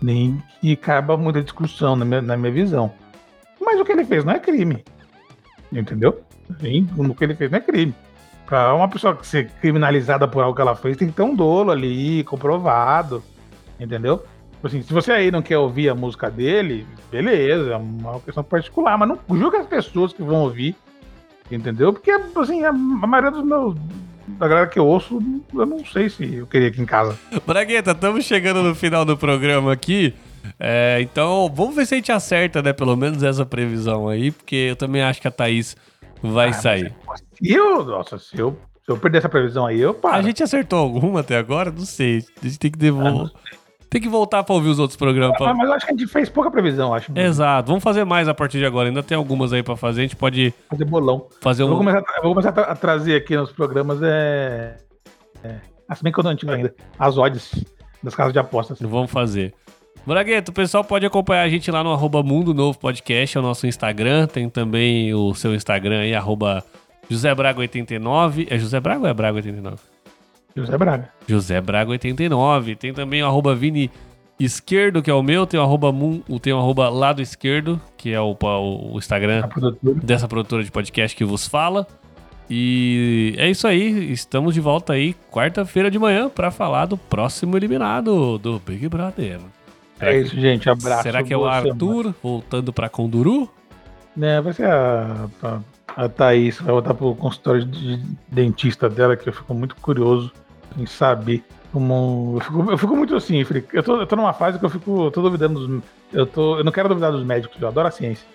nem 0.00 0.42
que 0.60 0.76
caiba 0.76 1.16
muita 1.16 1.42
discussão 1.42 1.94
na 1.96 2.04
minha, 2.04 2.22
na 2.22 2.36
minha 2.36 2.52
visão. 2.52 2.92
Mas 3.60 3.78
o 3.78 3.84
que 3.84 3.92
ele 3.92 4.04
fez 4.04 4.24
não 4.24 4.32
é 4.32 4.38
crime. 4.38 4.84
Entendeu? 5.72 6.22
O 6.96 7.14
que 7.14 7.24
ele 7.24 7.34
fez 7.34 7.50
não 7.50 7.58
é 7.58 7.60
crime. 7.60 7.94
Pra 8.46 8.74
uma 8.74 8.88
pessoa 8.88 9.16
ser 9.22 9.50
criminalizada 9.60 10.26
por 10.26 10.42
algo 10.42 10.56
que 10.56 10.62
ela 10.62 10.74
fez, 10.74 10.96
tem 10.96 11.08
que 11.08 11.14
ter 11.14 11.22
um 11.22 11.34
dolo 11.34 11.70
ali, 11.70 12.24
comprovado. 12.24 13.22
Entendeu? 13.78 14.24
Tipo 14.60 14.66
Assim, 14.66 14.82
se 14.82 14.92
você 14.92 15.12
aí 15.12 15.30
não 15.30 15.40
quer 15.40 15.56
ouvir 15.56 15.88
a 15.88 15.94
música 15.94 16.30
dele, 16.30 16.86
beleza, 17.10 17.72
é 17.72 17.76
uma 17.76 18.20
questão 18.20 18.44
particular, 18.44 18.98
mas 18.98 19.08
não 19.08 19.18
julga 19.30 19.60
as 19.60 19.66
pessoas 19.66 20.12
que 20.12 20.22
vão 20.22 20.42
ouvir. 20.42 20.76
Entendeu? 21.50 21.92
Porque, 21.92 22.10
assim, 22.10 22.64
a 22.64 22.72
maioria 22.72 23.30
dos 23.30 23.44
meus. 23.44 23.74
Da 24.38 24.48
galera 24.48 24.66
que 24.66 24.78
eu 24.78 24.86
ouço, 24.86 25.18
eu 25.54 25.66
não 25.66 25.84
sei 25.84 26.08
se 26.08 26.34
eu 26.34 26.46
queria 26.46 26.68
aqui 26.68 26.80
em 26.80 26.86
casa. 26.86 27.18
Bragueta, 27.46 27.90
estamos 27.92 28.24
chegando 28.24 28.62
no 28.62 28.74
final 28.74 29.04
do 29.04 29.16
programa 29.16 29.72
aqui. 29.72 30.14
É, 30.58 30.98
então, 31.00 31.52
vamos 31.54 31.74
ver 31.76 31.86
se 31.86 31.94
a 31.94 31.96
gente 31.98 32.10
acerta, 32.12 32.62
né? 32.62 32.72
Pelo 32.72 32.96
menos 32.96 33.22
essa 33.22 33.44
previsão 33.44 34.08
aí, 34.08 34.30
porque 34.30 34.56
eu 34.70 34.76
também 34.76 35.02
acho 35.02 35.20
que 35.20 35.28
a 35.28 35.30
Thaís 35.30 35.76
vai 36.22 36.48
Ah, 36.48 36.52
sair. 36.54 36.94
Se 37.34 37.52
eu, 37.52 37.84
nossa, 37.84 38.18
se 38.18 38.38
eu, 38.38 38.58
se 38.84 38.90
eu 38.90 38.96
perder 38.96 39.18
essa 39.18 39.28
previsão 39.28 39.66
aí, 39.66 39.80
eu 39.80 39.92
paro. 39.92 40.16
A 40.16 40.22
gente 40.22 40.42
acertou 40.42 40.78
alguma 40.78 41.20
até 41.20 41.36
agora? 41.36 41.70
Não 41.70 41.84
sei. 41.84 42.24
A 42.42 42.46
gente 42.46 42.58
tem 42.58 42.70
que 42.70 42.78
devolver. 42.78 43.30
Tem 43.90 44.00
que 44.00 44.08
voltar 44.08 44.44
pra 44.44 44.54
ouvir 44.54 44.68
os 44.68 44.78
outros 44.78 44.96
programas. 44.96 45.36
pra- 45.36 45.48
mas, 45.48 45.56
mas 45.58 45.68
eu 45.68 45.74
acho 45.74 45.84
que 45.86 45.92
a 45.92 45.96
gente 45.96 46.06
fez 46.06 46.28
pouca 46.28 46.48
previsão, 46.50 46.94
acho. 46.94 47.10
Exato. 47.14 47.66
Vamos 47.66 47.82
fazer 47.82 48.04
mais 48.04 48.28
a 48.28 48.34
partir 48.34 48.58
de 48.58 48.64
agora. 48.64 48.88
Ainda 48.88 49.02
tem 49.02 49.16
algumas 49.16 49.52
aí 49.52 49.62
pra 49.64 49.76
fazer. 49.76 50.02
A 50.02 50.04
gente 50.04 50.14
pode 50.16 50.54
Fazer 50.68 50.84
bolão. 50.84 51.26
fazer 51.40 51.64
Eu 51.64 51.66
vou 51.66 51.74
um. 51.76 51.78
começar, 51.80 52.02
vou 52.22 52.30
começar 52.32 52.50
a 52.50 52.52
tra- 52.52 52.64
a 52.64 52.76
trazer 52.76 53.16
aqui 53.16 53.36
nos 53.36 53.50
programas 53.50 54.00
é. 54.00 54.76
é 55.42 55.56
ah, 55.88 55.94
se 55.96 56.04
bem 56.04 56.12
que 56.12 56.20
eu 56.20 56.24
não 56.24 56.30
antigo 56.30 56.52
ainda. 56.52 56.72
As 56.96 57.18
odds 57.18 57.52
das 58.00 58.14
casas 58.14 58.32
de 58.32 58.38
apostas. 58.38 58.78
Vamos 58.80 59.10
fazer. 59.10 59.52
Bragueta, 60.06 60.50
o 60.52 60.54
pessoal 60.54 60.84
pode 60.84 61.04
acompanhar 61.04 61.42
a 61.42 61.48
gente 61.48 61.68
lá 61.70 61.82
no 61.84 61.92
arroba 61.92 62.22
Mundo 62.22 62.54
Novo 62.54 62.78
Podcast, 62.78 63.36
é 63.36 63.40
o 63.40 63.42
nosso 63.42 63.66
Instagram. 63.66 64.26
Tem 64.28 64.48
também 64.48 65.12
o 65.12 65.34
seu 65.34 65.52
Instagram 65.54 65.98
aí, 66.00 66.14
arroba 66.14 66.64
José 67.10 67.34
Braga89. 67.34 68.46
É 68.48 68.56
José 68.56 68.78
Braga 68.80 69.00
ou 69.00 69.06
é 69.08 69.12
Braga89? 69.14 69.78
José 70.56 70.76
Braga. 70.78 71.08
José 71.26 71.60
Braga89. 71.60 72.76
Tem 72.76 72.92
também 72.92 73.22
o 73.22 73.26
arroba 73.26 73.54
Vini 73.54 73.90
Esquerdo, 74.38 75.02
que 75.02 75.10
é 75.10 75.14
o 75.14 75.22
meu. 75.22 75.46
Tem 75.46 75.58
o 75.60 75.62
arroba, 75.62 75.92
Moon, 75.92 76.20
tem 76.40 76.52
o 76.52 76.58
arroba 76.58 76.88
Lado 76.88 77.20
Esquerdo, 77.22 77.80
que 77.96 78.12
é 78.12 78.20
o, 78.20 78.36
o 78.40 78.98
Instagram 78.98 79.46
produtora. 79.48 79.94
dessa 80.02 80.26
produtora 80.26 80.64
de 80.64 80.70
podcast 80.70 81.16
que 81.16 81.24
vos 81.24 81.46
fala. 81.46 81.86
E 82.48 83.34
é 83.38 83.48
isso 83.48 83.66
aí, 83.68 84.10
estamos 84.12 84.54
de 84.54 84.60
volta 84.60 84.92
aí 84.94 85.14
quarta-feira 85.30 85.88
de 85.90 85.98
manhã 86.00 86.28
para 86.28 86.50
falar 86.50 86.86
do 86.86 86.96
próximo 86.96 87.56
eliminado 87.56 88.38
do 88.38 88.58
Big 88.58 88.88
Brother. 88.88 89.38
Será 89.98 90.10
É 90.10 90.14
que- 90.14 90.26
isso, 90.26 90.40
gente. 90.40 90.68
Abraço. 90.68 91.02
Será 91.04 91.22
que 91.22 91.32
é 91.32 91.36
o 91.36 91.44
Arthur 91.46 92.12
voltando 92.20 92.72
pra 92.72 92.88
Conduru? 92.88 93.48
semana. 94.14 94.38
É, 94.38 94.40
vai 94.40 94.52
ser 94.52 94.66
a, 94.66 95.28
a, 95.44 95.58
a 95.96 96.08
Thaís, 96.08 96.58
vai 96.60 96.72
voltar 96.72 96.92
pro 96.94 97.14
consultório 97.14 97.64
de 97.64 98.02
dentista 98.26 98.88
dela, 98.88 99.16
que 99.16 99.28
eu 99.28 99.32
fico 99.32 99.54
muito 99.54 99.76
curioso 99.76 100.32
em 100.78 100.86
saber 100.86 101.42
como. 101.72 102.36
Eu 102.36 102.40
fico, 102.40 102.70
eu 102.72 102.78
fico 102.78 102.96
muito 102.96 103.14
assim. 103.16 103.44
Eu 103.72 103.82
tô, 103.82 104.00
eu 104.00 104.06
tô 104.06 104.16
numa 104.16 104.32
fase 104.32 104.58
que 104.58 104.64
eu 104.64 104.70
fico. 104.70 105.04
Eu 105.06 105.10
tô 105.10 105.22
duvidando 105.22 105.66
dos. 105.66 105.82
Eu, 106.12 106.26
tô, 106.26 106.58
eu 106.58 106.64
não 106.64 106.72
quero 106.72 106.88
duvidar 106.88 107.12
dos 107.12 107.24
médicos, 107.24 107.60
eu 107.60 107.68
adoro 107.68 107.88
a 107.88 107.90
ciência. 107.90 108.26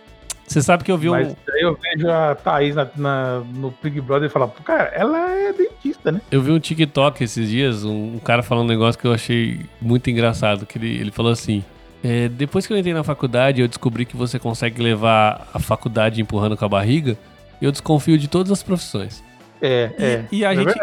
Você 0.48 0.62
sabe 0.62 0.84
que 0.84 0.92
eu 0.92 0.98
vi 0.98 1.10
Mas 1.10 1.30
um, 1.30 1.36
eu 1.58 1.76
vejo 1.82 2.08
a 2.08 2.36
Thaís 2.36 2.76
na, 2.76 2.88
na- 2.96 3.40
no 3.40 3.74
Big 3.82 4.00
Brother 4.00 4.30
e 4.30 4.32
falo, 4.32 4.48
"Pô, 4.48 4.62
cara, 4.62 4.84
ela 4.94 5.18
é 5.32 5.52
dentista, 5.52 6.12
né? 6.12 6.22
eu 6.30 6.40
vi 6.40 6.52
um 6.52 6.60
TikTok 6.60 7.24
esses 7.24 7.50
dias, 7.50 7.84
um, 7.84 8.14
um 8.16 8.20
cara 8.20 8.44
falando 8.44 8.66
um 8.66 8.70
negócio 8.70 9.00
que 9.02 9.08
eu 9.08 9.12
achei 9.12 9.60
muito 9.82 10.08
engraçado, 10.08 10.68
que 10.68 10.78
ele, 10.78 11.00
ele 11.00 11.10
falou 11.12 11.32
assim, 11.32 11.64
"É, 12.04 12.30
depois 12.30 12.68
que 12.68 12.72
eu 12.74 12.78
entrei 12.78 12.94
na 12.94 13.04
faculdade, 13.04 13.60
eu 13.60 13.68
descobri 13.68 14.06
que 14.06 14.16
você 14.16 14.38
consegue 14.38 14.80
levar 14.84 15.48
a 15.52 15.58
faculdade 15.58 16.22
empurrando 16.22 16.56
com 16.56 16.64
a 16.64 16.70
barriga, 16.70 17.18
eu 17.60 17.72
desconfio 17.72 18.16
de 18.16 18.28
todas 18.28 18.52
as 18.52 18.62
profissões. 18.62 19.24
É, 19.62 19.92
é. 19.98 20.26
E, 20.32 20.40
e 20.40 20.46
a 20.46 20.54
É 20.54 20.56
gente, 20.56 20.74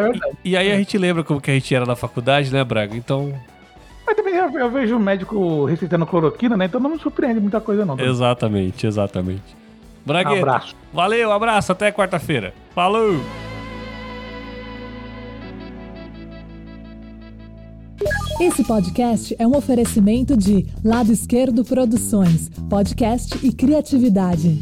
e, 0.45 0.51
e 0.51 0.57
aí 0.57 0.73
a 0.73 0.77
gente 0.77 0.97
lembra 0.99 1.23
como 1.23 1.41
que 1.41 1.51
a 1.51 1.55
gente 1.55 1.75
era 1.75 1.85
na 1.87 1.95
faculdade, 1.97 2.53
né, 2.53 2.65
Braga? 2.65 2.97
Então, 2.97 3.33
Mas 4.07 4.17
também 4.17 4.35
eu, 4.35 4.51
eu 4.59 4.71
vejo 4.71 4.97
o 4.97 5.01
médico 5.01 5.65
receitando 5.67 6.07
cloroquina, 6.07 6.57
né? 6.57 6.65
Então 6.65 6.81
não 6.81 6.91
me 6.91 6.99
surpreende 6.99 7.41
muita 7.41 7.61
coisa, 7.61 7.85
não. 7.85 7.99
exatamente, 8.01 8.87
exatamente. 8.87 9.43
Um 10.05 10.07
Bragueta, 10.07 10.37
abraço. 10.39 10.77
valeu, 10.93 11.31
abraço, 11.31 11.71
até 11.73 11.93
quarta-feira. 11.93 12.53
Falou! 12.75 13.21
Esse 18.41 18.65
podcast 18.65 19.37
é 19.39 19.47
um 19.47 19.57
oferecimento 19.57 20.37
de 20.37 20.67
Lado 20.85 21.13
Esquerdo 21.13 21.65
Produções, 21.65 22.49
podcast 22.69 23.39
e 23.47 23.53
criatividade. 23.53 24.61